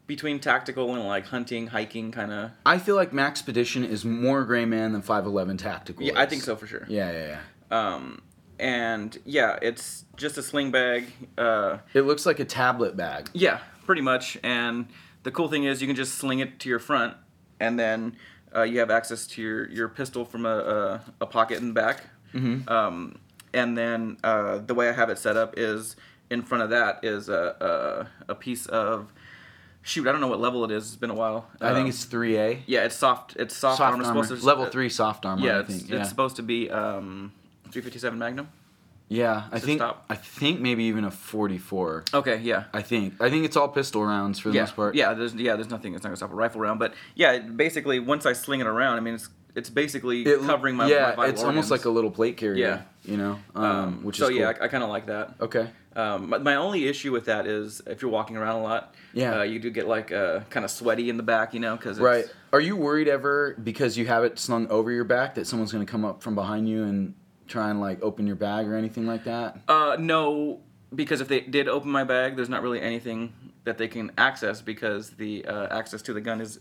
between 0.06 0.38
tactical 0.40 0.94
and 0.94 1.04
like 1.06 1.26
hunting, 1.26 1.68
hiking, 1.68 2.12
kind 2.12 2.32
of. 2.32 2.50
I 2.64 2.78
feel 2.78 2.96
like 2.96 3.12
Maxpedition 3.12 3.88
is 3.88 4.04
more 4.04 4.44
Gray 4.44 4.64
Man 4.64 4.92
than 4.92 5.02
511 5.02 5.56
Tactical. 5.58 6.02
Yeah, 6.02 6.12
I 6.16 6.26
think 6.26 6.42
so 6.42 6.56
for 6.56 6.66
sure. 6.66 6.84
Yeah, 6.88 7.10
yeah, 7.12 7.38
yeah. 7.70 7.94
Um, 7.94 8.22
and 8.58 9.16
yeah, 9.24 9.58
it's 9.62 10.04
just 10.16 10.38
a 10.38 10.42
sling 10.42 10.70
bag. 10.70 11.06
Uh, 11.36 11.78
It 11.94 12.02
looks 12.02 12.26
like 12.26 12.40
a 12.40 12.44
tablet 12.44 12.96
bag. 12.96 13.30
Yeah, 13.32 13.58
pretty 13.84 14.02
much. 14.02 14.38
And 14.42 14.88
the 15.22 15.30
cool 15.30 15.48
thing 15.48 15.64
is 15.64 15.80
you 15.80 15.86
can 15.86 15.96
just 15.96 16.14
sling 16.14 16.38
it 16.40 16.58
to 16.60 16.68
your 16.68 16.78
front, 16.78 17.14
and 17.60 17.78
then 17.78 18.16
uh, 18.54 18.62
you 18.62 18.78
have 18.80 18.90
access 18.90 19.26
to 19.28 19.42
your, 19.42 19.68
your 19.68 19.88
pistol 19.88 20.24
from 20.24 20.46
a, 20.46 20.48
a, 20.58 21.00
a 21.20 21.26
pocket 21.26 21.58
in 21.58 21.68
the 21.68 21.74
back. 21.74 22.04
Mm-hmm. 22.34 22.68
Um, 22.68 23.18
and 23.54 23.76
then 23.76 24.16
uh, 24.22 24.58
the 24.58 24.74
way 24.74 24.88
I 24.88 24.92
have 24.92 25.10
it 25.10 25.18
set 25.18 25.36
up 25.36 25.54
is 25.56 25.96
in 26.30 26.42
front 26.42 26.62
of 26.64 26.70
that 26.70 27.00
is 27.02 27.28
a, 27.28 28.08
a, 28.28 28.32
a 28.32 28.34
piece 28.34 28.66
of 28.66 29.12
shoot. 29.82 30.06
I 30.06 30.12
don't 30.12 30.20
know 30.20 30.26
what 30.28 30.40
level 30.40 30.64
it 30.64 30.70
is. 30.70 30.86
It's 30.88 30.96
been 30.96 31.10
a 31.10 31.14
while. 31.14 31.48
I 31.60 31.68
think 31.72 31.84
Um, 31.84 31.88
it's 31.88 32.04
3A. 32.04 32.60
yeah. 32.66 32.84
It's 32.84 32.94
soft. 32.96 33.36
It's 33.36 33.56
soft, 33.56 33.78
soft 33.78 33.92
armor. 33.92 34.04
armor. 34.04 34.22
Supposed 34.24 34.42
to, 34.42 34.46
Level 34.46 34.64
uh, 34.64 34.70
3 34.70 34.88
soft 34.90 35.24
armor, 35.24 35.46
Yeah, 35.46 35.56
I 35.56 35.60
it's. 35.60 35.84
Yeah, 35.88 36.00
it's 36.00 36.08
supposed 36.10 36.36
to 36.36 36.42
be 36.42 36.70
um, 36.70 37.32
357 37.70 38.18
Magnum. 38.18 38.48
yeah 39.08 39.44
I 39.50 39.58
think 39.58 39.78
stop. 39.80 40.04
I 40.10 40.14
think 40.16 40.60
maybe 40.60 40.84
even 40.84 41.04
a 41.04 41.10
44. 41.10 42.04
Okay, 42.12 42.36
yeah. 42.42 42.64
I 42.74 42.82
think. 42.82 43.14
I 43.22 43.30
think 43.30 43.46
it's 43.46 43.56
all 43.56 43.68
pistol 43.68 44.04
rounds 44.04 44.38
for 44.38 44.50
the 44.50 44.56
yeah, 44.56 44.62
most 44.62 44.76
part. 44.76 44.94
Yeah, 44.94 45.14
there's 45.14 45.34
yeah, 45.34 45.54
there's 45.56 45.70
nothing. 45.70 45.94
It's 45.94 46.02
not 46.02 46.10
gonna 46.10 46.16
stop 46.18 46.32
a 46.32 46.34
rifle 46.34 46.60
round, 46.60 46.78
but 46.78 46.92
yeah, 47.14 47.38
basically 47.38 47.98
once 48.00 48.26
I 48.26 48.34
sling 48.34 48.60
it 48.60 48.66
around, 48.66 48.98
I 48.98 49.00
mean 49.00 49.14
it's 49.14 49.30
it's 49.54 49.70
basically 49.70 50.22
It, 50.22 50.40
covering 50.42 50.76
my 50.76 50.88
yeah, 50.88 51.14
my 51.16 51.26
it's 51.28 51.42
almost 51.42 51.70
like 51.70 51.84
a 51.84 51.90
little 51.90 52.11
plate 52.11 52.37
carrier. 52.37 52.66
Yeah. 52.66 52.82
You 53.11 53.16
know, 53.16 53.38
um, 53.54 53.64
um, 53.64 54.04
which 54.04 54.18
so 54.18 54.24
is 54.24 54.30
cool. 54.30 54.38
yeah, 54.40 54.52
I, 54.61 54.64
I 54.64 54.68
kind 54.68 54.82
of 54.84 54.90
like 54.90 55.06
that. 55.06 55.34
okay. 55.40 55.70
Um, 55.96 56.28
my, 56.28 56.38
my 56.38 56.54
only 56.56 56.87
issue 56.87 57.11
with 57.11 57.24
that 57.24 57.46
is 57.46 57.80
if 57.87 58.02
you're 58.02 58.11
walking 58.11 58.37
around 58.37 58.56
a 58.61 58.62
lot, 58.62 58.94
Yeah. 59.14 59.40
uh, 59.40 59.42
you 59.42 59.58
do 59.58 59.70
get 59.70 59.88
like 59.88 60.12
uh, 60.12 60.40
kind 60.50 60.64
of 60.64 60.70
sweaty 60.70 61.08
in 61.11 61.16
the 61.16 61.22
back, 61.24 61.54
you 61.54 61.61
know, 61.61 61.74
because 61.76 61.98
Right. 61.98 62.26
Are 62.52 62.61
you 62.61 62.76
worried 62.76 63.08
ever 63.08 63.56
because 63.62 63.96
you 63.96 64.06
have 64.06 64.22
it 64.24 64.38
slung 64.38 64.68
over 64.68 64.90
your 64.92 65.04
back 65.04 65.34
that 65.37 65.46
someone's 65.46 65.72
going 65.72 65.84
to 65.84 65.90
come 65.90 66.04
up 66.04 66.22
from 66.22 66.34
behind 66.34 66.68
you 66.68 66.84
and 66.84 67.14
try 67.48 67.70
and 67.70 67.80
like 67.80 68.00
open 68.02 68.26
your 68.26 68.37
bag 68.37 68.68
or 68.68 68.76
anything 68.76 69.06
like 69.06 69.24
that? 69.24 69.58
Uh, 69.66 69.96
no, 69.98 70.61
because 70.94 71.20
if 71.20 71.26
they 71.28 71.40
did 71.40 71.66
open 71.66 71.90
my 71.90 72.04
bag, 72.04 72.37
there's 72.37 72.48
not 72.50 72.62
really 72.62 72.80
anything 72.80 73.32
that 73.64 73.78
they 73.78 73.88
can 73.88 74.12
access 74.18 74.61
because 74.62 75.11
the 75.11 75.44
uh, 75.46 75.76
access 75.76 76.00
to 76.02 76.12
the 76.12 76.20
gun 76.20 76.40
is 76.40 76.61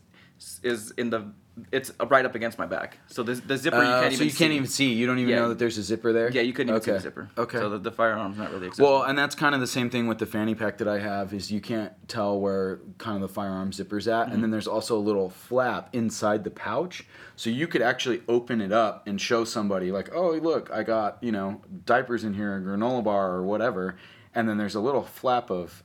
is 0.64 0.92
in 0.92 1.10
the 1.10 1.32
it's 1.72 1.92
right 2.10 2.26
up 2.26 2.36
against 2.36 2.58
my 2.60 2.66
back. 2.66 2.98
So 3.08 3.24
the 3.24 3.34
the 3.34 3.58
zipper 3.58 3.78
you 3.78 3.84
Uh, 3.84 4.02
can't 4.02 4.14
so 4.14 4.16
even 4.24 4.28
you 4.28 4.34
can't 4.34 4.52
see. 4.52 4.56
even 4.56 4.68
see. 4.68 4.94
You 4.94 5.08
don't 5.08 5.20
even 5.20 5.30
Yeah. 5.32 5.40
know 5.40 5.50
that 5.50 5.60
there's 5.60 5.78
a 5.78 5.84
zipper 5.84 6.14
there. 6.14 6.30
Yeah, 6.32 6.42
you 6.42 6.54
couldn't 6.54 6.70
even 6.70 6.82
see 6.82 6.92
the 6.92 7.00
zipper. 7.00 7.30
Okay. 7.38 7.58
So 7.58 7.70
the, 7.70 7.78
the 7.80 7.92
firearm's 7.92 8.38
not 8.38 8.52
really 8.52 8.68
accessible. 8.68 8.92
Well, 8.92 9.04
and 9.04 9.18
that's 9.18 9.36
kind 9.36 9.56
of 9.56 9.62
the 9.62 9.68
same 9.68 9.90
thing 9.90 10.08
with 10.08 10.20
the 10.20 10.26
fanny 10.26 10.56
pack 10.56 10.78
that 10.78 10.88
I 10.88 11.00
have 11.00 11.34
is 11.34 11.52
you 11.52 11.62
can't 11.62 11.94
tell 12.08 12.40
where 12.40 12.80
kind 13.00 13.16
of 13.16 13.22
the 13.22 13.34
firearm 13.34 13.72
zipper's 13.72 14.08
at, 14.08 14.26
Mm-hmm. 14.26 14.34
and 14.34 14.44
then 14.44 14.52
there's 14.52 14.68
also 14.68 14.98
a 14.98 15.00
little 15.02 15.30
flap 15.30 15.90
inside 15.94 16.44
the 16.44 16.52
pouch, 16.52 17.06
so 17.36 17.50
you 17.50 17.68
could 17.68 17.82
actually 17.82 18.22
open 18.28 18.62
it 18.62 18.72
up 18.72 19.08
and 19.08 19.20
show 19.20 19.44
somebody 19.44 19.92
like, 19.92 20.14
oh 20.14 20.32
look, 20.32 20.70
I 20.72 20.84
got 20.84 21.18
you 21.22 21.32
know 21.32 21.62
diapers 21.86 22.24
in 22.24 22.34
here, 22.34 22.56
a 22.58 22.62
granola 22.62 23.04
bar 23.04 23.32
or 23.32 23.44
whatever, 23.44 23.96
and 24.36 24.48
then 24.48 24.58
there's 24.58 24.76
a 24.76 24.80
little 24.80 25.04
flap 25.04 25.50
of 25.50 25.84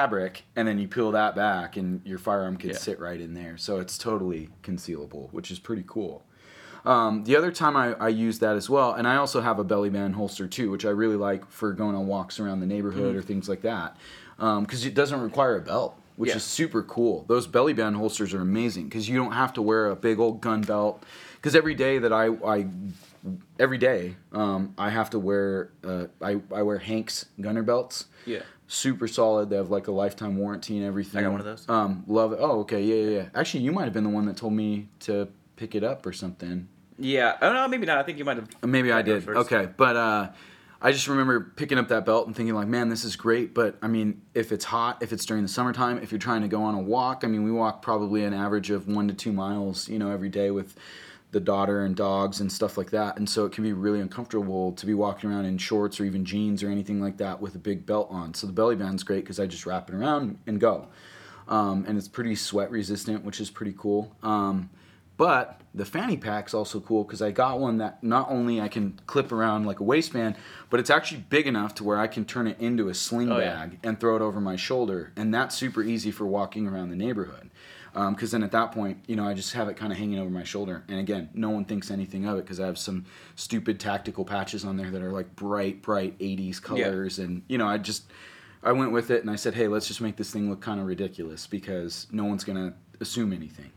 fabric, 0.00 0.44
and 0.54 0.68
then 0.68 0.78
you 0.78 0.86
peel 0.86 1.10
that 1.10 1.34
back, 1.34 1.76
and 1.76 2.00
your 2.04 2.16
firearm 2.16 2.56
could 2.56 2.70
Yeah. 2.70 2.76
sit 2.76 3.00
right 3.00 3.20
in 3.20 3.34
there, 3.34 3.56
so 3.56 3.80
it's 3.80 3.98
totally 3.98 4.48
concealable, 4.62 5.32
which 5.32 5.50
is 5.50 5.58
pretty 5.58 5.82
cool. 5.84 6.22
Um, 6.84 7.24
the 7.24 7.34
other 7.34 7.50
time 7.50 7.76
I, 7.76 7.94
I 7.94 8.06
use 8.08 8.38
that 8.38 8.54
as 8.54 8.70
well, 8.70 8.92
and 8.94 9.08
I 9.08 9.16
also 9.16 9.40
have 9.40 9.58
a 9.58 9.64
belly 9.64 9.90
band 9.90 10.14
holster 10.14 10.46
too, 10.46 10.70
which 10.70 10.84
I 10.86 10.90
really 10.90 11.16
like 11.16 11.50
for 11.50 11.72
going 11.72 11.96
on 11.96 12.06
walks 12.06 12.38
around 12.38 12.60
the 12.60 12.66
neighborhood 12.66 13.16
or 13.16 13.20
things 13.22 13.48
like 13.48 13.62
that, 13.62 13.96
because 14.38 14.86
it 14.86 14.94
doesn't 14.94 15.20
require 15.20 15.56
a 15.56 15.60
belt, 15.60 16.00
which 16.14 16.30
Yeah. 16.30 16.36
is 16.36 16.44
super 16.44 16.84
cool. 16.84 17.24
Those 17.26 17.48
belly 17.48 17.72
band 17.72 17.96
holsters 17.96 18.32
are 18.32 18.40
amazing 18.40 18.84
because 18.84 19.08
you 19.08 19.16
don't 19.16 19.32
have 19.32 19.52
to 19.54 19.60
wear 19.62 19.90
a 19.90 19.96
big 19.96 20.20
old 20.20 20.40
gun 20.40 20.60
belt. 20.62 21.02
Because 21.34 21.56
every 21.56 21.74
day 21.74 21.98
that 21.98 22.12
I, 22.12 22.26
I 22.46 22.66
every 23.58 23.78
day 23.78 24.16
um, 24.32 24.72
I 24.78 24.90
have 24.90 25.10
to 25.10 25.18
wear 25.18 25.70
uh, 25.82 26.06
I, 26.22 26.40
I 26.54 26.62
wear 26.62 26.78
Hank's 26.78 27.26
gunner 27.40 27.62
belts 27.62 28.06
yeah. 28.24 28.42
Super 28.70 29.08
solid. 29.08 29.50
They 29.50 29.56
have 29.56 29.70
like 29.70 29.88
a 29.88 29.92
lifetime 29.92 30.36
warranty 30.36 30.76
and 30.78 30.86
everything. 30.86 31.18
I 31.18 31.22
got 31.22 31.32
one 31.32 31.40
of 31.40 31.46
those. 31.46 31.68
Um, 31.68 32.04
love 32.06 32.32
it. 32.32 32.38
Oh, 32.40 32.60
okay, 32.60 32.82
yeah, 32.82 32.94
yeah, 32.94 33.16
yeah. 33.22 33.28
Actually, 33.34 33.64
you 33.64 33.72
might 33.72 33.84
have 33.84 33.92
been 33.92 34.04
the 34.04 34.10
one 34.10 34.26
that 34.26 34.36
told 34.36 34.52
me 34.52 34.88
to 35.00 35.28
pick 35.56 35.74
it 35.74 35.84
up 35.84 36.06
or 36.06 36.12
something. 36.12 36.68
Yeah. 36.98 37.36
Oh 37.42 37.52
no, 37.52 37.66
maybe 37.68 37.86
not. 37.86 37.98
I 37.98 38.02
think 38.02 38.18
you 38.18 38.24
might 38.24 38.36
have. 38.36 38.48
Uh, 38.62 38.66
Maybe 38.66 38.92
I 38.92 39.02
did. 39.02 39.28
Okay, 39.28 39.68
but 39.76 39.96
uh, 39.96 40.28
I 40.80 40.92
just 40.92 41.08
remember 41.08 41.40
picking 41.56 41.78
up 41.78 41.88
that 41.88 42.04
belt 42.04 42.26
and 42.26 42.36
thinking 42.36 42.54
like, 42.54 42.68
man, 42.68 42.88
this 42.88 43.04
is 43.04 43.16
great. 43.16 43.54
But 43.54 43.76
I 43.82 43.88
mean, 43.88 44.22
if 44.34 44.52
it's 44.52 44.64
hot, 44.64 45.02
if 45.02 45.12
it's 45.12 45.24
during 45.24 45.42
the 45.42 45.48
summertime, 45.48 45.98
if 45.98 46.12
you're 46.12 46.18
trying 46.18 46.42
to 46.42 46.48
go 46.48 46.62
on 46.62 46.74
a 46.74 46.80
walk, 46.80 47.22
I 47.24 47.26
mean, 47.26 47.42
we 47.42 47.50
walk 47.50 47.82
probably 47.82 48.24
an 48.24 48.34
average 48.34 48.70
of 48.70 48.86
one 48.86 49.08
to 49.08 49.14
two 49.14 49.32
miles, 49.32 49.88
you 49.88 49.98
know, 49.98 50.10
every 50.10 50.28
day 50.28 50.50
with 50.50 50.76
the 51.32 51.40
daughter 51.40 51.84
and 51.84 51.94
dogs 51.94 52.40
and 52.40 52.50
stuff 52.50 52.76
like 52.76 52.90
that. 52.90 53.16
And 53.16 53.28
so 53.28 53.44
it 53.44 53.52
can 53.52 53.62
be 53.62 53.72
really 53.72 54.00
uncomfortable 54.00 54.72
to 54.72 54.84
be 54.86 54.94
walking 54.94 55.30
around 55.30 55.44
in 55.44 55.58
shorts 55.58 56.00
or 56.00 56.04
even 56.04 56.24
jeans 56.24 56.62
or 56.62 56.68
anything 56.68 57.00
like 57.00 57.18
that 57.18 57.40
with 57.40 57.54
a 57.54 57.58
big 57.58 57.86
belt 57.86 58.08
on. 58.10 58.34
So 58.34 58.46
the 58.46 58.52
belly 58.52 58.74
band's 58.76 59.02
great 59.04 59.24
because 59.24 59.38
I 59.38 59.46
just 59.46 59.64
wrap 59.66 59.88
it 59.88 59.94
around 59.94 60.38
and 60.46 60.60
go. 60.60 60.88
Um, 61.48 61.84
and 61.88 61.96
it's 61.98 62.08
pretty 62.08 62.34
sweat 62.34 62.70
resistant, 62.70 63.24
which 63.24 63.40
is 63.40 63.50
pretty 63.50 63.74
cool. 63.76 64.14
Um, 64.22 64.70
but 65.16 65.60
the 65.74 65.84
fanny 65.84 66.16
pack's 66.16 66.54
also 66.54 66.80
cool 66.80 67.04
because 67.04 67.20
I 67.20 67.30
got 67.30 67.60
one 67.60 67.78
that 67.78 68.02
not 68.02 68.30
only 68.30 68.60
I 68.60 68.68
can 68.68 68.98
clip 69.06 69.30
around 69.32 69.66
like 69.66 69.78
a 69.80 69.84
waistband, 69.84 70.36
but 70.70 70.80
it's 70.80 70.90
actually 70.90 71.24
big 71.28 71.46
enough 71.46 71.74
to 71.76 71.84
where 71.84 71.98
I 71.98 72.06
can 72.06 72.24
turn 72.24 72.46
it 72.46 72.58
into 72.58 72.88
a 72.88 72.94
sling 72.94 73.30
Oh, 73.30 73.38
yeah. 73.38 73.54
bag 73.66 73.78
and 73.82 74.00
throw 74.00 74.16
it 74.16 74.22
over 74.22 74.40
my 74.40 74.56
shoulder, 74.56 75.12
and 75.16 75.32
that's 75.34 75.54
super 75.54 75.82
easy 75.82 76.10
for 76.10 76.24
walking 76.26 76.66
around 76.66 76.88
the 76.88 76.96
neighborhood. 76.96 77.50
Because 77.92 78.30
then 78.30 78.42
at 78.42 78.52
that 78.52 78.72
point, 78.72 78.98
you 79.06 79.16
know, 79.16 79.26
I 79.26 79.34
just 79.34 79.52
have 79.54 79.68
it 79.68 79.76
kind 79.76 79.92
of 79.92 79.98
hanging 79.98 80.18
over 80.18 80.30
my 80.30 80.44
shoulder, 80.44 80.84
and 80.88 80.98
again, 80.98 81.28
no 81.34 81.50
one 81.50 81.64
thinks 81.64 81.90
anything 81.90 82.26
of 82.26 82.38
it 82.38 82.42
because 82.42 82.60
I 82.60 82.66
have 82.66 82.78
some 82.78 83.04
stupid 83.34 83.80
tactical 83.80 84.24
patches 84.24 84.64
on 84.64 84.76
there 84.76 84.90
that 84.90 85.02
are 85.02 85.12
like 85.12 85.34
bright, 85.36 85.82
bright 85.82 86.18
'80s 86.18 86.62
colors, 86.62 87.18
and 87.18 87.42
you 87.48 87.58
know, 87.58 87.66
I 87.66 87.78
just 87.78 88.04
I 88.62 88.72
went 88.72 88.92
with 88.92 89.10
it 89.10 89.22
and 89.22 89.30
I 89.30 89.36
said, 89.36 89.54
hey, 89.54 89.68
let's 89.68 89.88
just 89.88 90.00
make 90.00 90.16
this 90.16 90.30
thing 90.30 90.50
look 90.50 90.60
kind 90.60 90.80
of 90.80 90.86
ridiculous 90.86 91.46
because 91.46 92.06
no 92.10 92.24
one's 92.24 92.44
gonna 92.44 92.74
assume 93.00 93.32
anything. 93.32 93.70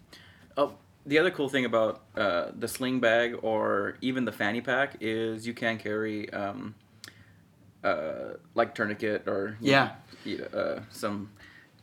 Oh, 0.57 0.75
the 1.05 1.19
other 1.19 1.31
cool 1.31 1.49
thing 1.49 1.65
about 1.65 2.01
uh, 2.15 2.51
the 2.57 2.67
sling 2.67 2.99
bag 2.99 3.35
or 3.41 3.97
even 4.01 4.25
the 4.25 4.31
fanny 4.31 4.61
pack 4.61 4.97
is 5.01 5.47
you 5.47 5.53
can 5.53 5.77
carry 5.77 6.31
um, 6.33 6.75
uh, 7.83 8.33
like 8.55 8.75
tourniquet 8.75 9.27
or 9.27 9.57
Yeah. 9.61 9.91
know, 10.25 10.45
uh, 10.53 10.81
some 10.89 11.29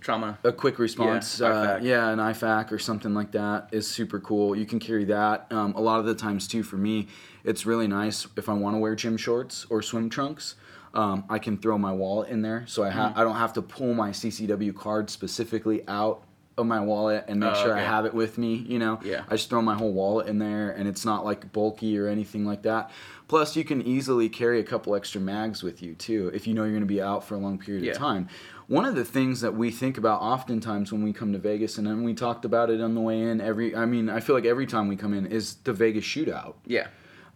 trauma. 0.00 0.38
a 0.44 0.52
quick 0.52 0.78
response, 0.78 1.40
Yeah, 1.40 1.46
uh, 1.46 1.78
yeah, 1.82 2.08
an 2.10 2.18
IFAK 2.18 2.72
or 2.72 2.78
something 2.78 3.14
like 3.14 3.32
that 3.32 3.68
is 3.72 3.86
super 3.86 4.18
cool. 4.20 4.56
You 4.56 4.66
can 4.66 4.78
carry 4.78 5.04
that. 5.06 5.46
Um, 5.50 5.74
a 5.74 5.80
lot 5.80 6.00
of 6.00 6.06
the 6.06 6.14
times 6.14 6.48
too, 6.48 6.62
for 6.62 6.76
me, 6.76 7.08
it's 7.44 7.66
really 7.66 7.86
nice 7.86 8.26
if 8.36 8.48
I 8.48 8.52
want 8.54 8.74
to 8.76 8.78
wear 8.80 8.94
gym 8.94 9.16
shorts 9.16 9.66
or 9.70 9.82
swim 9.82 10.08
trunks. 10.10 10.56
Um, 10.92 11.24
I 11.30 11.38
can 11.38 11.56
throw 11.56 11.78
my 11.78 11.92
wallet 11.92 12.30
in 12.30 12.42
there, 12.42 12.64
so 12.66 12.82
I 12.82 12.90
ha- 12.90 13.10
Mm-hmm. 13.10 13.18
I 13.20 13.22
don't 13.22 13.36
have 13.36 13.52
to 13.54 13.62
pull 13.62 13.94
my 13.94 14.10
CCW 14.10 14.74
card 14.74 15.08
specifically 15.08 15.86
out 15.86 16.24
of 16.58 16.66
my 16.66 16.80
wallet 16.80 17.24
and 17.28 17.38
make 17.40 17.52
Oh, 17.54 17.62
sure 17.62 17.76
I 17.76 17.80
have 17.80 18.04
it 18.06 18.12
with 18.12 18.36
me. 18.36 18.54
You 18.56 18.80
know, 18.80 18.98
Yeah. 19.04 19.22
I 19.28 19.36
just 19.36 19.48
throw 19.48 19.62
my 19.62 19.74
whole 19.76 19.92
wallet 19.92 20.26
in 20.26 20.38
there, 20.38 20.70
and 20.72 20.88
it's 20.88 21.04
not 21.04 21.24
like 21.24 21.52
bulky 21.52 21.96
or 21.96 22.08
anything 22.08 22.44
like 22.44 22.62
that. 22.62 22.90
Plus, 23.31 23.55
you 23.55 23.62
can 23.62 23.81
easily 23.83 24.29
carry 24.29 24.59
a 24.59 24.64
couple 24.64 24.97
extra 24.97 25.21
mags 25.21 25.62
with 25.62 25.81
you 25.83 25.95
too 25.95 26.33
if 26.35 26.49
you 26.49 26.53
know 26.53 26.62
you're 26.64 26.73
going 26.73 26.81
to 26.83 26.87
be 26.87 27.01
out 27.01 27.23
for 27.23 27.37
a 27.37 27.38
long 27.38 27.59
period 27.59 27.85
Yeah. 27.85 27.93
of 27.93 27.99
time. 27.99 28.29
One 28.66 28.85
of 28.85 28.97
the 28.97 29.05
things 29.05 29.40
that 29.43 29.55
we 29.55 29.71
think 29.71 29.97
about 29.99 30.21
oftentimes 30.21 30.90
when 30.90 31.05
we 31.05 31.12
come 31.12 31.33
to 31.33 31.38
Vegas, 31.38 31.79
and 31.79 31.87
then 31.87 32.03
we 32.03 32.12
talked 32.12 32.45
about 32.45 32.71
it 32.71 32.81
on 32.81 32.97
the 32.97 33.01
way 33.01 33.21
in. 33.21 33.40
Every, 33.40 33.77
I 33.77 33.87
mean, 33.87 34.09
I 34.11 34.19
feel 34.19 34.35
like 34.35 34.47
every 34.47 34.66
time 34.66 34.88
we 34.88 34.97
come 34.97 35.14
in 35.14 35.27
is 35.27 35.55
the 35.62 35.73
Vegas 35.73 36.05
shootout. 36.05 36.55
Yeah. 36.66 36.88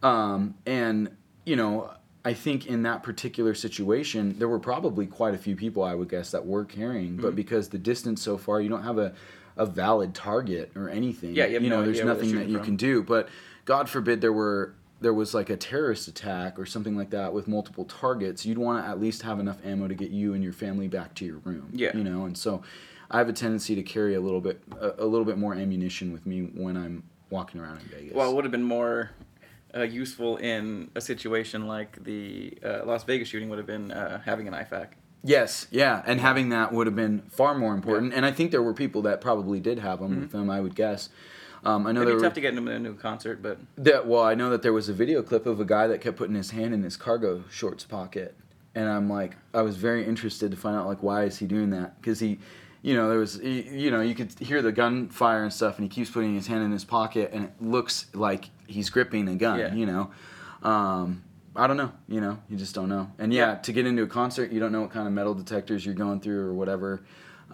Um, 0.03 0.55
and 0.65 1.15
you 1.45 1.55
know, 1.55 1.91
I 2.25 2.33
think 2.33 2.67
in 2.67 2.83
that 2.83 3.01
particular 3.01 3.53
situation, 3.53 4.35
there 4.37 4.49
were 4.49 4.59
probably 4.59 5.05
quite 5.05 5.33
a 5.33 5.37
few 5.37 5.55
people 5.55 5.81
I 5.83 5.93
would 5.95 6.09
guess 6.09 6.31
that 6.31 6.45
were 6.45 6.65
carrying, 6.65 7.13
Mm-hmm. 7.13 7.21
but 7.21 7.37
because 7.37 7.69
the 7.69 7.77
distance 7.77 8.21
so 8.21 8.37
far, 8.37 8.59
you 8.59 8.67
don't 8.67 8.83
have 8.83 8.97
a, 8.97 9.13
a 9.55 9.65
valid 9.65 10.13
target 10.13 10.71
or 10.75 10.89
anything. 10.89 11.35
Yeah, 11.35 11.45
you 11.45 11.53
have 11.53 11.63
know, 11.63 11.79
no 11.79 11.85
there's 11.85 12.03
nothing 12.03 12.35
that 12.35 12.47
you 12.49 12.57
from. 12.57 12.65
can 12.65 12.75
do. 12.75 13.01
But 13.01 13.29
God 13.63 13.87
forbid 13.89 14.19
there 14.19 14.33
were 14.33 14.73
there 15.01 15.13
was 15.13 15.33
like 15.33 15.49
a 15.49 15.57
terrorist 15.57 16.07
attack 16.07 16.57
or 16.57 16.65
something 16.65 16.95
like 16.95 17.09
that 17.09 17.33
with 17.33 17.47
multiple 17.47 17.85
targets, 17.85 18.45
you'd 18.45 18.57
want 18.57 18.83
to 18.83 18.89
at 18.89 18.99
least 18.99 19.21
have 19.23 19.39
enough 19.39 19.57
ammo 19.65 19.87
to 19.87 19.93
get 19.93 20.09
you 20.09 20.33
and 20.33 20.43
your 20.43 20.53
family 20.53 20.87
back 20.87 21.13
to 21.15 21.25
your 21.25 21.37
room. 21.39 21.69
Yeah. 21.73 21.95
You 21.95 22.03
know, 22.03 22.25
and 22.25 22.37
so 22.37 22.63
I 23.11 23.17
have 23.17 23.29
a 23.29 23.33
tendency 23.33 23.75
to 23.75 23.83
carry 23.83 24.15
a 24.15 24.21
little 24.21 24.41
bit 24.41 24.61
a, 24.79 25.03
a 25.03 25.05
little 25.05 25.25
bit 25.25 25.37
more 25.37 25.53
ammunition 25.53 26.11
with 26.13 26.25
me 26.25 26.49
when 26.53 26.77
I'm 26.77 27.03
walking 27.29 27.61
around 27.61 27.81
in 27.81 27.87
Vegas. 27.87 28.13
Well, 28.13 28.31
it 28.31 28.35
would 28.35 28.45
have 28.45 28.51
been 28.51 28.63
more 28.63 29.11
uh, 29.75 29.81
useful 29.81 30.37
in 30.37 30.89
a 30.95 31.01
situation 31.01 31.67
like 31.67 32.03
the 32.03 32.57
uh, 32.63 32.81
Las 32.85 33.03
Vegas 33.03 33.27
shooting 33.27 33.49
would 33.49 33.57
have 33.57 33.67
been 33.67 33.91
uh, 33.91 34.21
having 34.21 34.47
an 34.47 34.53
IFAK. 34.53 34.87
Yes, 35.23 35.67
yeah, 35.71 36.03
and 36.05 36.19
having 36.19 36.49
that 36.49 36.71
would 36.71 36.85
have 36.85 36.95
been 36.95 37.23
far 37.29 37.55
more 37.55 37.73
important. 37.73 38.13
And 38.13 38.25
I 38.27 38.31
think 38.31 38.51
there 38.51 38.61
were 38.61 38.75
people 38.75 39.01
that 39.03 39.21
probably 39.21 39.59
did 39.59 39.79
have 39.79 39.99
them 39.99 40.21
with 40.21 40.31
them. 40.31 40.51
I 40.51 40.61
would 40.61 40.75
guess. 40.75 41.09
Um, 41.65 41.87
I 41.87 41.91
know 41.91 42.01
It'd 42.01 42.11
be 42.11 42.15
were, 42.15 42.21
tough 42.21 42.33
to 42.35 42.41
get 42.41 42.55
into 42.55 42.71
a 42.71 42.77
new 42.79 42.93
concert, 42.93 43.41
but 43.41 43.57
that. 43.77 44.05
Well, 44.07 44.21
I 44.23 44.35
know 44.35 44.49
that 44.51 44.61
there 44.61 44.73
was 44.73 44.87
a 44.87 44.93
video 44.93 45.23
clip 45.23 45.45
of 45.45 45.59
a 45.59 45.65
guy 45.65 45.87
that 45.87 45.99
kept 46.01 46.17
putting 46.17 46.35
his 46.35 46.51
hand 46.51 46.73
in 46.73 46.83
his 46.83 46.95
cargo 46.95 47.43
shorts 47.51 47.83
pocket, 47.83 48.35
and 48.75 48.87
I'm 48.87 49.09
like, 49.09 49.35
I 49.53 49.61
was 49.63 49.75
very 49.77 50.05
interested 50.05 50.51
to 50.51 50.57
find 50.57 50.75
out 50.75 50.85
like 50.87 51.01
why 51.01 51.23
is 51.23 51.37
he 51.39 51.47
doing 51.47 51.71
that? 51.71 51.99
Because 51.99 52.19
he, 52.19 52.37
you 52.83 52.93
know, 52.93 53.09
there 53.09 53.17
was, 53.17 53.39
y- 53.39 53.65
you 53.67 53.89
know, 53.89 54.01
you 54.01 54.13
could 54.13 54.37
hear 54.39 54.61
the 54.61 54.71
gunfire 54.71 55.41
and 55.43 55.51
stuff, 55.51 55.79
and 55.79 55.83
he 55.85 55.89
keeps 55.89 56.11
putting 56.11 56.35
his 56.35 56.45
hand 56.45 56.63
in 56.63 56.71
his 56.71 56.85
pocket, 56.85 57.31
and 57.33 57.45
it 57.45 57.53
looks 57.59 58.05
like 58.13 58.49
he's 58.67 58.89
gripping 58.91 59.27
a 59.27 59.35
gun. 59.35 59.59
Yeah. 59.59 59.73
You 59.73 59.85
know. 59.87 60.11
Um, 60.61 61.23
I 61.55 61.67
don't 61.67 61.77
know. 61.77 61.93
You 62.09 62.19
know, 62.21 62.37
you 62.49 62.57
just 62.57 62.75
don't 62.75 62.89
know. 62.89 63.09
And 63.17 63.33
Yeah. 63.33 63.55
to 63.55 63.71
get 63.71 63.87
into 63.87 64.03
a 64.03 64.07
concert, 64.07 64.51
you 64.51 64.59
don't 64.59 64.71
know 64.73 64.81
what 64.81 64.91
kind 64.91 65.07
of 65.07 65.13
metal 65.13 65.33
detectors 65.33 65.85
you're 65.85 65.95
going 65.95 66.19
through 66.19 66.41
or 66.41 66.53
whatever. 66.53 67.01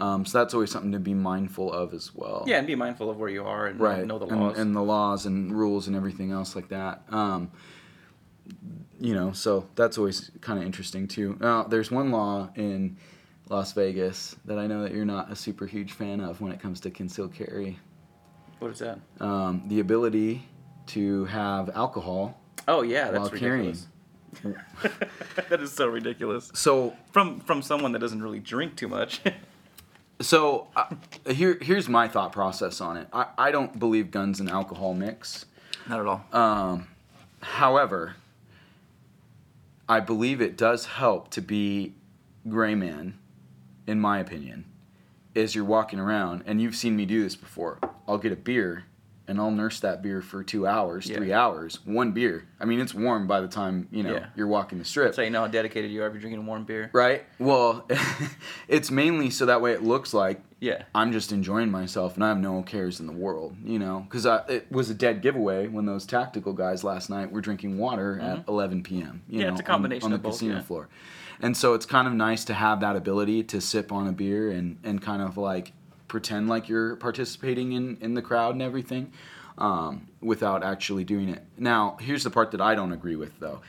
Um, 0.01 0.25
so 0.25 0.39
that's 0.39 0.53
always 0.53 0.71
something 0.71 0.91
to 0.93 0.99
be 0.99 1.13
mindful 1.13 1.71
of 1.71 1.93
as 1.93 2.13
well. 2.15 2.43
yeah, 2.47 2.57
and 2.57 2.65
be 2.65 2.75
mindful 2.75 3.09
of 3.09 3.17
where 3.17 3.29
you 3.29 3.43
are 3.45 3.67
and 3.67 3.79
Right. 3.79 4.05
know 4.05 4.17
the 4.19 4.25
and, 4.27 4.41
laws. 4.41 4.57
and 4.57 4.75
the 4.75 4.81
laws 4.81 5.25
and 5.27 5.53
rules 5.55 5.87
and 5.87 5.95
everything 5.95 6.31
else 6.31 6.55
like 6.55 6.69
that. 6.69 7.03
Um, 7.09 7.51
you 8.99 9.13
know, 9.13 9.31
so 9.31 9.67
that's 9.75 9.97
always 9.97 10.31
kind 10.41 10.59
of 10.59 10.65
interesting 10.65 11.07
too. 11.07 11.37
Now, 11.39 11.63
there's 11.63 11.91
one 11.91 12.11
law 12.11 12.49
in 12.55 12.97
Las 13.49 13.73
Vegas 13.73 14.35
that 14.45 14.57
I 14.57 14.65
know 14.67 14.81
that 14.83 14.91
you're 14.93 15.05
not 15.05 15.31
a 15.31 15.35
super 15.35 15.65
huge 15.67 15.91
fan 15.93 16.19
of 16.19 16.41
when 16.41 16.51
it 16.51 16.59
comes 16.59 16.79
to 16.81 16.89
concealed 16.91 17.33
carry. 17.33 17.77
what 18.59 18.71
is 18.71 18.79
that? 18.79 18.99
Um, 19.19 19.63
the 19.67 19.79
ability 19.81 20.47
to 20.87 21.25
have 21.25 21.69
alcohol 21.75 22.39
Oh 22.67 22.81
yeah, 22.81 23.11
that's 23.11 23.29
while 23.31 23.39
carrying. 23.39 23.75
ridiculous. 24.43 24.67
that 25.49 25.61
is 25.61 25.71
so 25.71 25.87
ridiculous. 25.87 26.49
So 26.53 26.95
From 27.11 27.39
from 27.41 27.61
someone 27.61 27.91
that 27.91 27.99
doesn't 27.99 28.21
really 28.23 28.39
drink 28.39 28.75
too 28.75 28.87
much. 28.87 29.21
So 30.21 30.67
uh, 30.75 30.85
here, 31.29 31.57
here's 31.61 31.89
my 31.89 32.07
thought 32.07 32.31
process 32.31 32.81
on 32.81 32.97
it. 32.97 33.07
I, 33.11 33.27
I 33.37 33.51
don't 33.51 33.77
believe 33.79 34.11
guns 34.11 34.39
and 34.39 34.49
alcohol 34.49 34.93
mix. 34.93 35.45
Not 35.87 35.99
at 35.99 36.05
all. 36.05 36.25
Um, 36.31 36.87
however, 37.41 38.15
I 39.89 39.99
believe 39.99 40.41
it 40.41 40.57
does 40.57 40.85
help 40.85 41.31
to 41.31 41.41
be 41.41 41.93
gray 42.47 42.75
man, 42.75 43.17
in 43.87 43.99
my 43.99 44.19
opinion, 44.19 44.65
as 45.35 45.55
you're 45.55 45.65
walking 45.65 45.99
around, 45.99 46.43
and 46.45 46.61
you've 46.61 46.75
seen 46.75 46.95
me 46.95 47.05
do 47.05 47.23
this 47.23 47.35
before. 47.35 47.79
I'll 48.07 48.17
get 48.17 48.31
a 48.31 48.37
beer, 48.37 48.85
and 49.31 49.39
I'll 49.39 49.49
nurse 49.49 49.79
that 49.79 50.01
beer 50.03 50.21
for 50.21 50.43
two 50.43 50.67
hours, 50.67 51.07
Yeah. 51.07 51.15
three 51.17 51.31
hours, 51.33 51.79
one 51.85 52.11
beer. 52.11 52.43
I 52.59 52.65
mean, 52.65 52.79
it's 52.79 52.93
warm 52.93 53.25
by 53.27 53.39
the 53.41 53.47
time 53.47 53.87
you 53.91 54.03
know 54.03 54.13
Yeah. 54.13 54.25
you're 54.35 54.47
walking 54.47 54.77
the 54.77 54.85
strip. 54.85 55.15
so 55.15 55.21
you 55.23 55.29
know 55.31 55.41
how 55.41 55.47
dedicated 55.47 55.89
you 55.89 56.03
are 56.03 56.07
if 56.07 56.13
you're 56.13 56.21
drinking 56.21 56.43
a 56.43 56.45
warm 56.45 56.65
beer. 56.65 56.89
Right. 56.93 57.23
Well, 57.39 57.87
it's 58.67 58.91
mainly 58.91 59.29
so 59.29 59.45
that 59.45 59.61
way 59.61 59.71
it 59.73 59.83
looks 59.83 60.13
like 60.13 60.41
Yeah. 60.59 60.83
I'm 60.93 61.11
just 61.11 61.31
enjoying 61.31 61.71
myself 61.71 62.15
and 62.15 62.23
I 62.23 62.27
have 62.27 62.39
no 62.39 62.61
cares 62.61 62.99
in 62.99 63.07
the 63.07 63.13
world, 63.13 63.55
you 63.63 63.79
know, 63.79 64.05
because 64.07 64.25
it 64.49 64.71
was 64.71 64.89
a 64.89 64.93
dead 64.93 65.21
giveaway 65.21 65.67
when 65.67 65.85
those 65.85 66.05
tactical 66.05 66.53
guys 66.53 66.83
last 66.83 67.09
night 67.09 67.31
were 67.31 67.41
drinking 67.41 67.77
water 67.79 68.19
at 68.19 68.47
11 68.47 68.83
p.m. 68.83 69.01
You 69.01 69.07
Mm-hmm. 69.07 69.39
Yeah, 69.39 69.47
know, 69.47 69.51
it's 69.53 69.61
a 69.61 69.63
on- 69.63 69.67
combination 69.67 70.05
on, 70.05 70.11
the 70.11 70.15
of 70.17 70.21
both, 70.23 70.33
casino 70.33 70.55
yeah. 70.55 70.61
floor, 70.61 70.89
and 71.41 71.57
so 71.57 71.73
it's 71.73 71.85
kind 71.87 72.07
of 72.07 72.13
nice 72.13 72.45
to 72.45 72.53
have 72.53 72.79
that 72.81 72.95
ability 72.95 73.43
to 73.45 73.59
sip 73.61 73.91
on 73.91 74.07
a 74.07 74.11
beer 74.11 74.51
and 74.51 74.77
and 74.83 75.01
kind 75.01 75.21
of 75.23 75.37
like 75.37 75.71
pretend 76.11 76.49
like 76.49 76.67
you're 76.67 76.97
participating 76.97 77.71
in 77.71 77.97
in 78.01 78.13
the 78.15 78.21
crowd 78.21 78.53
and 78.53 78.61
everything, 78.61 79.13
um, 79.57 80.09
without 80.19 80.61
actually 80.61 81.05
doing 81.05 81.29
it. 81.29 81.41
Now, 81.57 81.95
here's 82.01 82.25
the 82.25 82.29
part 82.29 82.51
that 82.51 82.59
I 82.59 82.75
don't 82.75 82.91
agree 82.91 83.15
with 83.15 83.39
though. 83.39 83.61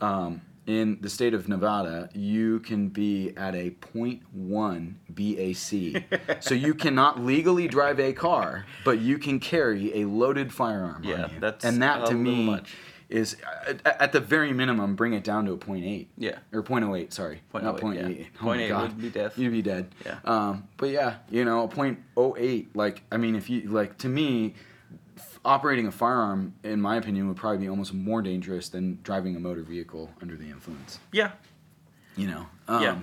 Um, 0.00 0.40
in 0.66 0.98
the 1.02 1.10
state 1.10 1.34
of 1.34 1.46
Nevada, 1.48 2.08
you 2.14 2.60
can 2.60 2.88
be 2.88 3.34
at 3.36 3.54
a 3.54 3.70
0.1 3.70 4.94
BAC. 5.10 6.42
so 6.42 6.54
you 6.54 6.74
cannot 6.74 7.20
legally 7.20 7.66
drive 7.68 7.98
a 8.00 8.12
car, 8.12 8.66
but 8.84 9.00
you 9.00 9.18
can 9.18 9.40
carry 9.40 10.00
a 10.02 10.06
loaded 10.06 10.52
firearm 10.52 11.02
Yeah, 11.04 11.24
on 11.24 11.30
you. 11.34 11.40
that's 11.40 11.64
and 11.64 11.82
that 11.82 12.04
a 12.04 12.06
to 12.06 12.14
me 12.14 12.44
much. 12.46 12.74
Is 13.10 13.36
at, 13.66 13.84
at 13.84 14.12
the 14.12 14.20
very 14.20 14.52
minimum 14.52 14.94
bring 14.94 15.12
it 15.12 15.24
down 15.24 15.44
to 15.44 15.52
a 15.52 15.56
0.8 15.58 16.06
Yeah. 16.16 16.38
or 16.52 16.62
0.08 16.62 17.12
sorry 17.12 17.42
Point 17.50 17.64
not 17.64 17.82
oh 17.82 17.92
eight, 17.92 17.98
0.8 18.02 18.18
yeah. 18.18 18.24
oh 18.40 18.44
my 18.46 18.56
0.8 18.58 18.82
would 18.82 19.00
be 19.02 19.10
death. 19.10 19.36
you'd 19.38 19.52
be 19.52 19.62
dead 19.62 19.88
Yeah. 20.06 20.18
um, 20.24 20.68
but 20.76 20.90
yeah 20.90 21.16
you 21.28 21.44
know 21.44 21.64
a 21.64 21.68
0.08 21.68 22.66
like 22.74 23.02
i 23.10 23.16
mean 23.16 23.34
if 23.36 23.50
you 23.50 23.62
like 23.68 23.98
to 23.98 24.08
me 24.08 24.54
f- 25.16 25.40
operating 25.44 25.86
a 25.88 25.90
firearm 25.92 26.54
in 26.62 26.80
my 26.80 26.96
opinion 26.96 27.26
would 27.28 27.36
probably 27.36 27.58
be 27.58 27.68
almost 27.68 27.92
more 27.92 28.22
dangerous 28.22 28.68
than 28.68 28.98
driving 29.02 29.34
a 29.36 29.40
motor 29.40 29.62
vehicle 29.62 30.08
under 30.22 30.36
the 30.36 30.48
influence 30.48 31.00
Yeah. 31.12 31.32
you 32.16 32.28
know 32.28 32.46
um, 32.68 32.82
Yeah. 32.82 32.98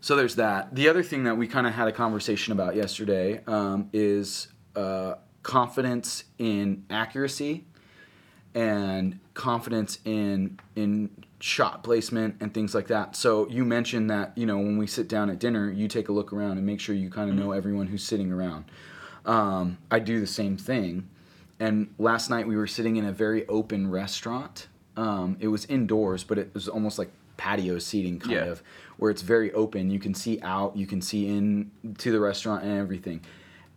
so 0.00 0.16
there's 0.16 0.34
that 0.36 0.74
the 0.74 0.88
other 0.88 1.02
thing 1.04 1.22
that 1.24 1.36
we 1.36 1.46
kind 1.46 1.66
of 1.68 1.72
had 1.74 1.86
a 1.86 1.92
conversation 1.92 2.52
about 2.52 2.74
yesterday 2.74 3.42
um, 3.46 3.88
is 3.92 4.48
uh, 4.74 5.14
confidence 5.42 6.24
in 6.38 6.84
accuracy 6.90 7.64
and 8.54 9.18
confidence 9.34 9.98
in 10.04 10.58
in 10.76 11.10
shot 11.40 11.82
placement 11.82 12.36
and 12.40 12.52
things 12.52 12.74
like 12.74 12.88
that. 12.88 13.16
So 13.16 13.48
you 13.48 13.64
mentioned 13.64 14.10
that 14.10 14.32
you 14.36 14.46
know 14.46 14.58
when 14.58 14.76
we 14.76 14.86
sit 14.86 15.08
down 15.08 15.30
at 15.30 15.38
dinner, 15.38 15.70
you 15.70 15.88
take 15.88 16.08
a 16.08 16.12
look 16.12 16.32
around 16.32 16.58
and 16.58 16.66
make 16.66 16.80
sure 16.80 16.94
you 16.94 17.10
kind 17.10 17.30
of 17.30 17.36
know 17.36 17.52
everyone 17.52 17.86
who's 17.86 18.02
sitting 18.04 18.30
around. 18.32 18.64
Um, 19.24 19.78
I 19.90 19.98
do 19.98 20.20
the 20.20 20.26
same 20.26 20.56
thing. 20.56 21.08
And 21.58 21.92
last 21.98 22.30
night 22.30 22.46
we 22.46 22.56
were 22.56 22.66
sitting 22.66 22.96
in 22.96 23.04
a 23.04 23.12
very 23.12 23.46
open 23.46 23.90
restaurant. 23.90 24.66
Um, 24.96 25.36
it 25.40 25.48
was 25.48 25.66
indoors, 25.66 26.24
but 26.24 26.38
it 26.38 26.50
was 26.54 26.68
almost 26.68 26.98
like 26.98 27.10
patio 27.36 27.78
seating 27.78 28.18
kind 28.18 28.32
Yeah. 28.32 28.44
of, 28.44 28.62
where 28.96 29.10
it's 29.10 29.20
very 29.22 29.52
open. 29.52 29.90
You 29.90 29.98
can 29.98 30.14
see 30.14 30.40
out, 30.42 30.74
you 30.76 30.86
can 30.86 31.00
see 31.02 31.26
in 31.28 31.70
to 31.98 32.10
the 32.12 32.18
restaurant 32.20 32.64
and 32.64 32.78
everything. 32.78 33.20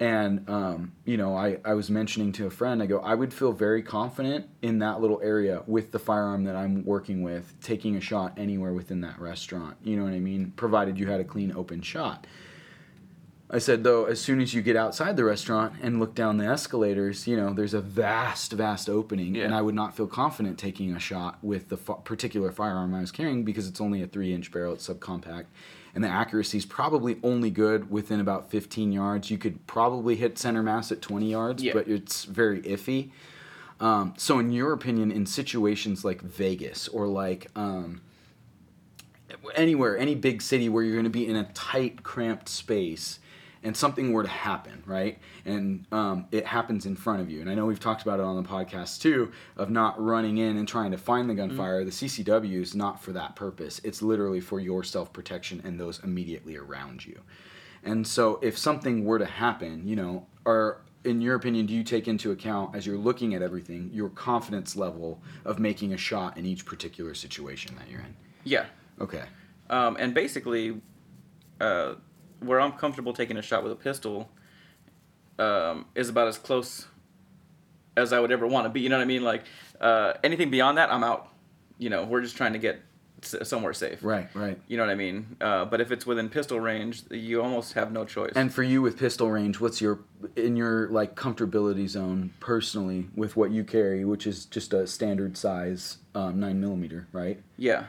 And 0.03 0.49
um, 0.49 0.91
you 1.05 1.15
know, 1.15 1.33
I, 1.33 1.59
I 1.63 1.75
was 1.75 1.89
mentioning 1.89 2.33
to 2.33 2.45
a 2.45 2.49
friend, 2.49 2.83
I 2.83 2.87
go, 2.87 2.99
I 2.99 3.15
would 3.15 3.33
feel 3.33 3.53
very 3.53 3.81
confident 3.81 4.49
in 4.61 4.79
that 4.79 4.99
little 4.99 5.21
area 5.23 5.63
with 5.65 5.93
the 5.93 5.99
firearm 5.99 6.43
that 6.43 6.57
I'm 6.57 6.83
working 6.83 7.23
with, 7.23 7.55
taking 7.61 7.95
a 7.95 8.01
shot 8.01 8.33
anywhere 8.35 8.73
within 8.73 8.99
that 8.99 9.17
restaurant. 9.17 9.77
You 9.81 9.95
know 9.95 10.03
what 10.03 10.11
I 10.11 10.19
mean? 10.19 10.51
Provided 10.57 10.99
you 10.99 11.07
had 11.07 11.21
a 11.21 11.23
clean 11.23 11.53
open 11.55 11.81
shot. 11.81 12.27
I 13.53 13.59
said 13.59 13.83
though, 13.83 14.05
as 14.05 14.19
soon 14.19 14.41
as 14.41 14.55
you 14.55 14.63
get 14.63 14.75
outside 14.75 15.15
the 15.15 15.23
restaurant 15.23 15.75
and 15.83 15.99
look 15.99 16.15
down 16.15 16.37
the 16.37 16.45
escalators, 16.47 17.27
you 17.27 17.37
know, 17.37 17.53
there's 17.53 17.75
a 17.75 17.81
vast, 17.81 18.51
vast 18.51 18.89
opening, 18.89 19.35
Yeah. 19.35 19.43
and 19.43 19.53
I 19.53 19.61
would 19.61 19.75
not 19.75 19.95
feel 19.95 20.07
confident 20.07 20.57
taking 20.57 20.91
a 20.95 20.99
shot 20.99 21.37
with 21.43 21.69
the 21.69 21.75
f- 21.77 22.03
particular 22.03 22.51
firearm 22.51 22.95
I 22.95 23.01
was 23.01 23.11
carrying 23.11 23.43
because 23.43 23.67
it's 23.67 23.79
only 23.79 24.01
a 24.01 24.07
three-inch 24.07 24.51
barrel, 24.51 24.73
it's 24.73 24.87
subcompact, 24.89 25.45
and 25.93 26.03
the 26.03 26.07
accuracy 26.07 26.57
is 26.57 26.65
probably 26.65 27.19
only 27.21 27.51
good 27.51 27.91
within 27.91 28.19
about 28.19 28.49
15 28.49 28.91
yards. 28.91 29.29
You 29.29 29.37
could 29.37 29.67
probably 29.67 30.15
hit 30.15 30.39
center 30.39 30.63
mass 30.63 30.91
at 30.91 31.03
20 31.03 31.29
yards, 31.29 31.61
Yeah. 31.61 31.73
but 31.73 31.87
it's 31.87 32.23
very 32.25 32.59
iffy. 32.63 33.11
Um, 33.79 34.15
so, 34.17 34.39
in 34.39 34.51
your 34.51 34.73
opinion, 34.73 35.11
in 35.11 35.27
situations 35.27 36.03
like 36.03 36.21
Vegas 36.23 36.87
or 36.87 37.05
like 37.05 37.51
um, 37.55 38.01
anywhere, 39.55 39.95
any 39.97 40.15
big 40.15 40.41
city 40.41 40.69
where 40.69 40.83
you're 40.83 40.93
going 40.93 41.03
to 41.03 41.09
be 41.11 41.27
in 41.27 41.35
a 41.35 41.43
tight, 41.53 42.01
cramped 42.01 42.49
space, 42.49 43.19
and 43.63 43.75
something 43.75 44.11
were 44.11 44.23
to 44.23 44.29
happen, 44.29 44.83
right? 44.85 45.19
And 45.45 45.85
um, 45.91 46.27
it 46.31 46.45
happens 46.45 46.85
in 46.85 46.95
front 46.95 47.21
of 47.21 47.31
you. 47.31 47.41
And 47.41 47.49
I 47.49 47.55
know 47.55 47.65
we've 47.65 47.79
talked 47.79 48.01
about 48.01 48.19
it 48.19 48.25
on 48.25 48.41
the 48.41 48.47
podcast 48.47 49.01
too, 49.01 49.31
of 49.55 49.69
not 49.69 50.01
running 50.03 50.37
in 50.37 50.57
and 50.57 50.67
trying 50.67 50.91
to 50.91 50.97
find 50.97 51.29
the 51.29 51.33
gunfire. 51.33 51.83
The 51.83 51.91
CCW 51.91 52.61
is 52.61 52.75
not 52.75 53.01
for 53.01 53.13
that 53.13 53.35
purpose. 53.35 53.79
It's 53.83 54.01
literally 54.01 54.41
for 54.41 54.59
your 54.59 54.83
self 54.83 55.13
protection 55.13 55.61
and 55.63 55.79
those 55.79 56.03
immediately 56.03 56.57
around 56.57 57.05
you. 57.05 57.19
And 57.85 58.05
so, 58.07 58.39
if 58.41 58.57
something 58.57 59.03
were 59.03 59.19
to 59.19 59.25
happen, 59.25 59.87
you 59.87 59.95
know, 59.95 60.25
or 60.45 60.81
in 61.03 61.21
your 61.21 61.35
opinion, 61.35 61.65
do 61.65 61.73
you 61.73 61.83
take 61.83 62.07
into 62.07 62.31
account 62.31 62.75
as 62.75 62.85
you're 62.85 62.97
looking 62.97 63.35
at 63.35 63.41
everything 63.41 63.89
your 63.93 64.09
confidence 64.09 64.75
level 64.75 65.21
of 65.45 65.59
making 65.59 65.93
a 65.93 65.97
shot 65.97 66.37
in 66.37 66.45
each 66.45 66.65
particular 66.65 67.13
situation 67.13 67.75
that 67.77 67.89
you're 67.89 67.99
in? 67.99 68.15
Yeah. 68.43 68.65
Okay. 69.01 69.23
Um, 69.69 69.97
and 69.99 70.13
basically, 70.13 70.81
uh, 71.59 71.95
where 72.43 72.59
I'm 72.59 72.73
comfortable 72.73 73.13
taking 73.13 73.37
a 73.37 73.41
shot 73.41 73.63
with 73.63 73.71
a 73.71 73.75
pistol 73.75 74.29
um, 75.39 75.85
is 75.95 76.09
about 76.09 76.27
as 76.27 76.37
close 76.37 76.87
as 77.95 78.13
I 78.13 78.19
would 78.19 78.31
ever 78.31 78.47
want 78.47 78.65
to 78.65 78.69
be. 78.69 78.81
You 78.81 78.89
know 78.89 78.97
what 78.97 79.03
I 79.03 79.05
mean? 79.05 79.23
Like 79.23 79.43
uh, 79.79 80.13
anything 80.23 80.49
beyond 80.49 80.77
that, 80.77 80.91
I'm 80.91 81.03
out. 81.03 81.29
You 81.77 81.89
know, 81.89 82.05
we're 82.05 82.21
just 82.21 82.37
trying 82.37 82.53
to 82.53 82.59
get 82.59 82.81
somewhere 83.21 83.73
safe. 83.73 83.99
Right, 84.03 84.27
right. 84.33 84.59
You 84.67 84.77
know 84.77 84.83
what 84.83 84.91
I 84.91 84.95
mean? 84.95 85.37
Uh, 85.39 85.65
but 85.65 85.81
if 85.81 85.91
it's 85.91 86.05
within 86.05 86.29
pistol 86.29 86.59
range, 86.59 87.03
you 87.09 87.41
almost 87.41 87.73
have 87.73 87.91
no 87.91 88.05
choice. 88.05 88.33
And 88.35 88.53
for 88.53 88.63
you 88.63 88.81
with 88.81 88.97
pistol 88.97 89.31
range, 89.31 89.59
what's 89.59 89.81
your 89.81 89.99
in 90.35 90.55
your 90.55 90.89
like 90.89 91.15
comfortability 91.15 91.87
zone 91.87 92.33
personally 92.39 93.07
with 93.15 93.35
what 93.35 93.51
you 93.51 93.63
carry, 93.63 94.05
which 94.05 94.27
is 94.27 94.45
just 94.45 94.73
a 94.73 94.85
standard 94.87 95.37
size 95.37 95.97
um, 96.15 96.39
nine 96.39 96.59
millimeter, 96.59 97.07
right? 97.11 97.41
yeah, 97.57 97.85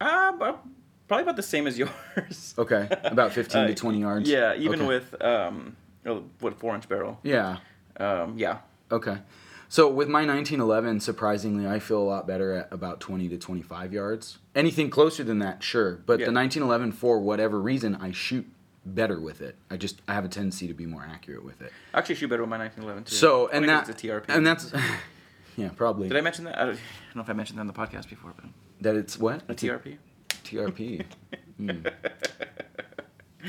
uh, 0.00 0.32
but 0.32 0.62
probably 1.08 1.22
about 1.22 1.36
the 1.36 1.42
same 1.42 1.66
as 1.66 1.78
yours. 1.82 2.54
Okay, 2.58 2.88
about 3.04 3.32
fifteen 3.32 3.62
Uh, 3.62 3.66
to 3.68 3.74
twenty 3.74 4.00
yards. 4.00 4.28
Yeah, 4.28 4.54
even 4.56 4.80
Okay. 4.80 4.88
with 4.88 5.22
um, 5.22 5.76
oh, 6.06 6.24
what 6.40 6.58
four 6.58 6.74
inch 6.74 6.88
barrel. 6.88 7.18
Yeah. 7.22 7.58
Um, 7.98 8.38
yeah, 8.38 8.58
Okay. 8.92 9.18
So 9.68 9.88
with 9.90 10.06
my 10.08 10.20
1911, 10.24 11.00
surprisingly, 11.00 11.66
I 11.66 11.80
feel 11.80 11.98
a 12.00 12.04
lot 12.04 12.24
better 12.26 12.52
at 12.52 12.68
about 12.70 13.00
20 13.00 13.28
to 13.30 13.36
25 13.36 13.92
yards. 13.92 14.38
Anything 14.54 14.90
closer 14.90 15.24
than 15.24 15.40
that, 15.40 15.64
sure. 15.64 15.96
But 16.06 16.20
Yeah. 16.20 16.26
the 16.26 16.32
1911, 16.32 16.92
for 16.92 17.18
whatever 17.18 17.60
reason, 17.60 17.96
I 17.96 18.12
shoot 18.12 18.46
better 18.84 19.18
with 19.18 19.40
it. 19.40 19.56
I 19.68 19.76
just 19.76 20.02
I 20.06 20.14
have 20.14 20.24
a 20.24 20.28
tendency 20.28 20.68
to 20.68 20.74
be 20.74 20.86
more 20.86 21.04
accurate 21.10 21.42
with 21.44 21.60
it. 21.62 21.72
I 21.92 21.98
actually 21.98 22.14
shoot 22.14 22.28
better 22.28 22.42
with 22.42 22.50
my 22.50 22.58
1911 22.58 23.04
too. 23.04 23.16
So 23.16 23.48
and 23.48 23.64
and 23.64 23.66
'cause 23.66 23.86
that 23.88 23.94
it's 23.94 24.04
a 24.04 24.06
TRP. 24.06 24.24
and 24.36 24.46
that's 24.46 24.72
yeah 25.56 25.70
probably 25.74 26.06
Did 26.08 26.16
I 26.16 26.20
mention 26.20 26.44
that? 26.44 26.56
I 26.58 26.64
don't, 26.66 26.74
I 26.74 26.78
don't 27.06 27.16
know 27.16 27.22
if 27.22 27.30
I 27.30 27.32
mentioned 27.32 27.58
that 27.58 27.62
on 27.62 27.66
the 27.66 27.72
podcast 27.72 28.08
before, 28.08 28.34
but 28.36 28.44
that 28.82 28.94
it's 28.94 29.18
what 29.18 29.42
a 29.48 29.54
TRP. 29.54 29.96
TRP. 30.46 31.04
Hmm. 31.56 31.86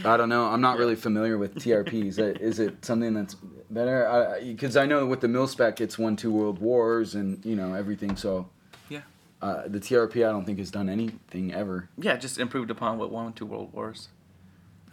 I 0.05 0.15
don't 0.15 0.29
know. 0.29 0.45
I'm 0.45 0.61
not 0.61 0.77
really 0.77 0.95
familiar 0.95 1.37
with 1.37 1.55
TRPs. 1.55 2.07
Is 2.09 2.17
it- 2.19 2.41
Is 2.41 2.59
it 2.59 2.85
something 2.85 3.13
that's 3.13 3.35
better? 3.69 4.37
Because 4.43 4.77
I, 4.77 4.85
know 4.85 5.05
with 5.05 5.21
the 5.21 5.27
mil 5.27 5.47
spec, 5.47 5.81
it's 5.81 5.97
won 5.97 6.15
two 6.15 6.31
world 6.31 6.59
wars 6.59 7.15
and 7.15 7.43
you 7.45 7.55
know 7.55 7.73
everything. 7.73 8.15
So 8.15 8.49
Yeah. 8.89 9.01
uh, 9.41 9.63
the 9.67 9.79
TRP, 9.79 10.17
I 10.27 10.31
don't 10.31 10.45
think 10.45 10.59
has 10.59 10.69
done 10.71 10.87
anything 10.89 11.53
ever. 11.53 11.89
Yeah, 11.97 12.15
just 12.15 12.37
improved 12.37 12.69
upon 12.69 12.97
what 12.99 13.11
won 13.11 13.33
two 13.33 13.45
world 13.45 13.73
wars. 13.73 14.09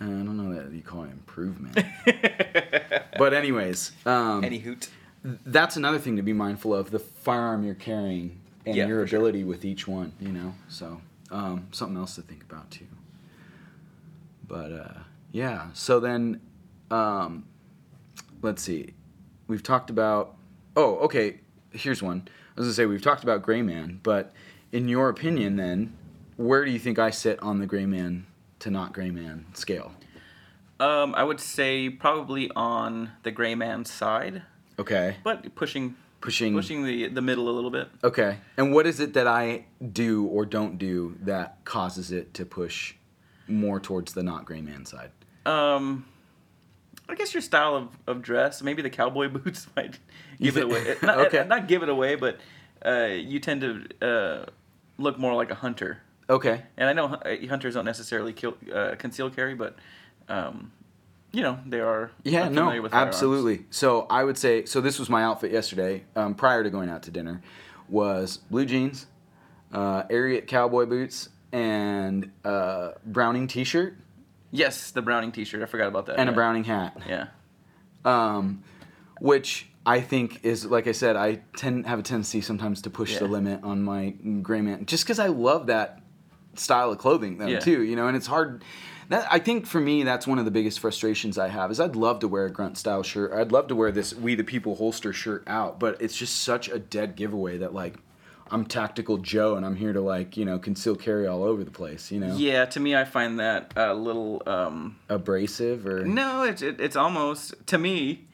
Uh, 0.01 0.05
I 0.05 0.09
don't 0.09 0.37
know 0.37 0.53
that 0.55 0.73
you 0.73 0.83
call 0.83 1.05
it 1.05 1.11
improvement. 1.11 1.79
but 3.19 3.33
anyways, 3.35 3.93
um, 4.07 4.43
Any 4.43 4.59
hoot. 4.59 4.89
that's 5.23 5.77
another 5.77 5.99
thing 5.99 6.17
to 6.17 6.23
be 6.23 6.33
mindful 6.33 6.75
of: 6.75 6.91
the 6.91 6.99
firearm 6.99 7.63
you're 7.65 7.75
carrying 7.77 8.41
and 8.67 8.75
Yeah, 8.75 8.87
your 8.87 9.03
for 9.03 9.07
sure. 9.09 9.19
ability 9.19 9.45
with 9.45 9.65
each 9.67 9.87
one. 9.87 10.13
You 10.19 10.33
know, 10.33 10.55
so 10.69 11.01
um, 11.35 11.69
something 11.73 11.97
else 11.97 12.15
to 12.15 12.23
think 12.23 12.43
about 12.43 12.71
too. 12.71 12.87
But 14.47 14.73
uh, 14.73 14.99
yeah, 15.33 15.67
so 15.75 16.01
then 16.01 16.41
um, 16.91 17.45
let's 18.41 18.63
see. 18.63 18.95
We've 19.49 19.63
talked 19.63 19.91
about. 19.91 20.37
Oh, 20.77 20.97
okay. 21.01 21.41
Here's 21.73 22.03
one. 22.03 22.29
I 22.57 22.61
was 22.61 22.67
gonna 22.69 22.75
say 22.75 22.87
we've 22.87 23.03
talked 23.03 23.25
about 23.25 23.43
Gray 23.43 23.63
Man, 23.63 24.01
but 24.03 24.33
in 24.73 24.89
your 24.89 25.09
opinion, 25.09 25.57
then, 25.57 25.97
where 26.37 26.65
do 26.65 26.71
you 26.71 26.79
think 26.79 26.99
I 26.99 27.11
sit 27.11 27.41
on 27.43 27.59
the 27.59 27.67
Gray 27.67 27.87
Man 27.87 28.27
to 28.61 28.71
not 28.71 28.93
Gray 28.93 29.11
Man 29.11 29.47
scale? 29.55 29.93
Um, 30.81 31.15
I 31.15 31.23
would 31.25 31.41
say 31.41 31.89
probably 31.89 32.51
on 32.57 33.13
the 33.23 33.31
gray 33.31 33.55
man 33.55 33.85
side, 33.85 34.43
Okay. 34.77 35.17
but 35.23 35.55
pushing 35.55 35.95
Pushing. 36.25 36.55
pushing 36.55 36.85
the 36.85 37.09
the 37.09 37.21
middle 37.21 37.51
a 37.51 37.53
little 37.53 37.71
bit. 37.71 37.89
Okay. 38.03 38.39
And 38.57 38.73
what 38.73 38.87
is 38.87 38.99
it 38.99 39.13
that 39.13 39.27
I 39.27 39.67
do 39.93 40.25
or 40.25 40.47
don't 40.47 40.79
do 40.79 41.17
that 41.21 41.59
causes 41.67 42.11
it 42.11 42.33
to 42.35 42.47
push 42.47 42.95
more 43.47 43.79
towards 43.79 44.15
the 44.15 44.23
not 44.23 44.47
gray 44.47 44.63
man 44.63 44.87
side? 44.87 45.11
Um, 45.45 46.07
I 47.11 47.15
guess 47.15 47.35
your 47.35 47.43
style 47.43 47.77
of, 47.77 47.89
of 48.07 48.23
dress, 48.23 48.63
maybe 48.63 48.81
the 48.81 48.89
cowboy 48.89 49.29
boots 49.37 49.67
might 49.77 49.99
give 50.41 50.57
it 50.57 50.63
away. 50.65 50.97
Not, 51.03 51.19
Okay. 51.27 51.45
not 51.47 51.69
give 51.69 51.83
it 51.83 51.91
away, 51.91 52.15
but 52.15 52.41
uh, 52.85 53.09
you 53.13 53.39
tend 53.41 53.61
to 53.61 54.07
uh, 54.09 54.47
look 54.97 55.19
more 55.19 55.35
like 55.35 55.51
a 55.51 55.55
hunter. 55.57 55.99
Okay. 56.31 56.63
And 56.79 56.89
I 56.89 56.95
know 56.95 57.21
hunters 57.51 57.75
don't 57.75 57.85
necessarily 57.85 58.33
kill, 58.33 58.57
uh, 58.75 58.95
conceal 58.97 59.29
carry, 59.29 59.55
but 59.55 59.77
um, 60.31 60.73
you 61.35 61.43
know 61.43 61.59
they 61.67 61.81
are. 61.81 62.11
Yeah, 62.23 62.45
familiar 62.47 62.81
no, 62.83 62.89
firearms. 62.89 63.15
absolutely. 63.15 63.67
So 63.71 64.07
I 64.09 64.25
would 64.25 64.39
say 64.39 64.65
so. 64.65 64.81
This 64.81 64.99
was 64.99 65.11
my 65.11 65.23
outfit 65.25 65.53
yesterday, 65.53 66.05
um, 66.17 66.35
prior 66.35 66.63
to 66.63 66.71
going 66.71 66.89
out 66.89 67.03
to 67.05 67.11
dinner, 67.11 67.43
was 67.89 68.39
blue 68.51 68.65
jeans, 68.65 69.07
uh, 69.73 70.05
Ariat 70.05 70.47
cowboy 70.47 70.87
boots, 70.87 71.29
and 71.53 72.31
uh, 72.45 72.93
Browning 73.05 73.47
T-shirt 73.49 73.99
Yes, 74.51 74.93
the 74.93 75.03
Browning 75.03 75.33
T-shirt. 75.33 75.63
I 75.63 75.67
forgot 75.67 75.89
about 75.89 76.07
that. 76.07 76.19
and 76.21 76.29
a. 76.31 76.33
Browning 76.33 76.63
hat. 76.65 76.97
Yeah. 77.09 77.27
um, 78.05 78.63
which 79.21 79.67
I 79.87 80.01
think 80.01 80.45
is 80.45 80.65
like 80.67 80.87
I 80.87 80.93
said, 80.93 81.17
I 81.17 81.41
tend 81.57 81.87
have 81.87 81.99
a 81.99 82.03
tendency 82.03 82.41
sometimes 82.41 82.83
to 82.83 82.91
push 82.91 83.19
the 83.19 83.27
limit 83.27 83.63
on 83.65 83.83
my 83.83 84.11
gray 84.43 84.61
man, 84.61 84.87
just 84.87 85.05
because 85.05 85.19
I 85.19 85.27
love 85.29 85.67
that 85.67 86.01
style 86.55 86.93
of 86.93 86.99
clothing 86.99 87.39
though 87.39 87.47
Yeah. 87.49 87.59
too, 87.61 87.83
you 87.83 87.97
know, 87.97 88.07
and 88.07 88.17
it's 88.17 88.27
hard. 88.29 88.63
That 89.09 89.27
I 89.31 89.39
think 89.39 89.67
for 89.67 89.81
me, 89.81 90.03
that's 90.03 90.27
one 90.27 90.39
of 90.39 90.45
the 90.45 90.51
biggest 90.51 90.81
frustrations 90.81 91.39
I 91.39 91.49
have 91.49 91.71
is 91.71 91.81
I'd 91.81 91.97
love 91.97 92.21
to 92.21 92.29
wear 92.29 92.47
a 92.47 92.51
grunt 92.51 92.79
style 92.79 93.03
shirt. 93.03 93.33
I'd 93.33 93.53
love 93.53 93.69
to 93.69 93.77
wear 93.77 93.93
this 93.93 94.15
We 94.15 94.35
the 94.35 94.45
People 94.45 94.77
holster 94.77 95.13
shirt 95.13 95.45
out, 95.47 95.79
but 95.79 96.01
it's 96.01 96.17
just 96.17 96.41
such 96.41 96.69
a 96.69 96.79
dead 96.79 97.17
giveaway 97.17 97.59
that 97.59 97.75
like. 97.75 97.97
I'm 98.51 98.67
tactical 98.67 99.17
Joe, 99.17 99.57
and 99.57 99.65
I'm 99.65 99.75
here 99.75 99.95
to 99.95 100.03
like 100.03 100.37
you 100.37 100.45
know 100.45 100.59
conceal 100.59 100.95
carry 100.97 101.27
all 101.27 101.43
over 101.43 101.65
the 101.65 101.71
place. 101.71 102.13
You 102.13 102.21
know, 102.21 102.37
Yeah, 102.37 102.67
to 102.67 102.79
me, 102.79 102.95
I 102.95 103.05
find 103.05 103.41
that 103.41 103.73
a 103.75 103.95
little. 103.95 104.43
Um, 104.47 104.99
abrasive 105.09 105.87
or 105.87 106.05
no, 106.05 106.43
it's 106.43 106.61
it, 106.61 106.79
it's 106.79 106.95
almost 106.95 107.55
to 107.69 107.79
me. 107.79 108.27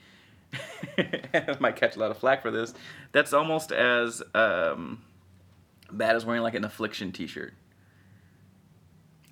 I 0.98 1.56
might 1.60 1.76
catch 1.76 1.96
a 1.96 1.98
lot 2.00 2.10
of 2.10 2.18
flack 2.18 2.42
for 2.42 2.50
this. 2.50 2.74
That's 3.12 3.32
almost 3.32 3.72
as 3.72 4.22
um, 4.34 5.02
bad 5.90 6.16
as 6.16 6.24
wearing 6.24 6.42
like 6.42 6.54
an 6.54 6.64
affliction 6.64 7.12
T-shirt. 7.12 7.54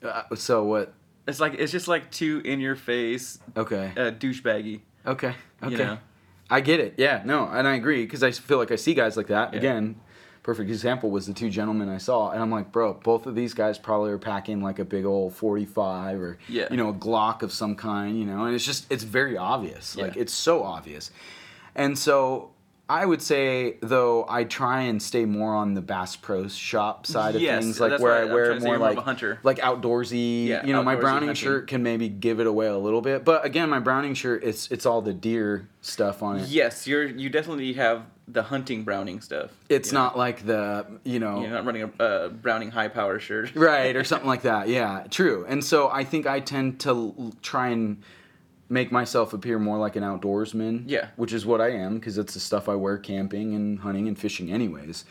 Uh, 0.02 0.22
so 0.34 0.64
what? 0.64 0.94
It's 1.28 1.38
like 1.40 1.54
it's 1.54 1.70
just 1.70 1.86
like 1.86 2.10
too 2.10 2.40
in 2.44 2.58
your 2.58 2.74
face, 2.74 3.38
Okay. 3.56 3.92
uh, 3.96 4.10
douchebaggy. 4.10 4.80
Okay. 5.06 5.34
Okay. 5.62 5.70
You 5.72 5.76
know? 5.78 5.98
I 6.50 6.60
get 6.62 6.80
it. 6.80 6.94
Yeah. 6.96 7.22
No, 7.24 7.46
and 7.46 7.68
I 7.68 7.74
agree 7.74 8.04
because 8.04 8.22
I 8.22 8.30
feel 8.32 8.58
like 8.58 8.72
I 8.72 8.76
see 8.76 8.94
guys 8.94 9.16
like 9.16 9.26
that. 9.28 9.52
Yeah. 9.52 9.58
Again, 9.58 10.00
perfect 10.42 10.70
example 10.70 11.10
was 11.10 11.26
the 11.26 11.34
two 11.34 11.50
gentlemen 11.50 11.90
I 11.90 11.98
saw, 11.98 12.30
and 12.30 12.40
I'm 12.40 12.50
like, 12.50 12.72
bro, 12.72 12.94
both 12.94 13.26
of 13.26 13.34
these 13.34 13.52
guys 13.52 13.76
probably 13.78 14.10
are 14.10 14.18
packing 14.18 14.62
like 14.62 14.78
a 14.78 14.84
big 14.86 15.04
old 15.04 15.34
45 15.34 16.20
or 16.20 16.38
Yeah. 16.48 16.68
you 16.70 16.78
know 16.78 16.88
a 16.88 16.94
Glock 16.94 17.42
of 17.42 17.52
some 17.52 17.76
kind, 17.76 18.18
you 18.18 18.24
know, 18.24 18.46
and 18.46 18.54
it's 18.54 18.64
just 18.64 18.90
it's 18.90 19.04
very 19.04 19.36
obvious. 19.36 19.94
Like 19.96 20.16
it's 20.16 20.32
so 20.32 20.62
obvious, 20.64 21.10
and 21.74 21.98
so. 21.98 22.50
I 22.90 23.04
would 23.04 23.20
say 23.20 23.76
though 23.82 24.24
I 24.28 24.44
try 24.44 24.82
and 24.82 25.02
stay 25.02 25.24
more 25.26 25.54
on 25.54 25.74
the 25.74 25.82
Bass 25.82 26.16
Pro 26.16 26.48
Shop 26.48 27.06
side 27.06 27.36
of 27.36 27.42
Yes, 27.42 27.62
things, 27.62 27.80
like 27.80 28.00
where 28.00 28.14
I 28.14 28.22
I'm 28.22 28.32
wear 28.32 28.46
trying 28.46 28.56
to 28.58 28.62
say 28.62 28.66
more 28.68 28.78
like 28.78 28.96
a 28.96 29.00
hunter. 29.02 29.38
like 29.42 29.58
outdoorsy. 29.58 30.46
Yeah, 30.46 30.64
you 30.64 30.72
know, 30.72 30.82
my 30.82 30.96
Browning 30.96 31.28
hunting. 31.28 31.34
shirt 31.34 31.66
can 31.66 31.82
maybe 31.82 32.08
give 32.08 32.40
it 32.40 32.46
away 32.46 32.66
a 32.66 32.78
little 32.78 33.02
bit, 33.02 33.24
but 33.24 33.44
again, 33.44 33.68
my 33.68 33.78
Browning 33.78 34.14
shirt 34.14 34.42
it's 34.42 34.70
it's 34.70 34.86
all 34.86 35.02
the 35.02 35.12
deer 35.12 35.68
stuff 35.82 36.22
on 36.22 36.38
it. 36.38 36.48
Yes, 36.48 36.86
you're 36.86 37.04
you 37.04 37.28
definitely 37.28 37.74
have 37.74 38.04
the 38.26 38.42
hunting 38.44 38.84
Browning 38.84 39.20
stuff. 39.20 39.50
It's 39.68 39.90
you 39.90 39.94
know? 39.94 40.04
not 40.04 40.18
like 40.18 40.44
the 40.46 40.86
you 41.04 41.18
know 41.18 41.40
You're 41.40 41.50
not 41.50 41.64
running 41.66 41.82
a 41.98 42.02
uh, 42.02 42.28
Browning 42.28 42.70
high 42.70 42.88
power 42.88 43.18
shirt. 43.18 43.54
right 43.54 43.94
or 43.96 44.04
something 44.10 44.28
like 44.28 44.42
that. 44.42 44.68
Yeah, 44.68 45.04
true. 45.10 45.44
And 45.48 45.62
so 45.64 45.88
I 45.90 46.04
think 46.04 46.26
I 46.26 46.40
tend 46.40 46.80
to 46.80 46.90
l- 46.90 47.34
try 47.42 47.68
and 47.68 48.02
make 48.68 48.92
myself 48.92 49.32
appear 49.32 49.58
more 49.58 49.78
like 49.78 49.96
an 49.96 50.02
outdoorsman. 50.02 50.84
Yeah. 50.86 51.08
which 51.16 51.32
is 51.32 51.46
what 51.46 51.60
I 51.60 51.70
am 51.70 51.94
because 51.94 52.18
it's 52.18 52.34
the 52.34 52.40
stuff 52.40 52.68
I 52.68 52.74
wear 52.74 52.98
camping 52.98 53.54
and 53.54 53.78
hunting 53.80 54.08
and 54.08 54.18
fishing 54.18 54.52
anyways. 54.52 55.04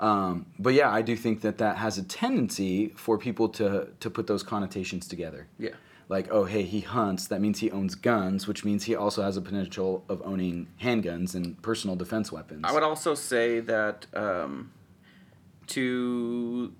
Um, 0.00 0.46
but 0.58 0.74
yeah, 0.74 0.90
I 0.90 1.02
do 1.02 1.14
think 1.16 1.42
that 1.42 1.58
that 1.58 1.76
has 1.76 1.98
a 1.98 2.02
tendency 2.02 2.88
for 2.96 3.16
people 3.16 3.48
to 3.50 3.88
to 4.00 4.10
put 4.10 4.26
those 4.26 4.42
connotations 4.42 5.06
together. 5.06 5.46
Yeah. 5.58 5.70
Like, 6.08 6.28
oh, 6.30 6.44
hey, 6.44 6.62
he 6.64 6.80
hunts. 6.80 7.28
That 7.28 7.40
means 7.40 7.60
he 7.60 7.70
owns 7.70 7.94
guns, 7.94 8.46
which 8.46 8.64
means 8.64 8.84
he 8.84 8.94
also 8.94 9.22
has 9.22 9.36
a 9.38 9.40
potential 9.40 10.04
of 10.08 10.20
owning 10.22 10.66
handguns 10.82 11.34
and 11.34 11.60
personal 11.62 11.96
defense 11.96 12.30
weapons. 12.30 12.62
I 12.64 12.72
would 12.72 12.82
also 12.82 13.14
say 13.14 13.60
that 13.60 14.06
um, 14.12 14.70
to 15.68 16.72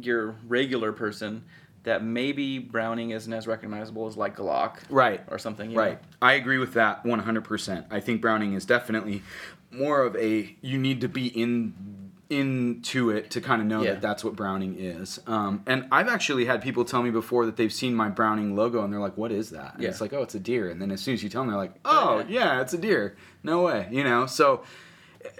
your 0.00 0.34
regular 0.48 0.92
person, 0.92 1.44
that 1.84 2.04
maybe 2.04 2.58
Browning 2.58 3.10
isn't 3.10 3.32
as 3.32 3.46
recognizable 3.46 4.06
as 4.06 4.16
like 4.16 4.36
Glock 4.36 4.76
right. 4.88 5.20
or 5.28 5.38
something. 5.38 5.70
you 5.70 5.78
Right. 5.78 6.00
know? 6.00 6.08
I 6.22 6.34
agree 6.34 6.58
with 6.58 6.74
that 6.74 7.04
100%. 7.04 7.86
I 7.90 7.98
think 8.00 8.20
Browning 8.20 8.54
is 8.54 8.64
definitely 8.64 9.22
more 9.70 10.02
of 10.02 10.14
a 10.16 10.56
you 10.60 10.78
need 10.78 11.00
to 11.00 11.08
be 11.08 11.26
in 11.28 11.74
into 12.30 13.10
it 13.10 13.30
to 13.30 13.40
kind 13.42 13.60
of 13.60 13.68
know 13.68 13.82
Yeah. 13.82 13.92
that 13.92 14.00
that's 14.00 14.24
what 14.24 14.34
Browning 14.34 14.76
is. 14.78 15.20
Um, 15.26 15.62
and 15.66 15.86
I've 15.92 16.08
actually 16.08 16.46
had 16.46 16.62
people 16.62 16.82
tell 16.84 17.02
me 17.02 17.10
before 17.10 17.44
that 17.44 17.56
they've 17.56 17.72
seen 17.72 17.94
my 17.94 18.08
Browning 18.08 18.56
logo 18.56 18.82
and 18.82 18.90
they're 18.92 19.00
like, 19.00 19.18
"What 19.18 19.30
is 19.32 19.50
that?" 19.50 19.74
And 19.74 19.82
Yeah. 19.82 19.90
it's 19.90 20.00
like, 20.00 20.14
"Oh, 20.14 20.22
it's 20.22 20.34
a 20.34 20.40
deer." 20.40 20.70
And 20.70 20.80
then 20.80 20.90
as 20.90 21.02
soon 21.02 21.12
as 21.14 21.22
you 21.22 21.28
tell 21.28 21.42
them, 21.42 21.48
they're 21.50 21.58
like, 21.58 21.74
"Oh, 21.84 22.22
Oh, 22.22 22.24
yeah, 22.28 22.62
it's 22.62 22.72
a 22.72 22.78
deer." 22.78 23.16
No 23.42 23.62
way, 23.64 23.86
you 23.90 24.02
know. 24.02 24.24
So, 24.24 24.62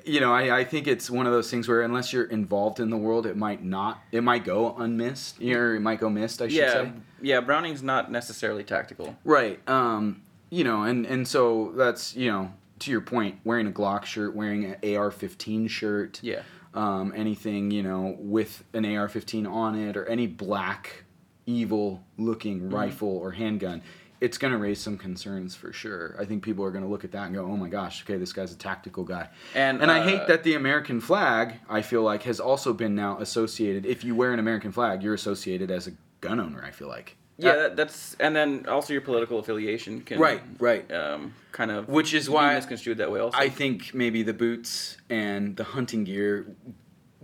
you 0.05 0.21
know, 0.21 0.33
I, 0.33 0.59
I 0.61 0.65
think 0.65 0.87
it's 0.87 1.11
one 1.11 1.27
of 1.27 1.33
those 1.33 1.51
things 1.51 1.69
where 1.69 1.83
unless 1.83 2.13
you're 2.13 2.25
involved 2.25 2.81
in 2.81 2.91
the 2.91 2.97
world, 2.97 3.27
it 3.27 3.37
might 3.37 3.63
not. 3.65 4.01
It 4.13 4.23
might 4.23 4.45
go 4.45 4.75
unmissed, 4.77 5.41
or 5.43 5.75
it 5.77 5.81
might 5.81 6.01
go 6.01 6.11
missed. 6.11 6.43
I 6.43 6.49
should 6.49 6.57
Yeah, 6.57 6.73
say. 6.73 6.93
yeah. 7.23 7.41
Browning's 7.41 7.83
not 7.83 8.11
necessarily 8.11 8.65
tactical. 8.65 9.17
Right. 9.25 9.61
Um, 9.69 10.23
you 10.51 10.65
know, 10.65 10.83
and 10.83 11.07
and 11.07 11.27
so 11.27 11.73
that's 11.77 12.15
you 12.17 12.31
know 12.31 12.53
to 12.81 12.91
your 12.91 13.01
point, 13.01 13.39
wearing 13.45 13.67
a 13.67 13.71
Glock 13.71 14.05
shirt, 14.05 14.35
wearing 14.35 14.65
an 14.65 14.73
AR-15 14.97 15.71
shirt. 15.71 16.19
Yeah. 16.23 16.43
um, 16.75 17.13
anything 17.15 17.71
you 17.71 17.83
know 17.83 18.17
with 18.19 18.65
an 18.75 18.85
AR-15 18.85 19.51
on 19.51 19.77
it, 19.79 19.97
or 19.97 20.05
any 20.07 20.27
black, 20.27 21.05
evil-looking 21.47 22.61
Mm-hmm. 22.61 22.75
rifle 22.75 23.09
or 23.17 23.33
handgun. 23.33 23.83
It's 24.23 24.39
going 24.39 24.53
to 24.53 24.59
raise 24.59 24.81
some 24.81 24.97
concerns 24.97 25.57
for 25.57 25.73
sure. 25.73 26.15
I 26.17 26.25
think 26.25 26.45
people 26.45 26.65
are 26.65 26.71
going 26.71 26.85
to 26.85 26.91
look 26.91 27.05
at 27.05 27.11
that 27.13 27.25
and 27.27 27.35
go, 27.35 27.45
"Oh 27.45 27.57
my 27.57 27.69
gosh, 27.69 28.05
okay, 28.05 28.17
this 28.19 28.33
guy's 28.33 28.53
a 28.53 28.57
tactical 28.57 29.03
guy." 29.03 29.29
And, 29.55 29.83
and 29.83 29.91
I 29.91 29.99
uh, 29.99 30.05
hate 30.05 30.27
that 30.29 30.45
the 30.45 30.55
American 30.55 31.01
flag, 31.01 31.55
I 31.69 31.83
feel 31.83 32.03
like, 32.03 32.23
has 32.23 32.39
also 32.39 32.73
been 32.73 32.95
now 32.95 33.19
associated. 33.19 33.85
If 33.85 34.05
you 34.05 34.15
wear 34.15 34.33
an 34.33 34.39
American 34.39 34.71
flag, 34.71 35.03
you're 35.03 35.15
associated 35.15 35.71
as 35.73 35.89
a 35.89 35.93
gun 36.21 36.39
owner. 36.39 36.63
I 36.65 36.71
feel 36.71 36.89
like. 36.89 37.17
Yeah, 37.39 37.57
that, 37.57 37.77
that's 37.77 38.15
and 38.21 38.37
then 38.37 38.67
also 38.69 38.93
your 38.93 39.03
political 39.03 39.39
affiliation 39.39 40.03
can 40.03 40.19
Right, 40.21 40.43
right. 40.61 40.91
um, 40.93 41.35
kind 41.51 41.71
of 41.71 41.89
Which 41.89 42.15
is 42.15 42.31
why 42.31 42.55
misconstrued 42.55 42.99
that 42.99 43.11
way. 43.11 43.21
Also, 43.21 43.37
I 43.37 43.49
think 43.49 43.95
maybe 43.95 44.23
the 44.23 44.35
boots 44.35 44.99
and 45.11 45.57
the 45.57 45.65
hunting 45.65 46.05
gear 46.05 46.55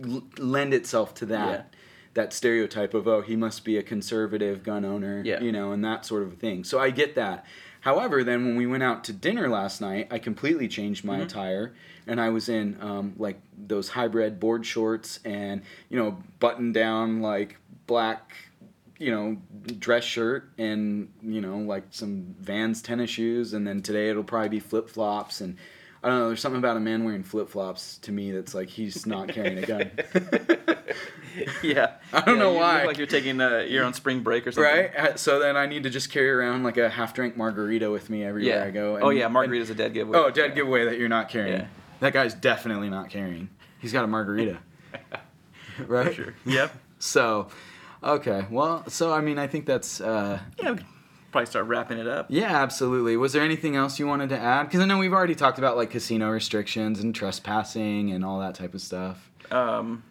l- 0.03 0.23
lend 0.37 0.73
itself 0.73 1.13
to 1.15 1.25
that. 1.27 1.68
Yeah. 1.68 1.68
That 2.19 2.33
stereotype 2.33 2.93
of 2.93 3.07
oh 3.07 3.21
he 3.21 3.37
must 3.37 3.63
be 3.63 3.77
a 3.77 3.81
conservative 3.81 4.61
gun 4.61 4.83
owner, 4.83 5.21
Yeah. 5.23 5.39
you 5.39 5.53
know, 5.53 5.71
and 5.71 5.81
that 5.85 6.05
sort 6.05 6.23
of 6.23 6.33
thing. 6.37 6.65
So 6.65 6.77
I 6.77 6.89
get 6.89 7.15
that. 7.15 7.45
However, 7.79 8.25
then 8.25 8.45
when 8.45 8.57
we 8.57 8.67
went 8.67 8.83
out 8.83 9.05
to 9.05 9.13
dinner 9.13 9.47
last 9.47 9.79
night, 9.79 10.09
I 10.11 10.19
completely 10.19 10.67
changed 10.67 11.05
my 11.05 11.19
attire, 11.19 11.73
and 12.05 12.19
I 12.19 12.27
was 12.27 12.49
in 12.49 12.75
um, 12.81 13.13
like 13.17 13.39
those 13.57 13.87
hybrid 13.87 14.37
board 14.37 14.65
shorts 14.65 15.21
and 15.23 15.61
you 15.87 15.97
know 15.97 16.17
button 16.41 16.73
down 16.73 17.21
like 17.21 17.55
black 17.87 18.33
you 18.97 19.11
know 19.11 19.37
dress 19.79 20.03
shirt 20.03 20.49
and 20.57 21.07
you 21.21 21.39
know 21.39 21.59
like 21.59 21.85
some 21.91 22.35
Vans 22.41 22.81
tennis 22.81 23.11
shoes, 23.11 23.53
and 23.53 23.65
then 23.65 23.81
today 23.81 24.09
it'll 24.09 24.25
probably 24.25 24.49
be 24.49 24.59
flip 24.59 24.89
flops 24.89 25.39
and. 25.39 25.55
I 26.01 26.07
don't 26.07 26.19
know. 26.19 26.27
There's 26.27 26.39
something 26.39 26.59
about 26.59 26.77
a 26.77 26.79
man 26.79 27.03
wearing 27.03 27.23
flip 27.23 27.49
flops 27.49 27.97
to 28.03 28.13
me 28.13 28.31
that's 28.31 28.53
like 28.55 28.69
he's 28.69 29.05
not 29.05 29.27
carrying 29.27 29.57
a 29.57 29.65
gun. 29.65 29.91
yeah, 31.63 31.93
I 32.13 32.21
don't 32.21 32.35
Yeah, 32.37 32.43
know 32.43 32.51
you 32.53 32.57
why. 32.57 32.77
Look 32.79 32.87
like 32.87 32.97
you're 32.97 33.07
taking 33.07 33.39
uh, 33.41 33.59
you're 33.67 33.83
on 33.85 33.93
spring 33.93 34.21
break 34.21 34.47
or 34.47 34.51
something. 34.51 34.71
right? 34.73 34.95
Uh, 34.95 35.15
So 35.15 35.39
then 35.39 35.55
I 35.57 35.65
need 35.65 35.83
to 35.83 35.89
just 35.89 36.11
carry 36.11 36.29
around 36.29 36.63
like 36.63 36.77
a 36.77 36.89
half 36.89 37.13
drink 37.13 37.37
margarita 37.37 37.89
with 37.91 38.09
me 38.09 38.23
everywhere 38.23 38.55
Yeah. 38.59 38.65
I 38.65 38.71
go. 38.71 38.97
oh 39.01 39.09
and- 39.09 39.17
yeah, 39.17 39.25
and- 39.25 39.33
margarita's 39.33 39.69
a 39.69 39.75
dead 39.75 39.93
giveaway. 39.93 40.17
Oh, 40.17 40.29
dead 40.29 40.49
Yeah. 40.51 40.55
giveaway 40.55 40.85
that 40.85 40.97
you're 40.97 41.09
not 41.09 41.29
carrying. 41.29 41.61
Yeah. 41.61 41.67
That 41.99 42.13
guy's 42.13 42.33
definitely 42.33 42.89
not 42.89 43.09
carrying. 43.09 43.49
He's 43.79 43.93
got 43.93 44.03
a 44.03 44.07
margarita. 44.07 44.57
right? 45.87 46.13
Sure. 46.15 46.33
Yep. 46.45 46.71
So, 46.99 47.47
okay. 48.03 48.45
Well, 48.49 48.87
so 48.89 49.11
I 49.13 49.21
mean, 49.21 49.37
I 49.37 49.47
think 49.47 49.65
that's. 49.65 50.01
Uh, 50.01 50.39
Yeah, 50.57 50.71
we 50.71 50.77
could 50.77 50.85
probably 51.31 51.45
start 51.45 51.65
wrapping 51.67 51.97
it 51.97 52.07
up. 52.07 52.27
yeah, 52.29 52.57
absolutely. 52.61 53.15
Was 53.17 53.33
there 53.33 53.43
anything 53.43 53.75
else 53.75 53.99
you 53.99 54.07
wanted 54.07 54.29
to 54.29 54.37
add? 54.37 54.63
Because 54.63 54.79
I 54.81 54.85
know 54.85 54.97
we've 54.97 55.13
already 55.13 55.35
talked 55.35 55.57
about 55.59 55.77
like 55.77 55.91
casino 55.91 56.29
restrictions 56.31 56.99
and 56.99 57.13
trespassing 57.13 58.11
and 58.11 58.25
all 58.25 58.39
that 58.39 58.55
type 58.55 58.73
of 58.73 58.81
stuff. 58.81 59.29
Um, 59.51 60.03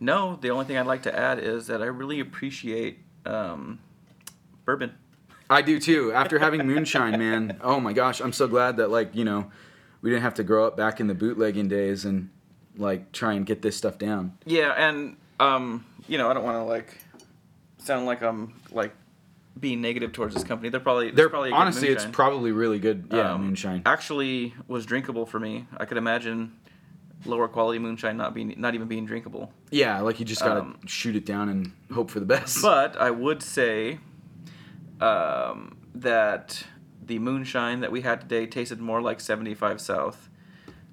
no, 0.00 0.36
the 0.40 0.50
only 0.50 0.64
thing 0.64 0.76
I'd 0.76 0.86
like 0.86 1.02
to 1.02 1.18
add 1.18 1.38
is 1.38 1.66
that 1.68 1.82
I 1.82 1.86
really 1.86 2.20
appreciate 2.20 2.98
um, 3.24 3.78
bourbon. 4.64 4.94
I 5.48 5.62
do 5.62 5.78
too. 5.78 6.12
After 6.12 6.38
having 6.38 6.66
moonshine, 6.66 7.18
man. 7.18 7.58
Oh 7.62 7.78
my 7.80 7.92
gosh, 7.92 8.20
I'm 8.20 8.32
so 8.32 8.48
glad 8.48 8.76
that 8.78 8.90
like 8.90 9.14
you 9.14 9.24
know, 9.24 9.50
we 10.02 10.10
didn't 10.10 10.22
have 10.22 10.34
to 10.34 10.44
grow 10.44 10.66
up 10.66 10.76
back 10.76 11.00
in 11.00 11.06
the 11.06 11.14
bootlegging 11.14 11.68
days 11.68 12.04
and 12.04 12.30
like 12.76 13.12
try 13.12 13.32
and 13.34 13.46
get 13.46 13.62
this 13.62 13.76
stuff 13.76 13.96
down. 13.98 14.36
Yeah, 14.44 14.72
and 14.76 15.16
um, 15.40 15.84
you 16.08 16.18
know, 16.18 16.28
I 16.30 16.34
don't 16.34 16.44
want 16.44 16.56
to 16.56 16.64
like 16.64 16.98
sound 17.78 18.06
like 18.06 18.22
I'm 18.22 18.54
like 18.72 18.92
being 19.58 19.80
negative 19.80 20.12
towards 20.12 20.34
this 20.34 20.44
company. 20.44 20.68
They're 20.68 20.80
probably 20.80 21.10
They're 21.12 21.30
probably 21.30 21.52
honestly, 21.52 21.88
it's 21.88 22.04
probably 22.04 22.52
really 22.52 22.78
good. 22.78 23.08
Yeah, 23.12 23.32
Um, 23.34 23.44
moonshine. 23.46 23.82
actually 23.86 24.52
was 24.68 24.84
drinkable 24.84 25.24
for 25.26 25.38
me. 25.40 25.66
I 25.78 25.84
could 25.84 25.96
imagine 25.96 26.52
lower 27.26 27.48
quality 27.48 27.78
moonshine 27.78 28.16
not 28.16 28.34
being 28.34 28.54
not 28.56 28.74
even 28.74 28.88
being 28.88 29.06
drinkable. 29.06 29.52
Yeah, 29.70 30.00
like 30.00 30.18
you 30.18 30.24
just 30.24 30.42
gotta 30.42 30.60
um, 30.60 30.78
shoot 30.86 31.16
it 31.16 31.26
down 31.26 31.48
and 31.48 31.72
hope 31.92 32.10
for 32.10 32.20
the 32.20 32.26
best. 32.26 32.62
But 32.62 32.96
I 32.96 33.10
would 33.10 33.42
say 33.42 33.98
um, 35.00 35.76
that 35.94 36.64
the 37.04 37.18
moonshine 37.18 37.80
that 37.80 37.92
we 37.92 38.00
had 38.00 38.20
today 38.22 38.46
tasted 38.46 38.80
more 38.80 39.00
like 39.00 39.20
75 39.20 39.80
South 39.80 40.28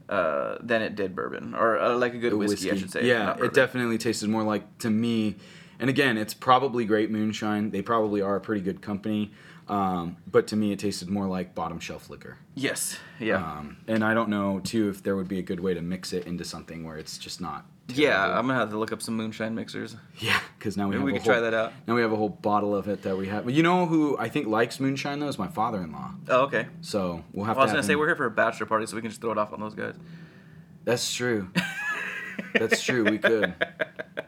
uh, 0.10 0.58
than 0.62 0.82
it 0.82 0.96
did 0.96 1.16
bourbon, 1.16 1.56
or 1.56 1.80
uh, 1.80 1.96
like 1.96 2.14
a 2.14 2.18
good 2.18 2.34
The 2.34 2.38
whiskey, 2.38 2.72
I 2.72 2.76
should 2.76 2.92
say. 2.92 3.08
Yeah, 3.08 3.36
it 3.38 3.54
definitely 3.54 3.98
tasted 3.98 4.30
more 4.30 4.44
like 4.44 4.78
to 4.80 4.90
me. 4.90 5.36
And 5.80 5.90
again, 5.90 6.18
it's 6.18 6.34
probably 6.34 6.86
great 6.86 7.10
moonshine. 7.10 7.72
They 7.72 7.82
probably 7.82 8.22
are 8.22 8.36
a 8.36 8.42
pretty 8.42 8.62
good 8.62 8.82
company. 8.82 9.32
Um, 9.70 10.18
but 10.30 10.48
to 10.48 10.56
me, 10.56 10.72
it 10.72 10.80
tasted 10.80 11.10
more 11.10 11.26
like 11.28 11.56
bottom 11.56 11.80
shelf 11.80 12.10
liquor. 12.10 12.38
Yes. 12.56 12.98
Yeah. 13.20 13.38
Um, 13.38 13.78
and 13.88 14.04
I 14.04 14.14
don't 14.14 14.30
know 14.30 14.60
too 14.60 14.90
if 14.90 15.04
there 15.04 15.16
would 15.16 15.28
be 15.28 15.40
a 15.40 15.44
good 15.44 15.60
way 15.60 15.74
to 15.74 15.82
mix 15.82 16.12
it 16.14 16.26
into 16.28 16.44
something 16.44 16.84
where 16.84 16.98
it's 16.98 17.18
just 17.18 17.40
not. 17.40 17.66
yeah. 17.88 18.24
I'm 18.26 18.46
gonna 18.48 18.56
have 18.60 18.70
to 18.72 18.78
look 18.78 18.92
up 18.92 19.02
some 19.02 19.16
moonshine 19.16 19.56
mixers. 19.56 19.96
Yeah, 20.20 20.40
because 20.58 20.76
now 20.78 20.86
we 20.88 20.92
Maybe 20.92 21.00
have 21.00 21.06
we 21.06 21.14
could 21.14 21.26
try 21.26 21.40
that 21.40 21.54
out. 21.54 21.72
Now 21.88 21.96
we 21.96 22.02
have 22.02 22.12
a 22.12 22.16
whole 22.16 22.30
bottle 22.30 22.76
of 22.76 22.88
it 22.88 23.04
that 23.04 23.18
we 23.18 23.28
have. 23.28 23.46
But 23.46 23.54
you 23.54 23.64
know 23.64 23.86
who 23.86 24.18
I 24.18 24.30
think 24.30 24.48
likes 24.48 24.80
moonshine 24.80 25.20
though 25.20 25.28
is 25.30 25.40
my 25.40 25.48
father-in-law. 25.48 26.12
Oh, 26.30 26.42
okay. 26.44 26.68
So 26.82 27.24
we'll 27.34 27.46
have 27.46 27.56
Well, 27.56 27.64
I 27.64 27.66
was 27.66 27.72
gonna 27.72 27.80
have 27.80 27.86
say 27.86 27.96
we're 27.96 28.08
here 28.08 28.16
for 28.16 28.26
a 28.26 28.32
bachelor 28.32 28.66
party, 28.66 28.86
so 28.86 28.96
we 28.96 29.02
can 29.02 29.10
just 29.12 29.22
throw 29.22 29.32
it 29.32 29.38
off 29.38 29.54
on 29.54 29.60
those 29.60 29.76
guys. 29.76 29.96
That's 30.84 31.14
true. 31.14 31.50
That's 32.54 32.84
true. 32.84 33.04
We 33.06 33.18
could. 33.18 33.54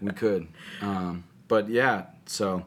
We 0.01 0.11
could. 0.11 0.47
Um, 0.81 1.23
but 1.47 1.69
yeah. 1.69 2.05
So, 2.25 2.65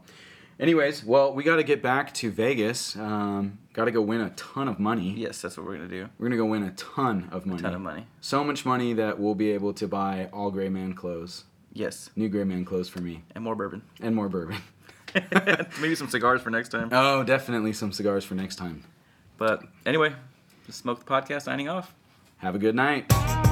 anyways, 0.61 1.05
well, 1.05 1.33
we 1.33 1.45
got 1.45 1.57
to 1.57 1.63
get 1.63 1.83
back 1.83 2.13
to 2.15 2.31
Vegas. 2.31 2.97
Um, 2.97 3.59
got 3.73 3.87
to 3.87 3.91
go 3.91 4.03
win 4.03 4.21
a 4.21 4.31
ton 4.31 4.69
of 4.69 4.79
money. 4.79 5.15
Yes, 5.17 5.41
that's 5.43 5.57
what 5.57 5.67
we're 5.67 5.77
gonna 5.77 5.89
do. 5.89 6.09
We're 6.19 6.27
gonna 6.27 6.37
go 6.37 6.47
win 6.47 6.63
a 6.65 6.73
ton 6.73 7.29
of 7.33 7.47
money. 7.47 7.63
ton 7.63 7.75
of 7.75 7.81
money. 7.81 8.07
So 8.21 8.43
much 8.45 8.65
money 8.67 8.93
that 8.95 9.19
we'll 9.19 9.35
be 9.35 9.51
able 9.53 9.73
to 9.75 9.87
buy 9.89 10.29
all 10.33 10.51
gray 10.51 10.69
man 10.69 10.95
clothes, 10.95 11.45
Yes, 11.73 12.11
new 12.17 12.29
gray 12.29 12.45
man 12.45 12.65
clothes 12.65 12.89
for 12.89 13.01
me, 13.01 13.23
and 13.35 13.45
more 13.45 13.55
bourbon. 13.55 13.83
and 14.01 14.15
more 14.17 14.29
bourbon. 14.29 14.57
Maybe 15.81 15.95
some 15.95 16.09
cigars 16.09 16.43
for 16.43 16.51
next 16.51 16.69
time. 16.71 16.89
Oh, 16.93 17.23
definitely 17.25 17.73
some 17.73 17.93
cigars 17.93 18.25
for 18.25 18.35
next 18.35 18.57
time. 18.57 18.85
But 19.37 19.63
anyway, 19.87 20.15
just 20.67 20.79
smoke 20.81 20.99
the 20.99 21.07
podcast. 21.11 21.43
Signing 21.43 21.69
off. 21.69 21.95
Have 22.39 22.55
a 22.55 22.59
good 22.59 22.75
night. 22.75 23.48